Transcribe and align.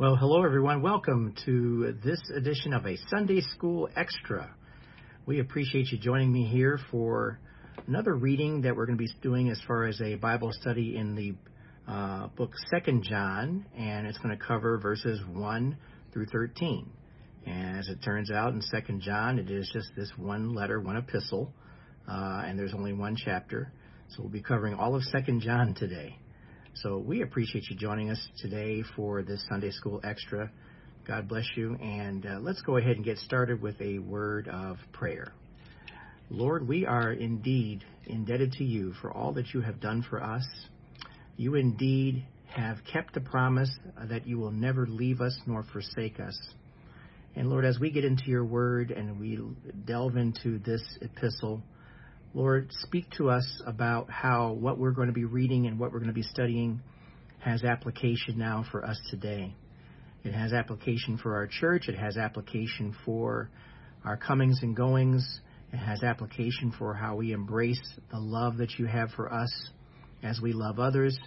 Well, 0.00 0.16
hello 0.16 0.42
everyone. 0.42 0.80
Welcome 0.80 1.34
to 1.44 1.94
this 2.02 2.22
edition 2.34 2.72
of 2.72 2.86
a 2.86 2.96
Sunday 3.10 3.42
School 3.42 3.86
Extra. 3.94 4.54
We 5.26 5.40
appreciate 5.40 5.92
you 5.92 5.98
joining 5.98 6.32
me 6.32 6.46
here 6.46 6.80
for 6.90 7.38
another 7.86 8.14
reading 8.14 8.62
that 8.62 8.74
we're 8.74 8.86
going 8.86 8.96
to 8.96 9.04
be 9.04 9.12
doing 9.20 9.50
as 9.50 9.60
far 9.66 9.84
as 9.84 10.00
a 10.00 10.14
Bible 10.14 10.52
study 10.58 10.96
in 10.96 11.14
the 11.14 11.34
uh, 11.86 12.28
book 12.28 12.54
Second 12.70 13.02
John, 13.02 13.66
and 13.76 14.06
it's 14.06 14.16
going 14.16 14.34
to 14.34 14.42
cover 14.42 14.78
verses 14.78 15.20
1 15.34 15.76
through 16.14 16.26
13. 16.32 16.90
And 17.44 17.78
as 17.78 17.88
it 17.88 17.98
turns 18.02 18.30
out 18.30 18.54
in 18.54 18.62
Second 18.62 19.02
John, 19.02 19.38
it 19.38 19.50
is 19.50 19.68
just 19.70 19.90
this 19.98 20.10
one 20.16 20.54
letter, 20.54 20.80
one 20.80 20.96
epistle, 20.96 21.52
uh, 22.08 22.44
and 22.46 22.58
there's 22.58 22.72
only 22.72 22.94
one 22.94 23.16
chapter. 23.22 23.70
So 24.08 24.22
we'll 24.22 24.32
be 24.32 24.40
covering 24.40 24.72
all 24.72 24.96
of 24.96 25.02
Second 25.02 25.42
John 25.42 25.74
today. 25.74 26.19
So 26.74 26.98
we 26.98 27.22
appreciate 27.22 27.64
you 27.68 27.76
joining 27.76 28.10
us 28.10 28.28
today 28.38 28.82
for 28.94 29.22
this 29.22 29.44
Sunday 29.48 29.70
School 29.72 30.00
Extra. 30.04 30.50
God 31.06 31.28
bless 31.28 31.44
you. 31.56 31.74
And 31.74 32.24
uh, 32.24 32.38
let's 32.40 32.62
go 32.62 32.76
ahead 32.76 32.96
and 32.96 33.04
get 33.04 33.18
started 33.18 33.60
with 33.60 33.78
a 33.80 33.98
word 33.98 34.48
of 34.48 34.76
prayer. 34.92 35.32
Lord, 36.30 36.66
we 36.66 36.86
are 36.86 37.12
indeed 37.12 37.84
indebted 38.06 38.52
to 38.52 38.64
you 38.64 38.94
for 39.02 39.12
all 39.12 39.32
that 39.32 39.52
you 39.52 39.60
have 39.60 39.80
done 39.80 40.04
for 40.08 40.22
us. 40.22 40.46
You 41.36 41.56
indeed 41.56 42.24
have 42.46 42.78
kept 42.90 43.14
the 43.14 43.20
promise 43.20 43.70
that 44.08 44.26
you 44.26 44.38
will 44.38 44.52
never 44.52 44.86
leave 44.86 45.20
us 45.20 45.36
nor 45.46 45.64
forsake 45.72 46.20
us. 46.20 46.38
And 47.34 47.50
Lord, 47.50 47.64
as 47.64 47.78
we 47.80 47.90
get 47.90 48.04
into 48.04 48.24
your 48.26 48.44
word 48.44 48.92
and 48.92 49.18
we 49.18 49.40
delve 49.86 50.16
into 50.16 50.60
this 50.60 50.82
epistle, 51.02 51.62
Lord, 52.32 52.68
speak 52.82 53.10
to 53.18 53.28
us 53.28 53.62
about 53.66 54.08
how 54.08 54.52
what 54.52 54.78
we're 54.78 54.92
going 54.92 55.08
to 55.08 55.12
be 55.12 55.24
reading 55.24 55.66
and 55.66 55.80
what 55.80 55.92
we're 55.92 55.98
going 55.98 56.10
to 56.10 56.14
be 56.14 56.22
studying 56.22 56.80
has 57.40 57.64
application 57.64 58.38
now 58.38 58.64
for 58.70 58.84
us 58.84 59.00
today. 59.10 59.56
It 60.22 60.32
has 60.32 60.52
application 60.52 61.18
for 61.18 61.34
our 61.34 61.48
church. 61.48 61.88
It 61.88 61.98
has 61.98 62.16
application 62.16 62.94
for 63.04 63.50
our 64.04 64.16
comings 64.16 64.60
and 64.62 64.76
goings. 64.76 65.40
It 65.72 65.78
has 65.78 66.04
application 66.04 66.72
for 66.78 66.94
how 66.94 67.16
we 67.16 67.32
embrace 67.32 67.80
the 68.12 68.20
love 68.20 68.58
that 68.58 68.78
you 68.78 68.86
have 68.86 69.10
for 69.16 69.32
us 69.32 69.50
as 70.22 70.40
we 70.40 70.52
love 70.52 70.78
others. 70.78 71.18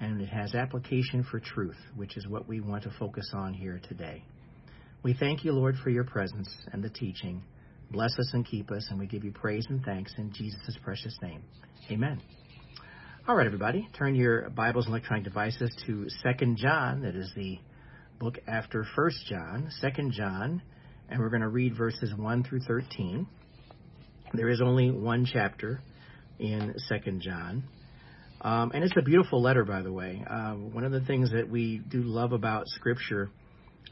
And 0.00 0.20
it 0.20 0.28
has 0.28 0.54
application 0.54 1.24
for 1.30 1.40
truth, 1.40 1.78
which 1.96 2.18
is 2.18 2.28
what 2.28 2.46
we 2.46 2.60
want 2.60 2.82
to 2.82 2.92
focus 2.98 3.30
on 3.32 3.54
here 3.54 3.80
today. 3.88 4.22
We 5.02 5.14
thank 5.14 5.44
you, 5.44 5.52
Lord, 5.52 5.76
for 5.82 5.88
your 5.88 6.04
presence 6.04 6.54
and 6.72 6.82
the 6.84 6.90
teaching. 6.90 7.42
Bless 7.92 8.18
us 8.18 8.30
and 8.32 8.46
keep 8.46 8.70
us, 8.70 8.86
and 8.88 8.98
we 8.98 9.06
give 9.06 9.22
you 9.22 9.32
praise 9.32 9.66
and 9.68 9.84
thanks 9.84 10.14
in 10.16 10.32
Jesus' 10.32 10.78
precious 10.82 11.14
name. 11.20 11.42
Amen. 11.90 12.22
All 13.28 13.36
right, 13.36 13.46
everybody, 13.46 13.86
turn 13.98 14.14
your 14.14 14.48
Bibles 14.48 14.86
and 14.86 14.94
electronic 14.94 15.24
devices 15.24 15.70
to 15.84 16.08
Second 16.22 16.56
John. 16.56 17.02
That 17.02 17.14
is 17.14 17.30
the 17.36 17.58
book 18.18 18.38
after 18.48 18.86
First 18.96 19.26
John, 19.26 19.68
Second 19.82 20.12
John, 20.12 20.62
and 21.10 21.20
we're 21.20 21.28
going 21.28 21.42
to 21.42 21.48
read 21.48 21.76
verses 21.76 22.14
1 22.16 22.44
through 22.44 22.60
13. 22.60 23.26
There 24.32 24.48
is 24.48 24.62
only 24.62 24.90
one 24.90 25.26
chapter 25.30 25.82
in 26.38 26.72
Second 26.88 27.20
John. 27.20 27.62
Um, 28.40 28.72
and 28.72 28.82
it's 28.84 28.94
a 28.96 29.02
beautiful 29.02 29.42
letter, 29.42 29.66
by 29.66 29.82
the 29.82 29.92
way. 29.92 30.24
Uh, 30.26 30.52
one 30.52 30.84
of 30.84 30.92
the 30.92 31.02
things 31.02 31.30
that 31.32 31.46
we 31.46 31.82
do 31.90 32.00
love 32.02 32.32
about 32.32 32.68
Scripture, 32.68 33.28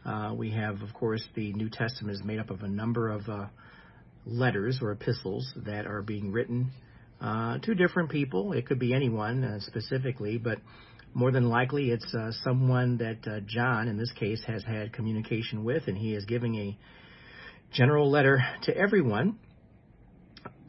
uh, 0.06 0.32
we 0.34 0.52
have, 0.52 0.80
of 0.80 0.94
course, 0.94 1.22
the 1.34 1.52
New 1.52 1.68
Testament 1.68 2.16
is 2.16 2.24
made 2.24 2.38
up 2.38 2.48
of 2.48 2.62
a 2.62 2.68
number 2.68 3.10
of 3.10 3.28
uh, 3.28 3.44
letters 4.30 4.78
or 4.80 4.92
epistles 4.92 5.52
that 5.56 5.86
are 5.86 6.02
being 6.02 6.32
written 6.32 6.70
uh, 7.20 7.58
to 7.58 7.74
different 7.74 8.10
people. 8.10 8.52
It 8.52 8.66
could 8.66 8.78
be 8.78 8.94
anyone 8.94 9.44
uh, 9.44 9.60
specifically, 9.60 10.38
but 10.38 10.58
more 11.12 11.32
than 11.32 11.48
likely 11.48 11.90
it's 11.90 12.14
uh, 12.14 12.30
someone 12.44 12.98
that 12.98 13.30
uh, 13.30 13.40
John, 13.46 13.88
in 13.88 13.98
this 13.98 14.12
case, 14.12 14.42
has 14.46 14.62
had 14.64 14.92
communication 14.92 15.64
with, 15.64 15.88
and 15.88 15.96
he 15.98 16.14
is 16.14 16.24
giving 16.24 16.56
a 16.56 16.78
general 17.72 18.10
letter 18.10 18.42
to 18.62 18.76
everyone 18.76 19.38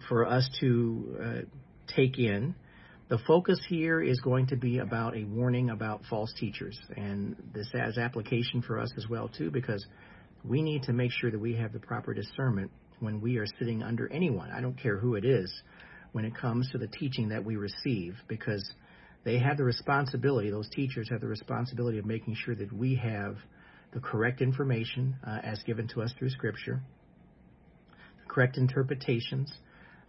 for 0.09 0.25
us 0.25 0.49
to 0.59 1.17
uh, 1.23 1.93
take 1.95 2.17
in. 2.17 2.55
The 3.09 3.19
focus 3.27 3.59
here 3.67 4.01
is 4.01 4.19
going 4.21 4.47
to 4.47 4.55
be 4.55 4.79
about 4.79 5.15
a 5.15 5.25
warning 5.25 5.69
about 5.69 6.03
false 6.09 6.33
teachers, 6.39 6.79
and 6.95 7.35
this 7.53 7.67
has 7.73 7.97
application 7.97 8.61
for 8.61 8.79
us 8.79 8.91
as 8.97 9.07
well 9.07 9.29
too, 9.29 9.51
because 9.51 9.85
we 10.43 10.61
need 10.61 10.83
to 10.83 10.93
make 10.93 11.11
sure 11.11 11.29
that 11.29 11.39
we 11.39 11.55
have 11.55 11.73
the 11.73 11.79
proper 11.79 12.13
discernment 12.13 12.71
when 13.01 13.19
we 13.21 13.37
are 13.37 13.47
sitting 13.59 13.83
under 13.83 14.11
anyone. 14.11 14.51
I 14.51 14.61
don't 14.61 14.77
care 14.77 14.97
who 14.97 15.15
it 15.15 15.25
is 15.25 15.51
when 16.11 16.25
it 16.25 16.35
comes 16.35 16.69
to 16.71 16.77
the 16.77 16.87
teaching 16.87 17.29
that 17.29 17.43
we 17.43 17.55
receive 17.55 18.15
because 18.27 18.69
they 19.23 19.39
have 19.39 19.57
the 19.57 19.63
responsibility, 19.63 20.49
those 20.49 20.69
teachers 20.69 21.09
have 21.09 21.21
the 21.21 21.27
responsibility 21.27 21.99
of 21.99 22.05
making 22.05 22.35
sure 22.35 22.55
that 22.55 22.71
we 22.73 22.95
have 22.95 23.37
the 23.93 23.99
correct 23.99 24.41
information 24.41 25.15
uh, 25.25 25.39
as 25.43 25.61
given 25.63 25.87
to 25.89 26.01
us 26.01 26.13
through 26.17 26.29
Scripture, 26.29 26.81
the 28.23 28.33
correct 28.33 28.57
interpretations. 28.57 29.51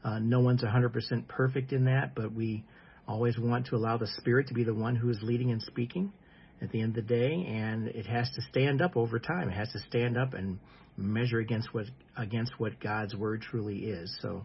Uh, 0.04 0.18
no 0.18 0.40
one's 0.40 0.62
100% 0.62 1.28
perfect 1.28 1.72
in 1.72 1.84
that, 1.84 2.14
but 2.14 2.32
we 2.32 2.64
always 3.06 3.38
want 3.38 3.66
to 3.66 3.76
allow 3.76 3.96
the 3.96 4.06
Spirit 4.18 4.48
to 4.48 4.54
be 4.54 4.64
the 4.64 4.74
one 4.74 4.96
who 4.96 5.10
is 5.10 5.18
leading 5.22 5.50
and 5.50 5.62
speaking 5.62 6.12
at 6.60 6.70
the 6.70 6.80
end 6.80 6.96
of 6.96 7.06
the 7.06 7.14
day, 7.14 7.44
and 7.48 7.88
it 7.88 8.06
has 8.06 8.30
to 8.34 8.42
stand 8.50 8.80
up 8.80 8.96
over 8.96 9.18
time. 9.18 9.48
It 9.48 9.54
has 9.54 9.70
to 9.72 9.80
stand 9.80 10.16
up 10.16 10.34
and 10.34 10.58
measure 10.96 11.38
against 11.38 11.72
what 11.72 11.86
against 12.16 12.52
what 12.58 12.80
God's 12.80 13.14
word 13.14 13.42
truly 13.42 13.78
is. 13.78 14.16
So 14.20 14.44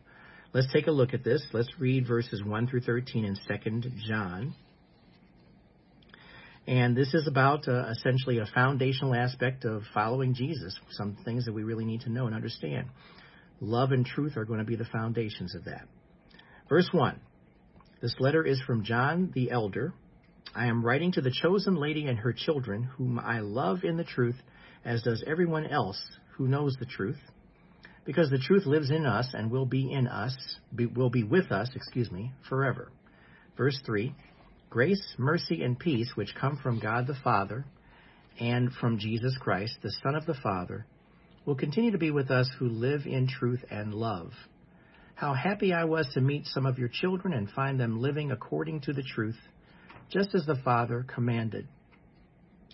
let's 0.53 0.71
take 0.71 0.87
a 0.87 0.91
look 0.91 1.13
at 1.13 1.23
this. 1.23 1.45
Let's 1.53 1.69
read 1.79 2.07
verses 2.07 2.43
1 2.43 2.67
through 2.67 2.81
13 2.81 3.25
in 3.25 3.35
2 3.35 3.89
John. 4.07 4.55
And 6.67 6.97
this 6.97 7.13
is 7.13 7.27
about 7.27 7.67
uh, 7.67 7.85
essentially 7.91 8.39
a 8.39 8.45
foundational 8.53 9.15
aspect 9.15 9.63
of 9.63 9.83
following 9.93 10.33
Jesus, 10.33 10.77
some 10.91 11.17
things 11.23 11.45
that 11.45 11.53
we 11.53 11.63
really 11.63 11.85
need 11.85 12.01
to 12.01 12.09
know 12.09 12.25
and 12.25 12.35
understand. 12.35 12.87
Love 13.61 13.91
and 13.93 14.05
truth 14.05 14.35
are 14.35 14.43
going 14.43 14.59
to 14.59 14.65
be 14.65 14.75
the 14.75 14.85
foundations 14.85 15.55
of 15.55 15.65
that. 15.65 15.87
Verse 16.67 16.89
1 16.91 17.19
This 18.01 18.15
letter 18.19 18.45
is 18.45 18.61
from 18.61 18.83
John 18.83 19.31
the 19.33 19.51
elder 19.51 19.93
I 20.55 20.67
am 20.67 20.83
writing 20.83 21.11
to 21.13 21.21
the 21.21 21.31
chosen 21.31 21.75
lady 21.75 22.07
and 22.07 22.17
her 22.19 22.33
children, 22.33 22.83
whom 22.83 23.19
I 23.19 23.39
love 23.39 23.83
in 23.83 23.97
the 23.97 24.03
truth, 24.03 24.37
as 24.83 25.03
does 25.03 25.23
everyone 25.27 25.67
else 25.67 26.01
who 26.37 26.47
knows 26.47 26.75
the 26.79 26.85
truth, 26.85 27.19
because 28.05 28.29
the 28.29 28.39
truth 28.39 28.65
lives 28.65 28.89
in 28.89 29.05
us 29.05 29.29
and 29.33 29.51
will 29.51 29.65
be 29.65 29.91
in 29.91 30.07
us, 30.07 30.35
be, 30.73 30.85
will 30.85 31.09
be 31.09 31.23
with 31.23 31.51
us, 31.51 31.69
excuse 31.75 32.11
me, 32.11 32.31
forever. 32.47 32.91
Verse 33.57 33.79
3 33.85 34.15
Grace, 34.69 35.15
mercy, 35.17 35.63
and 35.63 35.79
peace, 35.79 36.11
which 36.15 36.35
come 36.39 36.57
from 36.61 36.79
God 36.79 37.07
the 37.07 37.17
Father 37.23 37.65
and 38.39 38.71
from 38.73 38.99
Jesus 38.99 39.35
Christ, 39.39 39.77
the 39.81 39.91
Son 40.03 40.15
of 40.15 40.25
the 40.25 40.35
Father, 40.35 40.85
will 41.45 41.55
continue 41.55 41.91
to 41.91 41.97
be 41.97 42.11
with 42.11 42.29
us 42.29 42.49
who 42.59 42.67
live 42.67 43.05
in 43.05 43.27
truth 43.27 43.63
and 43.71 43.93
love. 43.93 44.31
How 45.15 45.33
happy 45.33 45.73
I 45.73 45.85
was 45.85 46.07
to 46.13 46.21
meet 46.21 46.45
some 46.45 46.65
of 46.65 46.77
your 46.77 46.89
children 46.89 47.33
and 47.33 47.49
find 47.49 47.79
them 47.79 48.01
living 48.01 48.31
according 48.31 48.81
to 48.81 48.93
the 48.93 49.03
truth 49.03 49.37
just 50.09 50.35
as 50.35 50.45
the 50.45 50.59
Father 50.63 51.05
commanded. 51.13 51.67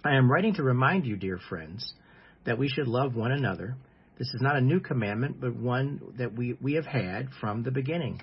I 0.03 0.16
am 0.16 0.30
writing 0.30 0.56
to 0.56 0.63
remind 0.63 1.06
you, 1.06 1.16
dear 1.16 1.40
friends, 1.50 1.94
that 2.45 2.57
we 2.57 2.69
should 2.69 2.87
love 2.87 3.15
one 3.15 3.31
another. 3.31 3.75
This 4.17 4.27
is 4.33 4.41
not 4.41 4.55
a 4.55 4.61
new 4.61 4.79
commandment, 4.79 5.39
but 5.39 5.55
one 5.55 6.01
that 6.17 6.33
we, 6.33 6.55
we 6.61 6.73
have 6.73 6.85
had 6.85 7.29
from 7.39 7.63
the 7.63 7.71
beginning. 7.71 8.21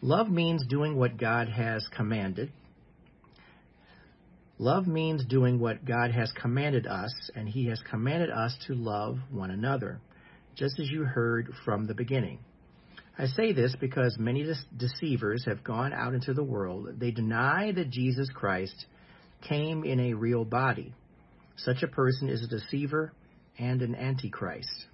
Love 0.00 0.28
means 0.28 0.66
doing 0.66 0.96
what 0.96 1.16
God 1.16 1.48
has 1.48 1.86
commanded. 1.96 2.52
Love 4.58 4.86
means 4.86 5.24
doing 5.24 5.60
what 5.60 5.84
God 5.84 6.10
has 6.10 6.32
commanded 6.40 6.86
us, 6.86 7.12
and 7.34 7.48
He 7.48 7.66
has 7.66 7.80
commanded 7.90 8.30
us 8.30 8.56
to 8.66 8.74
love 8.74 9.18
one 9.30 9.50
another, 9.50 10.00
just 10.54 10.78
as 10.80 10.88
you 10.90 11.04
heard 11.04 11.50
from 11.64 11.86
the 11.86 11.94
beginning. 11.94 12.38
I 13.18 13.26
say 13.26 13.52
this 13.52 13.74
because 13.80 14.18
many 14.18 14.46
deceivers 14.76 15.44
have 15.46 15.64
gone 15.64 15.92
out 15.92 16.14
into 16.14 16.34
the 16.34 16.44
world. 16.44 16.88
They 16.98 17.10
deny 17.10 17.72
that 17.72 17.90
Jesus 17.90 18.28
Christ 18.34 18.86
came 19.48 19.84
in 19.84 20.00
a 20.00 20.14
real 20.14 20.44
body. 20.44 20.94
Such 21.56 21.82
a 21.82 21.88
person 21.88 22.28
is 22.28 22.42
a 22.42 22.48
deceiver 22.48 23.12
and 23.58 23.82
an 23.82 23.94
antichrist. 23.94 24.86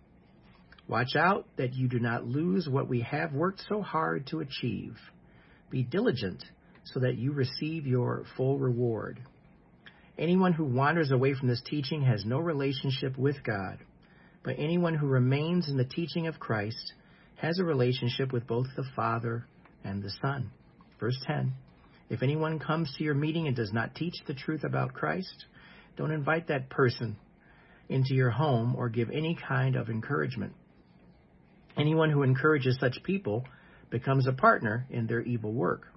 Watch 0.89 1.17
out 1.17 1.47
that 1.57 1.75
you 1.75 1.89
do 1.89 1.99
not 1.99 2.27
lose 2.27 2.69
what 2.69 2.89
we 2.89 3.01
have 3.01 3.33
worked 3.33 3.63
so 3.69 3.83
hard 3.83 4.27
to 4.29 4.41
achieve. 4.41 4.97
Be 5.71 5.83
diligent 5.83 6.45
so 6.85 7.01
that 7.01 7.17
you 7.17 7.33
receive 7.33 7.87
your 7.87 8.25
full 8.37 8.59
reward. 8.59 9.21
Anyone 10.19 10.53
who 10.53 10.65
wanders 10.65 11.11
away 11.11 11.35
from 11.35 11.49
this 11.49 11.63
teaching 11.65 12.03
has 12.03 12.25
no 12.25 12.39
relationship 12.39 13.17
with 13.17 13.43
God, 13.45 13.79
but 14.43 14.57
anyone 14.59 14.95
who 14.95 15.07
remains 15.07 15.69
in 15.69 15.77
the 15.77 15.85
teaching 15.85 16.27
of 16.27 16.39
Christ 16.39 16.93
has 17.37 17.59
a 17.59 17.65
relationship 17.65 18.33
with 18.33 18.47
both 18.47 18.67
the 18.77 18.85
Father 18.95 19.47
and 19.85 20.03
the 20.03 20.13
Son. 20.21 20.51
Verse 21.01 21.19
10 21.27 21.53
If 22.11 22.23
anyone 22.23 22.59
comes 22.59 22.93
to 22.97 23.05
your 23.05 23.15
meeting 23.15 23.47
and 23.47 23.57
does 23.57 23.73
not 23.73 23.95
teach 23.95 24.15
the 24.27 24.35
truth 24.35 24.65
about 24.65 24.93
Christ, 24.93 25.47
don't 25.97 26.13
invite 26.13 26.49
that 26.49 26.69
person 26.69 27.17
into 27.89 28.15
your 28.15 28.31
home 28.31 28.75
or 28.77 28.89
give 28.89 29.11
any 29.11 29.37
kind 29.49 29.77
of 29.77 29.89
encouragement. 29.89 30.55
Anyone 31.77 32.11
who 32.11 32.23
encourages 32.23 32.79
such 32.79 33.03
people 33.03 33.45
becomes 33.91 34.27
a 34.27 34.33
partner 34.33 34.87
in 34.91 35.07
their 35.07 35.21
evil 35.21 35.53
work. 35.53 35.89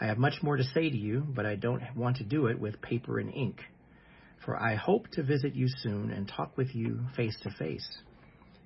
I 0.00 0.06
have 0.06 0.18
much 0.18 0.42
more 0.42 0.56
to 0.56 0.64
say 0.64 0.90
to 0.90 0.96
you, 0.96 1.24
but 1.34 1.46
I 1.46 1.54
don't 1.54 1.82
want 1.96 2.16
to 2.16 2.24
do 2.24 2.46
it 2.46 2.58
with 2.58 2.82
paper 2.82 3.18
and 3.18 3.32
ink. 3.32 3.60
for 4.44 4.56
I 4.60 4.74
hope 4.74 5.08
to 5.12 5.22
visit 5.22 5.54
you 5.54 5.68
soon 5.68 6.10
and 6.10 6.28
talk 6.28 6.56
with 6.56 6.74
you 6.74 7.00
face 7.16 7.36
to 7.42 7.50
face. 7.50 7.88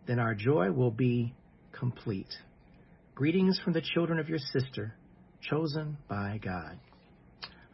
Then 0.07 0.19
our 0.19 0.35
joy 0.35 0.71
will 0.73 0.91
be 0.91 1.35
complete. 1.73 2.33
Greetings 3.15 3.61
from 3.63 3.73
the 3.73 3.83
children 3.83 4.19
of 4.19 4.29
your 4.29 4.39
sister, 4.39 4.95
chosen 5.41 5.99
by 6.09 6.41
God. 6.43 6.79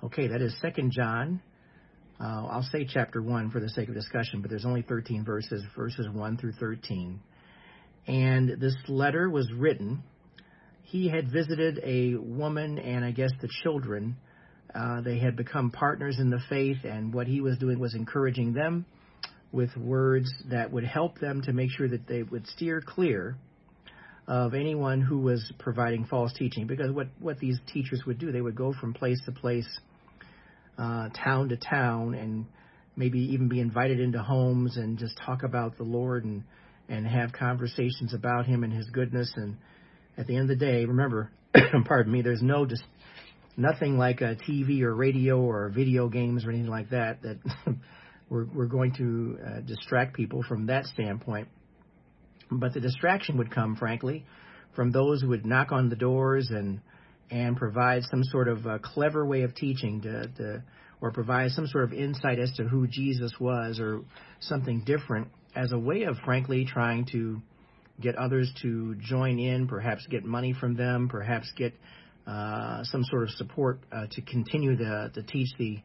Okay, 0.03 0.29
that 0.29 0.43
is 0.43 0.55
Second 0.61 0.93
John. 0.93 1.41
Uh, 2.25 2.47
I'll 2.47 2.69
say 2.73 2.87
chapter 2.89 3.21
1 3.21 3.51
for 3.51 3.61
the 3.61 3.69
sake 3.69 3.89
of 3.89 3.95
discussion, 3.95 4.41
but 4.41 4.49
there's 4.49 4.65
only 4.65 4.81
13 4.81 5.25
verses, 5.25 5.63
verses 5.77 6.09
1 6.11 6.39
through 6.39 6.53
13. 6.53 7.21
And 8.07 8.61
this 8.61 8.77
letter 8.89 9.29
was 9.29 9.53
written. 9.55 10.03
He 10.85 11.09
had 11.09 11.31
visited 11.31 11.81
a 11.85 12.15
woman 12.15 12.79
and 12.79 13.05
I 13.05 13.11
guess 13.11 13.31
the 13.43 13.49
children 13.63 14.17
uh, 14.75 15.01
they 15.03 15.19
had 15.19 15.37
become 15.37 15.71
partners 15.71 16.19
in 16.19 16.31
the 16.31 16.41
faith, 16.49 16.79
and 16.85 17.15
what 17.15 17.29
he 17.29 17.41
was 17.41 17.57
doing 17.59 17.79
was 17.79 17.95
encouraging 17.95 18.55
them 18.55 18.85
with 19.53 19.77
words 19.77 20.33
that 20.51 20.73
would 20.73 20.85
help 20.85 21.21
them 21.21 21.43
to 21.43 21.53
make 21.53 21.71
sure 21.71 21.89
that 21.89 22.09
they 22.09 22.25
would 22.25 22.45
steer 22.49 22.83
clear 22.85 23.37
of 24.27 24.53
anyone 24.53 25.01
who 25.01 25.21
was 25.21 25.53
providing 25.61 26.05
false 26.07 26.33
teaching. 26.33 26.67
Because 26.67 26.91
what, 26.91 27.07
what 27.21 27.39
these 27.39 27.59
teachers 27.73 28.03
would 28.05 28.19
do, 28.19 28.33
they 28.33 28.41
would 28.41 28.57
go 28.57 28.75
from 28.81 28.95
place 28.95 29.21
to 29.27 29.33
place, 29.33 29.69
uh, 30.79 31.09
town 31.11 31.49
to 31.51 31.57
town, 31.57 32.15
and 32.15 32.47
maybe 32.97 33.19
even 33.19 33.49
be 33.49 33.61
invited 33.61 34.01
into 34.01 34.23
homes 34.23 34.77
and 34.77 34.99
just 34.99 35.19
talk 35.25 35.43
about 35.43 35.77
the 35.77 35.83
Lord 35.85 36.25
and, 36.25 36.45
and 36.89 37.07
have 37.07 37.33
conversations 37.33 38.15
about 38.15 38.47
Him 38.47 38.65
and 38.65 38.73
His 38.73 38.89
goodness. 38.91 39.33
And 39.37 39.57
at 40.17 40.27
the 40.27 40.37
end 40.37 40.51
of 40.51 40.59
the 40.59 40.65
day, 40.65 40.85
remember, 40.85 41.31
pardon 41.85 42.13
me, 42.13 42.23
there's 42.23 42.43
no 42.43 42.67
just 42.67 42.85
nothing 43.57 43.99
like 43.99 44.21
a 44.21 44.37
TV 44.49 44.83
or 44.83 44.95
radio 44.95 45.39
or 45.39 45.69
video 45.69 46.09
games 46.09 46.45
or 46.45 46.51
anything 46.51 46.71
like 46.71 46.91
that 46.91 47.23
that 47.23 47.39
we're, 48.29 48.47
we're 48.47 48.67
going 48.67 48.93
to 48.95 49.39
uh, 49.45 49.61
distract 49.61 50.15
people 50.15 50.43
from 50.49 50.67
that 50.67 50.85
standpoint. 50.87 51.49
But 52.51 52.75
the 52.75 52.81
distraction 52.81 53.39
would 53.39 53.51
come, 53.51 53.77
frankly, 53.77 54.25
from 54.75 54.91
those 54.91 55.23
who 55.23 55.29
would 55.29 55.47
knock 55.47 55.73
on 55.73 55.89
the 55.89 55.97
doors 55.97 56.49
and 56.51 56.81
and 57.31 57.57
provide 57.57 58.03
some 58.11 58.23
sort 58.25 58.49
of 58.49 58.67
uh, 58.67 58.79
clever 58.79 59.25
way 59.25 59.43
of 59.43 59.55
teaching 59.55 60.01
to, 60.03 60.29
to 60.37 60.63
or 61.01 61.11
provide 61.11 61.51
some 61.51 61.67
sort 61.67 61.85
of 61.85 61.93
insight 61.93 62.39
as 62.39 62.51
to 62.53 62.65
who 62.65 62.87
Jesus 62.87 63.33
was 63.39 63.79
or 63.81 64.01
something 64.41 64.83
different 64.85 65.29
as 65.55 65.73
a 65.73 65.79
way 65.79 66.05
of 66.05 66.17
frankly 66.25 66.65
trying 66.65 67.07
to 67.13 67.41
get 68.01 68.17
others 68.17 68.51
to 68.63 68.95
join 68.97 69.39
in, 69.39 69.69
perhaps 69.69 70.07
get 70.09 70.25
money 70.25 70.53
from 70.59 70.75
them, 70.75 71.09
perhaps 71.09 71.51
get 71.57 71.73
uh, 72.27 72.83
some 72.85 73.05
sort 73.05 73.25
of 73.25 73.31
support 73.31 73.79
uh, 73.93 74.07
to 74.11 74.23
continue 74.23 74.77
to, 74.77 75.11
to 75.15 75.23
teach 75.23 75.49
the 75.59 75.79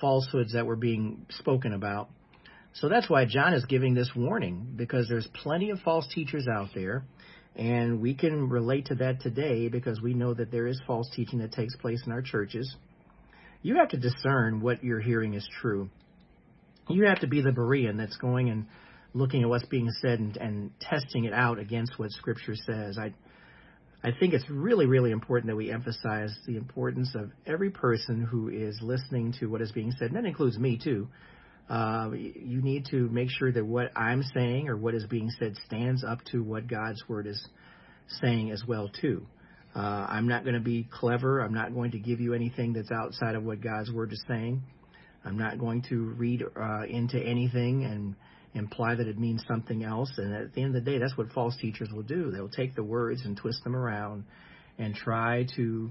falsehoods 0.00 0.52
that 0.54 0.66
were 0.66 0.76
being 0.76 1.26
spoken 1.30 1.72
about. 1.72 2.08
So 2.74 2.88
that's 2.88 3.08
why 3.08 3.24
John 3.24 3.54
is 3.54 3.64
giving 3.66 3.94
this 3.94 4.10
warning 4.16 4.72
because 4.74 5.08
there's 5.08 5.28
plenty 5.42 5.70
of 5.70 5.78
false 5.80 6.08
teachers 6.12 6.48
out 6.48 6.70
there, 6.74 7.04
and 7.56 8.00
we 8.00 8.14
can 8.14 8.48
relate 8.48 8.86
to 8.86 8.96
that 8.96 9.20
today 9.20 9.68
because 9.68 10.00
we 10.00 10.14
know 10.14 10.34
that 10.34 10.50
there 10.50 10.66
is 10.66 10.80
false 10.86 11.08
teaching 11.14 11.38
that 11.38 11.52
takes 11.52 11.76
place 11.76 12.02
in 12.06 12.12
our 12.12 12.22
churches. 12.22 12.74
You 13.62 13.76
have 13.76 13.88
to 13.90 13.96
discern 13.96 14.60
what 14.60 14.82
you're 14.82 15.00
hearing 15.00 15.34
is 15.34 15.48
true. 15.60 15.88
You 16.88 17.06
have 17.06 17.20
to 17.20 17.26
be 17.26 17.40
the 17.40 17.50
Berean 17.50 17.96
that's 17.96 18.16
going 18.16 18.50
and 18.50 18.66
looking 19.14 19.42
at 19.42 19.48
what's 19.48 19.66
being 19.66 19.88
said 20.02 20.18
and, 20.18 20.36
and 20.36 20.70
testing 20.80 21.24
it 21.24 21.32
out 21.32 21.58
against 21.58 21.98
what 21.98 22.10
Scripture 22.10 22.56
says. 22.56 22.98
I 22.98 23.14
I 24.04 24.10
think 24.12 24.34
it's 24.34 24.50
really, 24.50 24.84
really 24.84 25.12
important 25.12 25.46
that 25.46 25.56
we 25.56 25.72
emphasize 25.72 26.36
the 26.46 26.58
importance 26.58 27.14
of 27.14 27.30
every 27.46 27.70
person 27.70 28.22
who 28.22 28.50
is 28.50 28.78
listening 28.82 29.32
to 29.40 29.46
what 29.46 29.62
is 29.62 29.72
being 29.72 29.92
said, 29.92 30.08
and 30.08 30.16
that 30.16 30.26
includes 30.26 30.58
me 30.58 30.78
too. 30.82 31.08
Uh, 31.68 32.10
you 32.12 32.60
need 32.60 32.86
to 32.90 33.08
make 33.08 33.30
sure 33.30 33.50
that 33.50 33.64
what 33.64 33.90
I'm 33.96 34.22
saying 34.34 34.68
or 34.68 34.76
what 34.76 34.94
is 34.94 35.06
being 35.06 35.30
said 35.38 35.54
stands 35.66 36.04
up 36.04 36.18
to 36.32 36.42
what 36.42 36.66
God's 36.66 37.02
word 37.08 37.26
is 37.26 37.48
saying 38.20 38.50
as 38.50 38.62
well 38.66 38.90
too. 39.00 39.26
Uh, 39.74 40.06
I'm 40.08 40.28
not 40.28 40.44
going 40.44 40.54
to 40.54 40.60
be 40.60 40.86
clever. 40.90 41.40
I'm 41.40 41.54
not 41.54 41.74
going 41.74 41.92
to 41.92 41.98
give 41.98 42.20
you 42.20 42.34
anything 42.34 42.74
that's 42.74 42.90
outside 42.92 43.34
of 43.34 43.42
what 43.44 43.60
God's 43.60 43.90
word 43.90 44.12
is 44.12 44.22
saying. 44.28 44.62
I'm 45.24 45.38
not 45.38 45.58
going 45.58 45.82
to 45.88 45.96
read 46.16 46.42
uh, 46.42 46.82
into 46.86 47.18
anything 47.18 47.84
and 47.84 48.14
imply 48.52 48.94
that 48.94 49.08
it 49.08 49.18
means 49.18 49.42
something 49.48 49.82
else. 49.82 50.12
And 50.18 50.34
at 50.34 50.52
the 50.54 50.62
end 50.62 50.76
of 50.76 50.84
the 50.84 50.90
day, 50.90 50.98
that's 50.98 51.16
what 51.16 51.32
false 51.32 51.56
teachers 51.60 51.88
will 51.92 52.02
do. 52.02 52.30
They'll 52.30 52.48
take 52.48 52.74
the 52.74 52.84
words 52.84 53.22
and 53.24 53.36
twist 53.36 53.64
them 53.64 53.74
around 53.74 54.24
and 54.78 54.94
try 54.94 55.46
to 55.56 55.90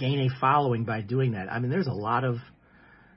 gain 0.00 0.20
a 0.20 0.40
following 0.40 0.84
by 0.84 1.02
doing 1.02 1.32
that. 1.32 1.52
I 1.52 1.60
mean, 1.60 1.70
there's 1.70 1.86
a 1.86 1.92
lot 1.92 2.24
of 2.24 2.36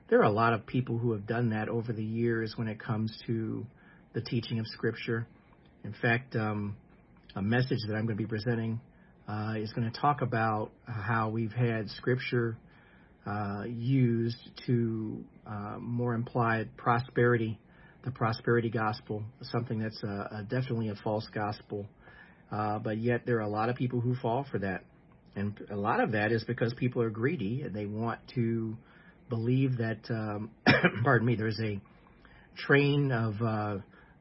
there 0.08 0.20
are 0.20 0.24
a 0.24 0.32
lot 0.32 0.52
of 0.52 0.66
people 0.66 0.98
who 0.98 1.12
have 1.12 1.26
done 1.26 1.50
that 1.50 1.68
over 1.68 1.92
the 1.92 2.04
years 2.04 2.54
when 2.56 2.68
it 2.68 2.78
comes 2.78 3.16
to 3.26 3.66
the 4.12 4.20
teaching 4.20 4.58
of 4.58 4.66
Scripture. 4.66 5.26
In 5.84 5.94
fact, 6.00 6.36
um, 6.36 6.76
a 7.34 7.42
message 7.42 7.78
that 7.88 7.94
I'm 7.94 8.06
going 8.06 8.16
to 8.18 8.22
be 8.22 8.26
presenting 8.26 8.80
uh, 9.28 9.54
is 9.56 9.72
going 9.72 9.90
to 9.90 10.00
talk 10.00 10.20
about 10.20 10.70
how 10.86 11.30
we've 11.30 11.52
had 11.52 11.88
Scripture 11.90 12.56
uh, 13.26 13.64
used 13.66 14.50
to 14.66 15.24
uh, 15.46 15.76
more 15.78 16.14
imply 16.14 16.66
prosperity 16.76 17.58
the 18.04 18.10
prosperity 18.10 18.68
gospel, 18.68 19.22
something 19.42 19.78
that's 19.78 20.02
a, 20.02 20.38
a 20.38 20.42
definitely 20.42 20.88
a 20.88 20.94
false 20.96 21.26
gospel. 21.32 21.86
Uh, 22.50 22.78
but 22.78 22.98
yet 22.98 23.22
there 23.24 23.36
are 23.36 23.42
a 23.42 23.48
lot 23.48 23.68
of 23.68 23.76
people 23.76 24.00
who 24.00 24.14
fall 24.16 24.44
for 24.50 24.58
that. 24.58 24.84
And 25.34 25.58
a 25.70 25.76
lot 25.76 26.00
of 26.00 26.12
that 26.12 26.32
is 26.32 26.44
because 26.44 26.74
people 26.74 27.00
are 27.02 27.10
greedy 27.10 27.62
and 27.62 27.74
they 27.74 27.86
want 27.86 28.20
to 28.34 28.76
believe 29.32 29.78
that, 29.78 30.00
um, 30.10 30.50
pardon 31.04 31.26
me, 31.26 31.36
there's 31.36 31.58
a 31.58 31.80
train 32.54 33.10
of 33.10 33.40
uh, 33.40 33.78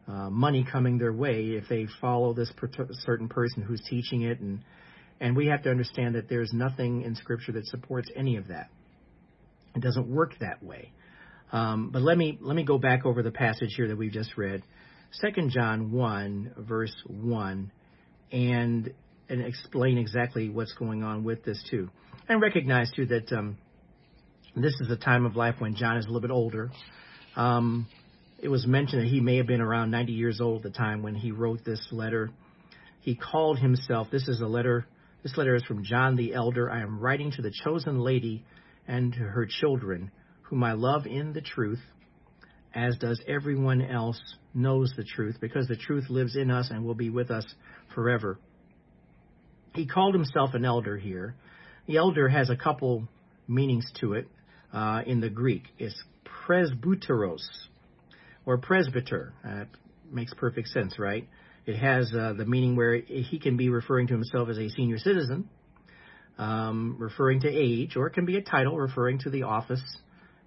uh, 0.08 0.30
money 0.30 0.66
coming 0.70 0.98
their 0.98 1.12
way 1.12 1.48
if 1.48 1.66
they 1.68 1.86
follow 2.00 2.34
this 2.34 2.50
per- 2.56 2.70
certain 3.04 3.28
person 3.28 3.62
who's 3.62 3.82
teaching 3.90 4.22
it. 4.22 4.40
And, 4.40 4.64
and 5.20 5.36
we 5.36 5.48
have 5.48 5.64
to 5.64 5.70
understand 5.70 6.16
that 6.16 6.30
there's 6.30 6.54
nothing 6.54 7.02
in 7.02 7.16
Scripture 7.16 7.52
that 7.52 7.68
supports 7.68 8.10
any 8.16 8.38
of 8.38 8.48
that. 8.48 8.70
It 9.76 9.82
doesn't 9.82 10.08
work 10.08 10.32
that 10.40 10.64
way. 10.64 10.94
Um, 11.52 11.90
but 11.92 12.02
let 12.02 12.18
me 12.18 12.38
let 12.40 12.56
me 12.56 12.64
go 12.64 12.78
back 12.78 13.06
over 13.06 13.22
the 13.22 13.32
passage 13.32 13.74
here 13.76 13.90
that 13.90 13.98
we've 13.98 14.14
just 14.14 14.38
read, 14.38 14.64
Second 15.12 15.52
John 15.52 15.92
one 15.92 16.54
verse 16.58 16.96
one, 17.06 17.74
and 18.32 18.94
and 19.28 19.46
explain 19.46 19.98
exactly 19.98 20.48
what's 20.48 20.72
going 20.74 21.04
on 21.04 21.26
with 21.26 21.44
this 21.44 21.62
too, 21.70 21.90
and 22.30 22.42
recognize 22.42 22.90
too 22.96 23.06
that 23.08 23.30
um, 23.34 23.58
this 24.56 24.74
is 24.82 24.90
a 24.92 24.98
time 24.98 25.26
of 25.26 25.36
life 25.36 25.56
when 25.60 25.76
John 25.76 25.98
is 25.98 26.06
a 26.06 26.08
little 26.10 26.22
bit 26.22 26.32
older. 26.32 26.72
Um, 27.36 27.88
it 28.40 28.50
was 28.50 28.68
mentioned 28.68 29.04
that 29.04 29.08
he 29.08 29.22
may 29.22 29.38
have 29.38 29.48
been 29.48 29.62
around 29.62 29.92
90 29.92 30.12
years 30.12 30.42
old 30.42 30.66
at 30.66 30.74
the 30.74 30.78
time 30.78 31.04
when 31.04 31.16
he 31.16 31.32
wrote 31.32 31.64
this 31.64 31.88
letter. 31.92 32.32
He 33.00 33.16
called 33.16 33.60
himself. 33.60 34.08
This 34.12 34.28
is 34.28 34.42
a 34.42 34.48
letter. 34.48 34.86
This 35.24 35.38
letter 35.38 35.56
is 35.56 35.64
from 35.64 35.84
John 35.84 36.16
the 36.16 36.34
elder. 36.34 36.70
I 36.70 36.82
am 36.82 37.00
writing 37.00 37.32
to 37.32 37.42
the 37.42 37.52
chosen 37.64 38.00
lady 38.00 38.44
and 38.88 39.14
to 39.14 39.20
her 39.20 39.46
children 39.46 40.12
whom 40.42 40.64
I 40.64 40.74
love 40.74 41.06
in 41.06 41.32
the 41.32 41.42
truth, 41.42 41.80
as 42.76 42.98
does 42.98 43.22
everyone 43.26 43.82
else 43.82 44.20
knows 44.54 44.94
the 44.98 45.06
truth, 45.06 45.38
because 45.40 45.68
the 45.68 45.78
truth 45.78 46.10
lives 46.10 46.36
in 46.36 46.52
us 46.52 46.70
and 46.72 46.84
will 46.84 46.96
be 46.96 47.10
with 47.10 47.32
us 47.32 47.46
forever. 47.96 48.38
He 49.74 49.86
called 49.86 50.14
himself 50.14 50.54
an 50.56 50.66
elder 50.66 50.98
here. 50.98 51.36
The 51.88 51.98
elder 51.98 52.28
has 52.28 52.50
a 52.50 52.58
couple 52.58 53.08
meanings 53.48 53.90
to 54.02 54.14
it 54.14 54.28
uh, 54.74 55.02
in 55.06 55.20
the 55.20 55.30
Greek. 55.30 55.64
It's 55.78 55.96
presbyteros, 56.48 57.46
or 58.46 58.58
presbyter. 58.58 59.34
Uh, 59.48 59.66
makes 60.12 60.34
perfect 60.34 60.68
sense, 60.70 61.00
right? 61.00 61.28
It 61.66 61.78
has 61.78 62.12
uh, 62.14 62.34
the 62.34 62.46
meaning 62.46 62.76
where 62.76 62.96
he 62.96 63.40
can 63.40 63.56
be 63.56 63.70
referring 63.70 64.08
to 64.08 64.14
himself 64.14 64.50
as 64.50 64.58
a 64.58 64.70
senior 64.70 64.98
citizen, 64.98 65.48
um, 66.38 66.98
referring 67.00 67.42
to 67.42 67.50
age, 67.50 67.96
or 67.96 68.08
it 68.08 68.14
can 68.14 68.26
be 68.26 68.38
a 68.38 68.42
title 68.42 68.78
referring 68.78 69.20
to 69.20 69.30
the 69.30 69.44
office 69.44 69.84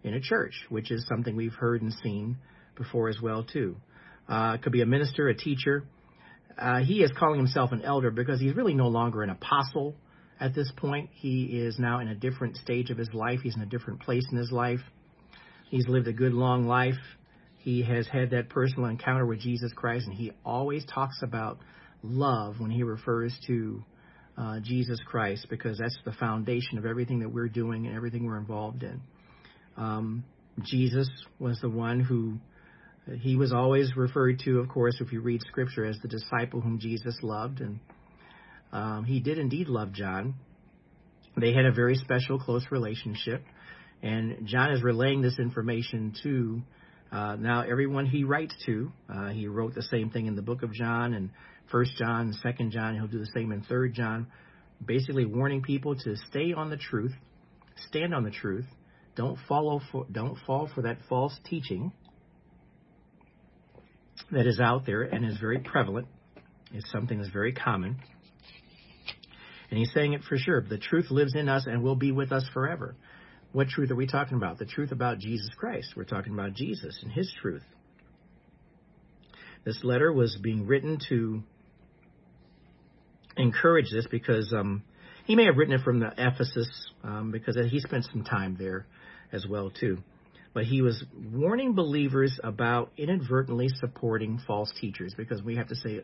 in 0.02 0.14
a 0.14 0.20
church, 0.20 0.54
which 0.68 0.90
is 0.90 1.06
something 1.08 1.36
we've 1.36 1.54
heard 1.54 1.82
and 1.82 1.92
seen 2.02 2.36
before 2.76 3.08
as 3.08 3.20
well 3.22 3.44
too. 3.44 3.76
Uh, 4.28 4.52
it 4.56 4.62
could 4.62 4.72
be 4.72 4.82
a 4.82 4.86
minister, 4.86 5.28
a 5.28 5.34
teacher. 5.34 5.84
Uh, 6.58 6.80
he 6.80 7.02
is 7.02 7.10
calling 7.18 7.38
himself 7.38 7.72
an 7.72 7.82
elder 7.82 8.10
because 8.10 8.40
he's 8.40 8.54
really 8.54 8.74
no 8.74 8.88
longer 8.88 9.22
an 9.22 9.30
apostle 9.30 9.94
at 10.44 10.54
this 10.54 10.70
point. 10.76 11.08
He 11.14 11.44
is 11.44 11.78
now 11.78 12.00
in 12.00 12.08
a 12.08 12.14
different 12.14 12.56
stage 12.56 12.90
of 12.90 12.98
his 12.98 13.08
life. 13.14 13.40
He's 13.42 13.56
in 13.56 13.62
a 13.62 13.66
different 13.66 14.00
place 14.00 14.24
in 14.30 14.36
his 14.36 14.52
life. 14.52 14.80
He's 15.70 15.88
lived 15.88 16.06
a 16.06 16.12
good 16.12 16.34
long 16.34 16.66
life. 16.66 17.00
He 17.60 17.82
has 17.82 18.06
had 18.06 18.30
that 18.30 18.50
personal 18.50 18.90
encounter 18.90 19.24
with 19.24 19.40
Jesus 19.40 19.72
Christ, 19.74 20.06
and 20.06 20.14
he 20.14 20.32
always 20.44 20.84
talks 20.84 21.20
about 21.22 21.58
love 22.02 22.56
when 22.58 22.70
he 22.70 22.82
refers 22.82 23.34
to 23.46 23.82
uh, 24.36 24.60
Jesus 24.60 24.98
Christ 25.06 25.46
because 25.48 25.78
that's 25.78 25.96
the 26.04 26.12
foundation 26.12 26.76
of 26.76 26.84
everything 26.84 27.20
that 27.20 27.30
we're 27.30 27.48
doing 27.48 27.86
and 27.86 27.96
everything 27.96 28.26
we're 28.26 28.36
involved 28.36 28.82
in. 28.82 29.00
Um, 29.78 30.24
Jesus 30.62 31.08
was 31.38 31.58
the 31.62 31.70
one 31.70 32.00
who 32.00 32.38
he 33.20 33.36
was 33.36 33.52
always 33.52 33.96
referred 33.96 34.40
to, 34.40 34.60
of 34.60 34.68
course, 34.68 34.96
if 35.00 35.12
you 35.12 35.20
read 35.20 35.40
Scripture, 35.48 35.84
as 35.86 35.96
the 36.02 36.08
disciple 36.08 36.60
whom 36.60 36.78
Jesus 36.78 37.16
loved, 37.22 37.60
and 37.60 37.80
um, 38.74 39.04
he 39.04 39.20
did 39.20 39.38
indeed 39.38 39.68
love 39.68 39.92
John. 39.92 40.34
They 41.40 41.52
had 41.52 41.64
a 41.64 41.72
very 41.72 41.94
special, 41.94 42.38
close 42.40 42.64
relationship, 42.70 43.42
And 44.02 44.46
John 44.46 44.72
is 44.72 44.82
relaying 44.82 45.22
this 45.22 45.38
information 45.38 46.12
to 46.24 46.62
uh, 47.12 47.36
now 47.36 47.62
everyone 47.62 48.06
he 48.06 48.24
writes 48.24 48.54
to. 48.66 48.92
Uh, 49.08 49.28
he 49.28 49.46
wrote 49.46 49.74
the 49.74 49.82
same 49.82 50.10
thing 50.10 50.26
in 50.26 50.34
the 50.34 50.42
book 50.42 50.64
of 50.64 50.72
John 50.72 51.14
and 51.14 51.30
First 51.70 51.92
John, 51.96 52.34
Second 52.42 52.72
John. 52.72 52.96
He'll 52.96 53.06
do 53.06 53.20
the 53.20 53.30
same 53.32 53.52
in 53.52 53.62
Third 53.62 53.94
John, 53.94 54.26
basically 54.84 55.24
warning 55.24 55.62
people 55.62 55.94
to 55.94 56.16
stay 56.28 56.52
on 56.52 56.68
the 56.68 56.76
truth, 56.76 57.12
stand 57.88 58.12
on 58.12 58.24
the 58.24 58.32
truth, 58.32 58.66
don't 59.14 59.38
follow 59.48 59.80
for, 59.92 60.04
don't 60.10 60.36
fall 60.46 60.68
for 60.74 60.82
that 60.82 60.98
false 61.08 61.38
teaching 61.48 61.92
that 64.32 64.48
is 64.48 64.58
out 64.58 64.84
there 64.84 65.02
and 65.02 65.24
is 65.24 65.38
very 65.38 65.60
prevalent. 65.60 66.08
It's 66.72 66.90
something 66.90 67.18
that's 67.18 67.32
very 67.32 67.52
common. 67.52 68.00
And 69.70 69.78
he's 69.78 69.92
saying 69.92 70.12
it 70.12 70.22
for 70.28 70.36
sure. 70.36 70.60
The 70.60 70.78
truth 70.78 71.10
lives 71.10 71.34
in 71.34 71.48
us 71.48 71.66
and 71.66 71.82
will 71.82 71.96
be 71.96 72.12
with 72.12 72.32
us 72.32 72.44
forever. 72.52 72.94
What 73.52 73.68
truth 73.68 73.90
are 73.90 73.96
we 73.96 74.06
talking 74.06 74.36
about? 74.36 74.58
The 74.58 74.66
truth 74.66 74.92
about 74.92 75.18
Jesus 75.18 75.50
Christ. 75.56 75.94
We're 75.96 76.04
talking 76.04 76.32
about 76.32 76.54
Jesus 76.54 76.98
and 77.02 77.12
his 77.12 77.32
truth. 77.40 77.62
This 79.64 79.78
letter 79.82 80.12
was 80.12 80.36
being 80.42 80.66
written 80.66 80.98
to 81.08 81.42
encourage 83.36 83.90
this 83.90 84.06
because 84.10 84.52
um, 84.52 84.82
he 85.24 85.36
may 85.36 85.44
have 85.44 85.56
written 85.56 85.74
it 85.74 85.82
from 85.82 86.00
the 86.00 86.12
Ephesus 86.18 86.68
um, 87.02 87.30
because 87.30 87.56
he 87.70 87.80
spent 87.80 88.04
some 88.12 88.24
time 88.24 88.56
there 88.58 88.86
as 89.32 89.46
well 89.46 89.70
too. 89.70 89.98
But 90.52 90.64
he 90.64 90.82
was 90.82 91.02
warning 91.32 91.74
believers 91.74 92.38
about 92.44 92.92
inadvertently 92.96 93.68
supporting 93.80 94.40
false 94.46 94.72
teachers 94.80 95.12
because 95.16 95.42
we 95.42 95.56
have 95.56 95.68
to 95.68 95.74
say 95.74 96.00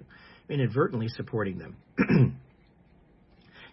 inadvertently 0.49 1.09
supporting 1.09 1.59
them. 1.59 1.76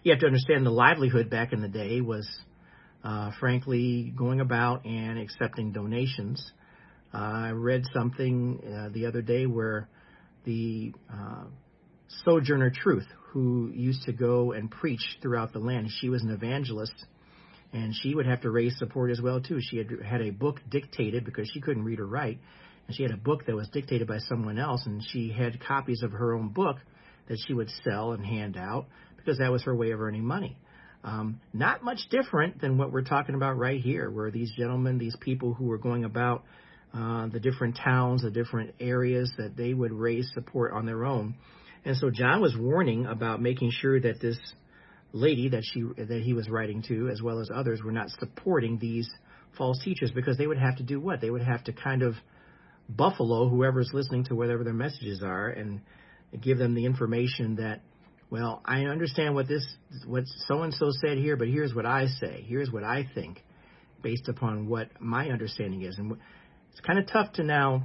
you 0.02 0.12
have 0.12 0.20
to 0.20 0.26
understand 0.26 0.64
the 0.64 0.70
livelihood 0.70 1.30
back 1.30 1.52
in 1.52 1.60
the 1.60 1.68
day 1.68 2.00
was, 2.00 2.28
uh, 3.04 3.30
frankly, 3.40 4.12
going 4.16 4.40
about 4.40 4.84
and 4.84 5.18
accepting 5.18 5.72
donations. 5.72 6.52
Uh, 7.12 7.16
I 7.18 7.50
read 7.50 7.84
something 7.92 8.60
uh, 8.64 8.88
the 8.92 9.06
other 9.06 9.22
day 9.22 9.46
where 9.46 9.88
the 10.44 10.92
uh, 11.12 11.44
Sojourner 12.24 12.70
Truth, 12.70 13.06
who 13.32 13.70
used 13.74 14.04
to 14.04 14.12
go 14.12 14.52
and 14.52 14.70
preach 14.70 15.18
throughout 15.20 15.52
the 15.52 15.58
land, 15.58 15.88
she 16.00 16.08
was 16.08 16.22
an 16.22 16.30
evangelist 16.30 16.94
and 17.72 17.94
she 17.94 18.14
would 18.14 18.26
have 18.26 18.40
to 18.42 18.50
raise 18.50 18.78
support 18.78 19.10
as 19.10 19.20
well 19.20 19.40
too. 19.40 19.58
She 19.60 19.76
had 19.76 19.88
had 20.04 20.22
a 20.22 20.30
book 20.30 20.60
dictated 20.70 21.24
because 21.24 21.50
she 21.52 21.60
couldn't 21.60 21.84
read 21.84 22.00
or 22.00 22.06
write, 22.06 22.38
and 22.86 22.96
she 22.96 23.02
had 23.02 23.12
a 23.12 23.16
book 23.16 23.46
that 23.46 23.54
was 23.54 23.68
dictated 23.68 24.08
by 24.08 24.18
someone 24.18 24.58
else, 24.58 24.86
and 24.86 25.02
she 25.12 25.30
had 25.30 25.60
copies 25.60 26.02
of 26.02 26.12
her 26.12 26.34
own 26.34 26.48
book 26.48 26.78
that 27.28 27.38
she 27.46 27.52
would 27.52 27.68
sell 27.84 28.12
and 28.12 28.24
hand 28.24 28.56
out 28.56 28.86
because 29.18 29.38
that 29.38 29.52
was 29.52 29.62
her 29.64 29.74
way 29.74 29.90
of 29.90 30.00
earning 30.00 30.24
money. 30.24 30.56
Um, 31.04 31.40
not 31.52 31.84
much 31.84 32.00
different 32.10 32.60
than 32.60 32.76
what 32.76 32.90
we're 32.90 33.02
talking 33.02 33.34
about 33.34 33.56
right 33.56 33.80
here, 33.80 34.10
where 34.10 34.30
these 34.30 34.52
gentlemen, 34.56 34.98
these 34.98 35.16
people 35.20 35.54
who 35.54 35.66
were 35.66 35.78
going 35.78 36.04
about 36.04 36.44
uh, 36.92 37.28
the 37.28 37.38
different 37.38 37.76
towns, 37.76 38.22
the 38.22 38.30
different 38.30 38.74
areas, 38.80 39.32
that 39.38 39.56
they 39.56 39.74
would 39.74 39.92
raise 39.92 40.28
support 40.34 40.72
on 40.72 40.86
their 40.86 41.04
own. 41.04 41.34
And 41.84 41.96
so 41.96 42.10
John 42.10 42.40
was 42.40 42.56
warning 42.58 43.06
about 43.06 43.40
making 43.40 43.70
sure 43.70 44.00
that 44.00 44.20
this 44.20 44.38
lady 45.12 45.48
that 45.50 45.62
she 45.64 45.82
that 45.96 46.22
he 46.22 46.32
was 46.32 46.48
writing 46.48 46.82
to, 46.88 47.08
as 47.08 47.22
well 47.22 47.40
as 47.40 47.50
others, 47.54 47.80
were 47.82 47.92
not 47.92 48.10
supporting 48.10 48.78
these 48.78 49.08
false 49.56 49.78
teachers 49.82 50.10
because 50.10 50.36
they 50.36 50.46
would 50.46 50.58
have 50.58 50.76
to 50.76 50.82
do 50.82 51.00
what? 51.00 51.20
They 51.20 51.30
would 51.30 51.42
have 51.42 51.64
to 51.64 51.72
kind 51.72 52.02
of 52.02 52.14
buffalo 52.88 53.48
whoever's 53.48 53.90
listening 53.92 54.24
to 54.24 54.34
whatever 54.34 54.64
their 54.64 54.72
messages 54.72 55.22
are 55.22 55.48
and 55.48 55.80
give 56.40 56.58
them 56.58 56.74
the 56.74 56.84
information 56.84 57.56
that 57.56 57.80
well, 58.30 58.62
I 58.64 58.84
understand 58.84 59.34
what 59.34 59.48
this 59.48 59.66
what 60.06 60.24
so 60.46 60.62
and 60.62 60.74
so 60.74 60.90
said 60.90 61.18
here, 61.18 61.36
but 61.36 61.48
here's 61.48 61.74
what 61.74 61.86
I 61.86 62.06
say. 62.06 62.44
Here's 62.46 62.70
what 62.70 62.84
I 62.84 63.08
think 63.14 63.42
based 64.02 64.28
upon 64.28 64.68
what 64.68 65.00
my 65.00 65.28
understanding 65.30 65.82
is. 65.82 65.96
And 65.98 66.16
it's 66.70 66.80
kind 66.80 66.98
of 66.98 67.06
tough 67.10 67.32
to 67.34 67.42
now 67.42 67.84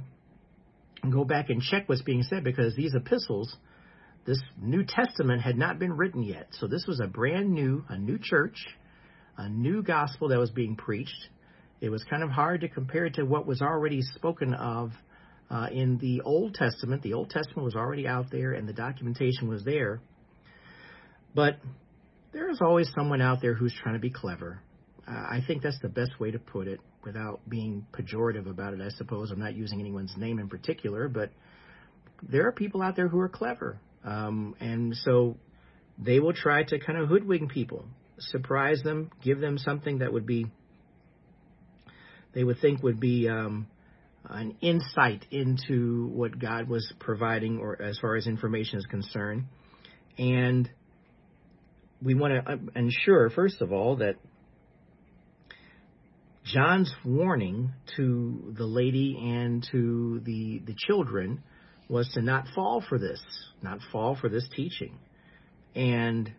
go 1.10 1.24
back 1.24 1.50
and 1.50 1.60
check 1.60 1.88
what's 1.88 2.02
being 2.02 2.22
said 2.22 2.44
because 2.44 2.76
these 2.76 2.94
epistles 2.94 3.56
this 4.26 4.40
New 4.60 4.84
Testament 4.84 5.42
had 5.42 5.58
not 5.58 5.78
been 5.78 5.92
written 5.96 6.22
yet. 6.22 6.48
So 6.52 6.66
this 6.66 6.86
was 6.86 7.00
a 7.00 7.06
brand 7.06 7.50
new, 7.50 7.84
a 7.88 7.98
new 7.98 8.18
church, 8.18 8.56
a 9.36 9.48
new 9.48 9.82
gospel 9.82 10.28
that 10.28 10.38
was 10.38 10.50
being 10.50 10.76
preached. 10.76 11.28
It 11.80 11.90
was 11.90 12.02
kind 12.04 12.22
of 12.22 12.30
hard 12.30 12.62
to 12.62 12.68
compare 12.68 13.06
it 13.06 13.14
to 13.14 13.24
what 13.24 13.46
was 13.46 13.60
already 13.60 14.00
spoken 14.00 14.54
of 14.54 14.92
uh, 15.50 15.68
in 15.70 15.98
the 15.98 16.22
Old 16.22 16.54
Testament. 16.54 17.02
The 17.02 17.12
Old 17.12 17.30
Testament 17.30 17.64
was 17.64 17.74
already 17.74 18.06
out 18.06 18.30
there 18.30 18.52
and 18.52 18.66
the 18.66 18.72
documentation 18.72 19.48
was 19.48 19.62
there. 19.64 20.00
But 21.34 21.58
there 22.32 22.50
is 22.50 22.60
always 22.60 22.90
someone 22.94 23.20
out 23.20 23.40
there 23.42 23.54
who's 23.54 23.74
trying 23.82 23.94
to 23.94 24.00
be 24.00 24.10
clever. 24.10 24.60
Uh, 25.06 25.12
I 25.12 25.40
think 25.46 25.62
that's 25.62 25.78
the 25.80 25.88
best 25.88 26.18
way 26.18 26.30
to 26.30 26.38
put 26.38 26.66
it 26.66 26.80
without 27.04 27.40
being 27.48 27.86
pejorative 27.92 28.48
about 28.48 28.74
it, 28.74 28.80
I 28.80 28.88
suppose. 28.90 29.30
I'm 29.30 29.38
not 29.38 29.54
using 29.54 29.80
anyone's 29.80 30.14
name 30.16 30.38
in 30.38 30.48
particular, 30.48 31.08
but 31.08 31.30
there 32.22 32.46
are 32.46 32.52
people 32.52 32.82
out 32.82 32.96
there 32.96 33.08
who 33.08 33.20
are 33.20 33.28
clever. 33.28 33.78
Um, 34.04 34.54
and 34.60 34.96
so 34.96 35.36
they 35.98 36.20
will 36.20 36.32
try 36.32 36.62
to 36.64 36.78
kind 36.78 36.98
of 36.98 37.08
hoodwink 37.08 37.50
people, 37.50 37.84
surprise 38.18 38.82
them, 38.82 39.10
give 39.22 39.40
them 39.40 39.58
something 39.58 39.98
that 39.98 40.12
would 40.12 40.26
be, 40.26 40.46
they 42.34 42.44
would 42.44 42.58
think 42.60 42.82
would 42.82 43.00
be 43.00 43.28
um, 43.28 43.66
an 44.28 44.56
insight 44.60 45.26
into 45.30 46.08
what 46.08 46.38
God 46.38 46.68
was 46.68 46.92
providing, 46.98 47.58
or 47.58 47.80
as 47.80 47.98
far 47.98 48.16
as 48.16 48.26
information 48.26 48.78
is 48.78 48.86
concerned. 48.86 49.44
And 50.18 50.70
we 52.04 52.14
want 52.14 52.34
to 52.34 52.52
uh, 52.52 52.56
ensure, 52.76 53.30
first 53.30 53.60
of 53.60 53.72
all, 53.72 53.96
that 53.96 54.16
John's 56.44 56.94
warning 57.04 57.72
to 57.96 58.54
the 58.56 58.66
lady 58.66 59.16
and 59.18 59.66
to 59.72 60.20
the 60.24 60.60
the 60.66 60.74
children 60.86 61.42
was 61.88 62.10
to 62.14 62.22
not 62.22 62.46
fall 62.54 62.84
for 62.86 62.98
this, 62.98 63.20
not 63.62 63.78
fall 63.90 64.16
for 64.20 64.28
this 64.28 64.46
teaching. 64.54 64.98
And 65.74 66.30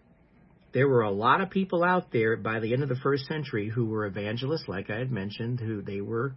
there 0.74 0.88
were 0.88 1.01
a 1.01 1.12
lot 1.12 1.41
of 1.41 1.50
people 1.50 1.84
out 1.84 2.12
there 2.12 2.38
by 2.38 2.60
the 2.60 2.74
end 2.74 2.84
of 2.84 2.89
the 2.89 2.95
first 2.95 3.25
century 3.25 3.69
who 3.69 3.86
were 3.86 4.05
evangelists, 4.05 4.65
like 4.67 4.89
I 4.89 4.98
had 4.98 5.12
mentioned, 5.12 5.60
who 5.60 5.81
they 5.81 6.01
were 6.01 6.36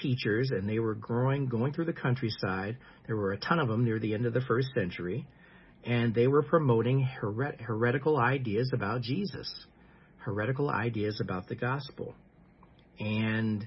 teachers 0.00 0.50
and 0.50 0.68
they 0.68 0.78
were 0.78 0.94
growing, 0.94 1.46
going 1.46 1.72
through 1.72 1.86
the 1.86 1.92
countryside. 1.92 2.76
There 3.06 3.16
were 3.16 3.32
a 3.32 3.38
ton 3.38 3.58
of 3.58 3.68
them 3.68 3.84
near 3.84 3.98
the 3.98 4.14
end 4.14 4.26
of 4.26 4.32
the 4.32 4.40
first 4.42 4.68
century, 4.74 5.26
and 5.84 6.14
they 6.14 6.26
were 6.26 6.42
promoting 6.42 7.08
heret- 7.20 7.60
heretical 7.60 8.18
ideas 8.18 8.70
about 8.74 9.02
Jesus, 9.02 9.52
heretical 10.18 10.70
ideas 10.70 11.20
about 11.20 11.48
the 11.48 11.54
gospel. 11.54 12.14
And 12.98 13.66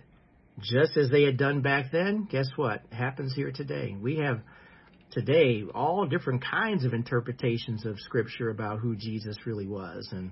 just 0.60 0.96
as 0.98 1.10
they 1.10 1.24
had 1.24 1.38
done 1.38 1.62
back 1.62 1.91
then, 1.91 2.27
guess 2.29 2.48
what 2.55 2.82
happens 2.91 3.34
here 3.36 3.51
today? 3.51 3.96
We 4.00 4.17
have 4.17 4.41
today 5.12 5.63
all 5.74 6.05
different 6.05 6.43
kinds 6.43 6.86
of 6.86 6.93
interpretations 6.93 7.86
of 7.86 8.00
Scripture 8.00 8.50
about 8.50 8.79
who 8.79 8.96
Jesus 8.96 9.36
really 9.46 9.67
was, 9.67 10.08
and 10.12 10.32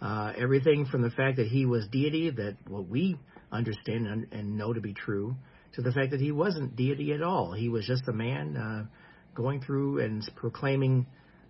uh, 0.00 0.32
everything 0.36 0.86
from 0.86 1.02
the 1.02 1.10
fact 1.10 1.36
that 1.38 1.46
he 1.46 1.66
was 1.66 1.86
deity, 1.88 2.30
that 2.30 2.56
what 2.68 2.88
we 2.88 3.16
understand 3.50 4.06
and, 4.06 4.26
and, 4.32 4.56
know 4.56 4.72
to 4.72 4.80
be 4.80 4.92
true, 4.92 5.34
to 5.74 5.82
the 5.82 5.92
fact 5.92 6.10
that 6.10 6.20
he 6.20 6.32
wasn't 6.32 6.76
deity 6.76 7.12
at 7.12 7.22
all. 7.22 7.52
He 7.52 7.68
was 7.68 7.86
just 7.86 8.06
a 8.08 8.12
man 8.12 8.56
uh, 8.56 8.84
going 9.34 9.60
through 9.60 10.00
and 10.00 10.22
proclaiming 10.36 11.06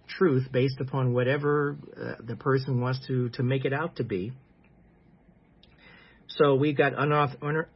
truth 0.07 0.49
based 0.53 0.81
upon 0.81 1.13
whatever 1.15 1.77
uh, 1.97 2.23
the 2.23 2.37
person 2.37 2.81
wants 2.81 3.07
to 3.07 3.31
to 3.31 3.43
make 3.43 3.65
it 3.65 3.73
out 3.73 3.97
to 3.97 4.05
be. 4.05 4.33
So 6.29 6.55
we've 6.55 6.77
got 6.77 6.93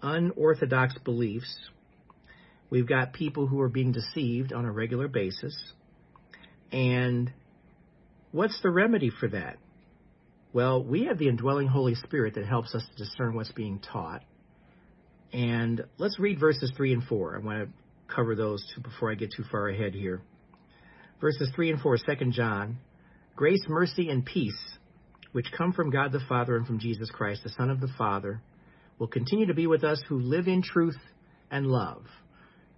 unorthodox 0.02 0.98
beliefs 1.04 1.56
We've 2.70 2.86
got 2.86 3.12
people 3.12 3.46
who 3.46 3.60
are 3.60 3.68
being 3.68 3.92
deceived 3.92 4.52
on 4.52 4.64
a 4.64 4.72
regular 4.72 5.08
basis. 5.08 5.56
And 6.70 7.32
what's 8.30 8.60
the 8.62 8.70
remedy 8.70 9.10
for 9.10 9.28
that? 9.28 9.56
Well, 10.52 10.82
we 10.82 11.04
have 11.04 11.18
the 11.18 11.28
indwelling 11.28 11.68
Holy 11.68 11.94
Spirit 11.94 12.34
that 12.34 12.46
helps 12.46 12.74
us 12.74 12.82
to 12.82 13.04
discern 13.04 13.34
what's 13.34 13.52
being 13.52 13.80
taught. 13.80 14.22
And 15.32 15.84
let's 15.98 16.18
read 16.18 16.40
verses 16.40 16.72
3 16.76 16.94
and 16.94 17.04
4. 17.04 17.36
I 17.36 17.44
want 17.44 17.68
to 17.68 17.72
cover 18.14 18.34
those 18.34 18.64
two 18.74 18.80
before 18.80 19.10
I 19.10 19.14
get 19.14 19.32
too 19.36 19.44
far 19.50 19.68
ahead 19.68 19.94
here. 19.94 20.20
Verses 21.20 21.50
3 21.54 21.70
and 21.70 21.80
4, 21.80 21.98
2 21.98 22.30
John. 22.30 22.78
Grace, 23.36 23.64
mercy, 23.68 24.08
and 24.08 24.24
peace, 24.24 24.58
which 25.32 25.52
come 25.56 25.72
from 25.72 25.90
God 25.90 26.12
the 26.12 26.20
Father 26.28 26.56
and 26.56 26.66
from 26.66 26.80
Jesus 26.80 27.10
Christ, 27.10 27.42
the 27.44 27.50
Son 27.50 27.70
of 27.70 27.80
the 27.80 27.90
Father, 27.96 28.40
will 28.98 29.06
continue 29.06 29.46
to 29.46 29.54
be 29.54 29.66
with 29.66 29.84
us 29.84 30.02
who 30.08 30.18
live 30.18 30.48
in 30.48 30.62
truth 30.62 30.98
and 31.50 31.66
love 31.66 32.04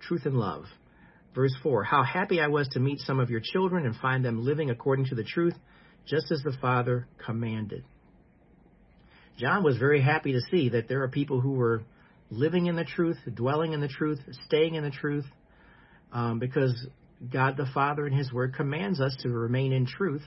truth 0.01 0.27
and 0.27 0.37
love. 0.37 0.65
Verse 1.35 1.55
4 1.63 1.85
How 1.85 2.03
happy 2.03 2.41
I 2.41 2.49
was 2.49 2.69
to 2.69 2.81
meet 2.81 3.01
some 3.01 3.21
of 3.21 3.31
your 3.31 3.41
children 3.41 3.87
and 3.87 3.95
find 3.97 4.25
them 4.25 4.45
living 4.45 4.71
according 4.71 5.07
to 5.07 5.15
the 5.15 5.25
truth, 5.25 5.55
just 6.07 6.31
as 6.33 6.43
the 6.43 6.57
Father 6.61 7.07
commanded. 7.25 7.85
John 9.39 9.63
was 9.63 9.79
very 9.79 10.03
happy 10.03 10.33
to 10.33 10.41
see 10.51 10.71
that 10.71 10.89
there 10.89 11.03
are 11.03 11.09
people 11.09 11.41
who 11.41 11.53
were 11.53 11.83
living 12.31 12.67
in 12.67 12.77
the 12.77 12.85
truth, 12.85 13.19
dwelling 13.35 13.73
in 13.73 13.81
the 13.81 13.89
truth, 13.89 14.21
staying 14.47 14.75
in 14.75 14.85
the 14.85 14.91
truth, 14.91 15.27
um, 16.13 16.39
because 16.39 16.87
God 17.33 17.57
the 17.57 17.69
Father 17.75 18.07
in 18.07 18.13
His 18.13 18.33
Word 18.33 18.55
commands 18.55 19.01
us 19.01 19.17
to 19.23 19.29
remain 19.29 19.73
in 19.73 19.87
truth. 19.87 20.23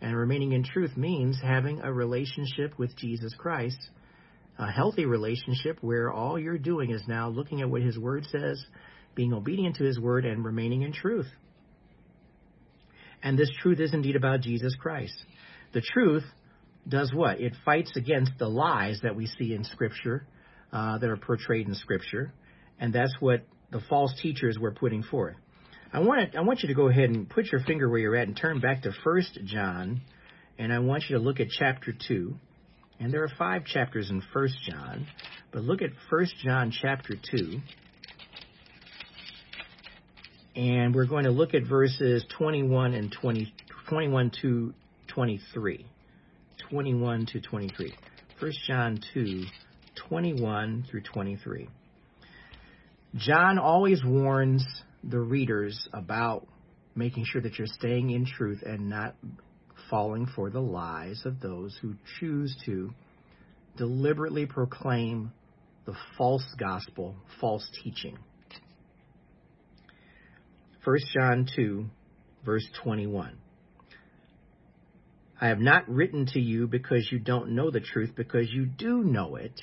And 0.00 0.16
remaining 0.16 0.52
in 0.52 0.62
truth 0.62 0.96
means 0.96 1.38
having 1.42 1.80
a 1.80 1.92
relationship 1.92 2.78
with 2.78 2.96
Jesus 2.96 3.34
Christ 3.36 3.78
a 4.58 4.70
healthy 4.70 5.06
relationship 5.06 5.78
where 5.82 6.12
all 6.12 6.38
you're 6.38 6.58
doing 6.58 6.90
is 6.90 7.02
now 7.06 7.28
looking 7.28 7.60
at 7.62 7.70
what 7.70 7.82
His 7.82 7.96
Word 7.96 8.26
says, 8.30 8.62
being 9.14 9.32
obedient 9.32 9.76
to 9.76 9.84
His 9.84 10.00
Word, 10.00 10.24
and 10.24 10.44
remaining 10.44 10.82
in 10.82 10.92
truth. 10.92 11.28
And 13.22 13.38
this 13.38 13.50
truth 13.62 13.78
is 13.80 13.94
indeed 13.94 14.16
about 14.16 14.40
Jesus 14.40 14.74
Christ. 14.74 15.14
The 15.72 15.80
truth 15.80 16.24
does 16.88 17.12
what? 17.14 17.40
It 17.40 17.54
fights 17.64 17.92
against 17.96 18.32
the 18.38 18.48
lies 18.48 19.00
that 19.02 19.14
we 19.14 19.26
see 19.26 19.54
in 19.54 19.64
Scripture, 19.64 20.26
uh, 20.72 20.98
that 20.98 21.08
are 21.08 21.16
portrayed 21.16 21.68
in 21.68 21.74
Scripture, 21.74 22.32
and 22.78 22.92
that's 22.92 23.14
what 23.20 23.42
the 23.70 23.80
false 23.88 24.14
teachers 24.20 24.58
were 24.58 24.72
putting 24.72 25.02
forth. 25.02 25.36
I 25.92 26.00
want 26.00 26.36
I 26.36 26.42
want 26.42 26.62
you 26.62 26.68
to 26.68 26.74
go 26.74 26.88
ahead 26.88 27.10
and 27.10 27.28
put 27.28 27.46
your 27.50 27.62
finger 27.62 27.88
where 27.88 27.98
you're 27.98 28.16
at 28.16 28.28
and 28.28 28.36
turn 28.36 28.60
back 28.60 28.82
to 28.82 28.92
First 29.04 29.38
John, 29.44 30.02
and 30.58 30.72
I 30.72 30.80
want 30.80 31.04
you 31.08 31.16
to 31.16 31.22
look 31.22 31.40
at 31.40 31.48
chapter 31.50 31.92
two. 32.06 32.36
And 33.00 33.12
there 33.12 33.22
are 33.22 33.30
five 33.38 33.64
chapters 33.64 34.10
in 34.10 34.22
First 34.32 34.56
John, 34.68 35.06
but 35.52 35.62
look 35.62 35.82
at 35.82 35.90
First 36.10 36.34
John 36.44 36.72
chapter 36.72 37.14
two, 37.30 37.60
and 40.56 40.94
we're 40.94 41.06
going 41.06 41.24
to 41.24 41.30
look 41.30 41.54
at 41.54 41.62
verses 41.66 42.24
21 42.36 42.94
and 42.94 43.12
20, 43.12 43.54
21 43.88 44.32
to 44.42 44.74
23. 45.06 45.86
21 46.68 47.26
to 47.26 47.40
23. 47.40 47.94
1 48.40 48.52
John 48.66 49.00
2, 49.14 49.44
21 50.08 50.86
through 50.90 51.02
23. 51.02 51.68
John 53.16 53.58
always 53.58 54.02
warns 54.04 54.64
the 55.04 55.20
readers 55.20 55.88
about 55.92 56.46
making 56.94 57.24
sure 57.26 57.40
that 57.40 57.58
you're 57.58 57.66
staying 57.66 58.10
in 58.10 58.26
truth 58.26 58.62
and 58.64 58.88
not 58.88 59.14
falling 59.90 60.26
for 60.34 60.50
the 60.50 60.60
lies 60.60 61.22
of 61.24 61.40
those 61.40 61.78
who 61.80 61.94
choose 62.18 62.56
to 62.66 62.90
deliberately 63.76 64.46
proclaim 64.46 65.32
the 65.86 65.94
false 66.16 66.44
gospel, 66.58 67.14
false 67.40 67.66
teaching. 67.82 68.18
1 70.84 70.98
John 71.14 71.46
2, 71.54 71.86
verse 72.44 72.66
21. 72.82 73.36
I 75.40 75.48
have 75.48 75.60
not 75.60 75.88
written 75.88 76.26
to 76.32 76.40
you 76.40 76.66
because 76.66 77.08
you 77.12 77.18
don't 77.18 77.50
know 77.50 77.70
the 77.70 77.80
truth, 77.80 78.10
because 78.16 78.50
you 78.50 78.66
do 78.66 79.04
know 79.04 79.36
it, 79.36 79.60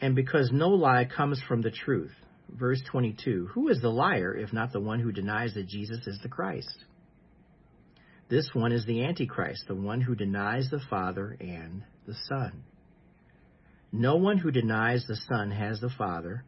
and 0.00 0.14
because 0.14 0.50
no 0.52 0.68
lie 0.68 1.04
comes 1.04 1.40
from 1.48 1.62
the 1.62 1.70
truth. 1.70 2.12
Verse 2.50 2.80
22 2.90 3.50
Who 3.52 3.68
is 3.68 3.80
the 3.80 3.90
liar 3.90 4.34
if 4.34 4.52
not 4.52 4.72
the 4.72 4.80
one 4.80 5.00
who 5.00 5.12
denies 5.12 5.54
that 5.54 5.68
Jesus 5.68 6.06
is 6.06 6.18
the 6.22 6.28
Christ? 6.28 6.84
This 8.28 8.50
one 8.52 8.72
is 8.72 8.84
the 8.86 9.04
Antichrist, 9.04 9.64
the 9.68 9.74
one 9.74 10.00
who 10.00 10.14
denies 10.14 10.68
the 10.70 10.80
Father 10.90 11.36
and 11.40 11.84
the 12.06 12.14
Son. 12.28 12.64
No 13.92 14.16
one 14.16 14.38
who 14.38 14.50
denies 14.50 15.04
the 15.06 15.16
Son 15.28 15.50
has 15.50 15.80
the 15.80 15.90
Father. 15.96 16.44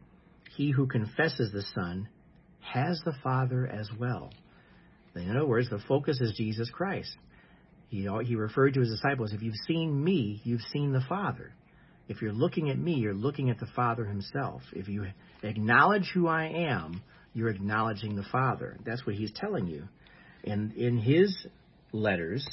He 0.56 0.70
who 0.70 0.86
confesses 0.86 1.52
the 1.52 1.62
Son 1.74 2.08
has 2.60 3.00
the 3.04 3.14
Father 3.22 3.66
as 3.66 3.88
well. 3.98 4.32
In 5.14 5.30
other 5.30 5.46
words, 5.46 5.70
the 5.70 5.78
focus 5.88 6.20
is 6.20 6.34
Jesus 6.36 6.68
Christ. 6.70 7.16
He, 7.88 8.08
he 8.24 8.34
referred 8.34 8.74
to 8.74 8.80
his 8.80 8.90
disciples, 8.90 9.32
if 9.32 9.42
you've 9.42 9.54
seen 9.66 10.02
me, 10.02 10.40
you've 10.44 10.62
seen 10.72 10.92
the 10.92 11.04
Father. 11.08 11.52
If 12.08 12.22
you're 12.22 12.32
looking 12.32 12.70
at 12.70 12.78
me, 12.78 12.94
you're 12.94 13.14
looking 13.14 13.50
at 13.50 13.60
the 13.60 13.68
Father 13.76 14.04
himself. 14.04 14.62
If 14.72 14.88
you 14.88 15.06
acknowledge 15.42 16.10
who 16.14 16.26
I 16.26 16.46
am, 16.46 17.02
you're 17.34 17.50
acknowledging 17.50 18.16
the 18.16 18.24
Father. 18.32 18.78
That's 18.84 19.06
what 19.06 19.14
he's 19.14 19.32
telling 19.32 19.66
you. 19.66 19.84
And 20.44 20.72
in 20.72 20.98
his 20.98 21.46
letters, 21.92 22.46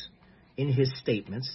in 0.58 0.72
his 0.72 0.92
statements, 1.00 1.50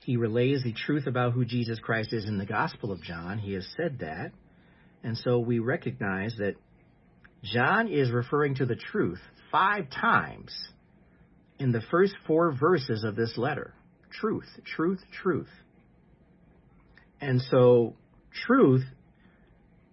he 0.00 0.16
relays 0.16 0.62
the 0.62 0.72
truth 0.72 1.06
about 1.06 1.32
who 1.32 1.44
Jesus 1.44 1.78
Christ 1.78 2.12
is 2.12 2.24
in 2.24 2.38
the 2.38 2.46
Gospel 2.46 2.90
of 2.90 3.02
John. 3.02 3.38
He 3.38 3.52
has 3.52 3.66
said 3.76 3.98
that. 4.00 4.32
And 5.02 5.16
so 5.16 5.38
we 5.38 5.58
recognize 5.58 6.34
that 6.38 6.56
John 7.42 7.88
is 7.88 8.10
referring 8.10 8.56
to 8.56 8.66
the 8.66 8.76
truth 8.76 9.20
five 9.52 9.88
times 9.90 10.52
in 11.58 11.72
the 11.72 11.82
first 11.90 12.14
four 12.26 12.52
verses 12.52 13.04
of 13.04 13.16
this 13.16 13.36
letter. 13.36 13.74
Truth, 14.10 14.48
truth, 14.64 15.00
truth. 15.22 15.48
And 17.20 17.40
so 17.50 17.94
truth 18.46 18.84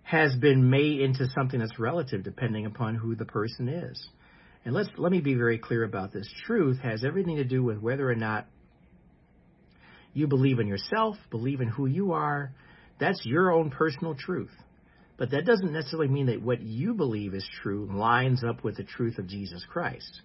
has 0.03 0.35
been 0.35 0.69
made 0.69 1.01
into 1.01 1.27
something 1.35 1.59
that's 1.59 1.79
relative 1.79 2.23
depending 2.23 2.65
upon 2.65 2.95
who 2.95 3.15
the 3.15 3.25
person 3.25 3.67
is. 3.67 4.07
And 4.63 4.73
let's 4.73 4.89
let 4.97 5.11
me 5.11 5.21
be 5.21 5.35
very 5.35 5.57
clear 5.57 5.83
about 5.83 6.13
this. 6.13 6.29
Truth 6.45 6.79
has 6.79 7.03
everything 7.03 7.37
to 7.37 7.43
do 7.43 7.63
with 7.63 7.79
whether 7.79 8.09
or 8.09 8.15
not 8.15 8.47
you 10.13 10.27
believe 10.27 10.59
in 10.59 10.67
yourself, 10.67 11.15
believe 11.29 11.61
in 11.61 11.67
who 11.67 11.85
you 11.85 12.13
are. 12.13 12.53
That's 12.99 13.25
your 13.25 13.51
own 13.51 13.69
personal 13.69 14.15
truth. 14.15 14.51
But 15.17 15.31
that 15.31 15.45
doesn't 15.45 15.71
necessarily 15.71 16.07
mean 16.07 16.27
that 16.27 16.41
what 16.41 16.61
you 16.61 16.93
believe 16.93 17.33
is 17.33 17.47
true 17.61 17.89
lines 17.91 18.43
up 18.43 18.63
with 18.63 18.77
the 18.77 18.83
truth 18.83 19.17
of 19.17 19.27
Jesus 19.27 19.63
Christ 19.69 20.21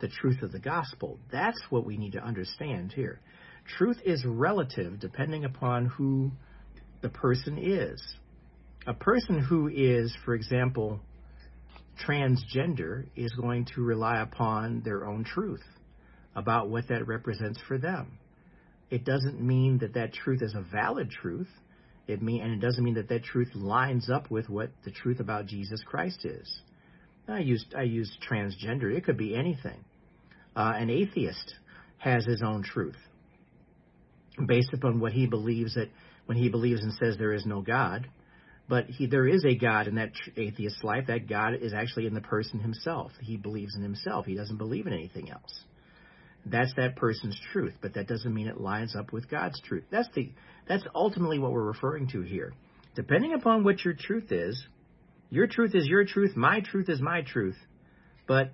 the 0.00 0.08
truth 0.08 0.42
of 0.42 0.52
the 0.52 0.58
gospel. 0.58 1.18
That's 1.32 1.60
what 1.70 1.86
we 1.86 1.96
need 1.96 2.12
to 2.12 2.22
understand 2.22 2.92
here. 2.92 3.20
Truth 3.66 3.98
is 4.04 4.24
relative 4.24 5.00
depending 5.00 5.44
upon 5.44 5.86
who 5.86 6.30
the 7.00 7.08
person 7.08 7.58
is. 7.58 8.02
A 8.86 8.94
person 8.94 9.38
who 9.38 9.68
is, 9.68 10.14
for 10.24 10.34
example, 10.34 11.00
transgender 12.06 13.06
is 13.16 13.32
going 13.32 13.66
to 13.74 13.82
rely 13.82 14.20
upon 14.20 14.82
their 14.82 15.06
own 15.06 15.24
truth 15.24 15.64
about 16.36 16.68
what 16.68 16.88
that 16.88 17.06
represents 17.06 17.60
for 17.66 17.78
them. 17.78 18.18
It 18.90 19.04
doesn't 19.04 19.40
mean 19.40 19.78
that 19.78 19.94
that 19.94 20.12
truth 20.12 20.42
is 20.42 20.54
a 20.54 20.60
valid 20.60 21.10
truth. 21.10 21.48
It 22.06 22.22
mean, 22.22 22.42
and 22.42 22.52
it 22.52 22.60
doesn't 22.64 22.84
mean 22.84 22.94
that 22.94 23.08
that 23.08 23.24
truth 23.24 23.48
lines 23.54 24.10
up 24.10 24.30
with 24.30 24.48
what 24.50 24.70
the 24.84 24.90
truth 24.90 25.20
about 25.20 25.46
Jesus 25.46 25.82
Christ 25.84 26.24
is. 26.24 26.60
I 27.26 27.38
used 27.38 27.74
I 27.74 27.82
used 27.82 28.18
transgender. 28.30 28.94
It 28.94 29.04
could 29.04 29.16
be 29.16 29.34
anything. 29.34 29.82
Uh, 30.54 30.74
an 30.76 30.90
atheist 30.90 31.54
has 31.98 32.26
his 32.26 32.42
own 32.44 32.62
truth 32.62 32.98
based 34.46 34.72
upon 34.72 35.00
what 35.00 35.12
he 35.12 35.26
believes 35.26 35.74
that 35.74 35.90
when 36.26 36.38
he 36.38 36.48
believes 36.48 36.82
and 36.82 36.92
says 36.94 37.16
there 37.18 37.32
is 37.32 37.46
no 37.46 37.60
God. 37.60 38.08
But 38.68 38.86
he, 38.86 39.06
there 39.06 39.28
is 39.28 39.44
a 39.44 39.54
God 39.56 39.88
in 39.88 39.96
that 39.96 40.12
atheist's 40.36 40.82
life. 40.82 41.08
That 41.08 41.28
God 41.28 41.54
is 41.60 41.74
actually 41.74 42.06
in 42.06 42.14
the 42.14 42.22
person 42.22 42.60
himself. 42.60 43.12
He 43.20 43.36
believes 43.36 43.76
in 43.76 43.82
himself. 43.82 44.24
He 44.24 44.34
doesn't 44.34 44.56
believe 44.56 44.86
in 44.86 44.94
anything 44.94 45.30
else. 45.30 45.64
That's 46.46 46.74
that 46.76 46.96
person's 46.96 47.38
truth, 47.52 47.74
but 47.80 47.94
that 47.94 48.06
doesn't 48.06 48.32
mean 48.32 48.48
it 48.48 48.60
lines 48.60 48.94
up 48.94 49.12
with 49.12 49.30
God's 49.30 49.60
truth. 49.62 49.84
That's 49.90 50.08
the 50.14 50.30
that's 50.68 50.84
ultimately 50.94 51.38
what 51.38 51.52
we're 51.52 51.64
referring 51.64 52.08
to 52.08 52.22
here. 52.22 52.52
Depending 52.94 53.34
upon 53.34 53.64
what 53.64 53.84
your 53.84 53.94
truth 53.94 54.30
is, 54.30 54.62
your 55.30 55.46
truth 55.46 55.74
is 55.74 55.86
your 55.86 56.04
truth, 56.04 56.36
my 56.36 56.60
truth 56.60 56.88
is 56.88 57.00
my 57.00 57.22
truth. 57.22 57.56
But 58.26 58.52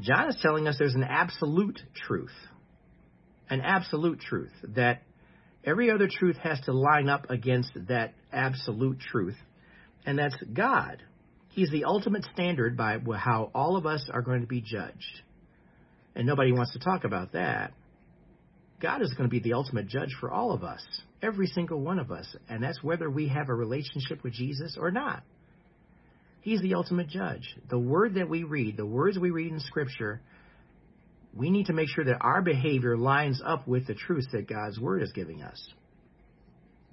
John 0.00 0.28
is 0.28 0.38
telling 0.42 0.68
us 0.68 0.76
there's 0.78 0.94
an 0.94 1.04
absolute 1.04 1.80
truth. 1.94 2.34
An 3.50 3.60
absolute 3.60 4.20
truth 4.20 4.52
that 4.74 5.02
every 5.64 5.90
other 5.90 6.08
truth 6.08 6.36
has 6.36 6.60
to 6.62 6.72
line 6.72 7.08
up 7.08 7.30
against 7.30 7.70
that 7.88 8.14
absolute 8.32 9.00
truth, 9.00 9.36
and 10.04 10.18
that's 10.18 10.36
God. 10.52 11.02
He's 11.50 11.70
the 11.70 11.84
ultimate 11.84 12.24
standard 12.32 12.76
by 12.76 12.98
how 13.16 13.50
all 13.54 13.76
of 13.76 13.86
us 13.86 14.08
are 14.12 14.22
going 14.22 14.40
to 14.40 14.46
be 14.46 14.62
judged. 14.62 15.20
And 16.14 16.26
nobody 16.26 16.52
wants 16.52 16.72
to 16.72 16.78
talk 16.78 17.04
about 17.04 17.32
that. 17.32 17.72
God 18.80 19.02
is 19.02 19.12
going 19.14 19.28
to 19.28 19.30
be 19.30 19.40
the 19.40 19.52
ultimate 19.52 19.86
judge 19.86 20.16
for 20.18 20.30
all 20.30 20.52
of 20.52 20.64
us, 20.64 20.82
every 21.22 21.46
single 21.46 21.80
one 21.80 21.98
of 21.98 22.10
us, 22.10 22.34
and 22.48 22.62
that's 22.62 22.82
whether 22.82 23.08
we 23.08 23.28
have 23.28 23.48
a 23.48 23.54
relationship 23.54 24.24
with 24.24 24.32
Jesus 24.32 24.76
or 24.78 24.90
not. 24.90 25.22
He's 26.40 26.60
the 26.60 26.74
ultimate 26.74 27.08
judge. 27.08 27.56
The 27.70 27.78
word 27.78 28.14
that 28.14 28.28
we 28.28 28.42
read, 28.42 28.76
the 28.76 28.84
words 28.84 29.18
we 29.18 29.30
read 29.30 29.52
in 29.52 29.60
Scripture, 29.60 30.20
we 31.34 31.50
need 31.50 31.66
to 31.66 31.72
make 31.72 31.88
sure 31.88 32.04
that 32.04 32.18
our 32.20 32.42
behavior 32.42 32.96
lines 32.96 33.40
up 33.44 33.66
with 33.66 33.86
the 33.86 33.94
truth 33.94 34.26
that 34.32 34.48
God's 34.48 34.78
word 34.78 35.02
is 35.02 35.12
giving 35.12 35.42
us. 35.42 35.68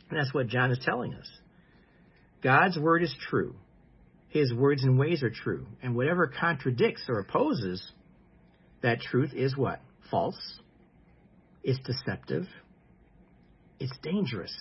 And 0.09 0.19
that's 0.19 0.33
what 0.33 0.47
John 0.47 0.71
is 0.71 0.79
telling 0.83 1.13
us. 1.13 1.29
God's 2.41 2.77
word 2.77 3.03
is 3.03 3.15
true. 3.29 3.55
His 4.29 4.53
words 4.53 4.83
and 4.83 4.97
ways 4.97 5.23
are 5.23 5.31
true. 5.31 5.67
And 5.81 5.95
whatever 5.95 6.27
contradicts 6.27 7.03
or 7.09 7.19
opposes 7.19 7.91
that 8.81 9.01
truth 9.01 9.33
is 9.33 9.57
what? 9.57 9.81
False. 10.09 10.59
It's 11.63 11.79
deceptive. 11.79 12.47
It's 13.79 13.97
dangerous. 14.01 14.55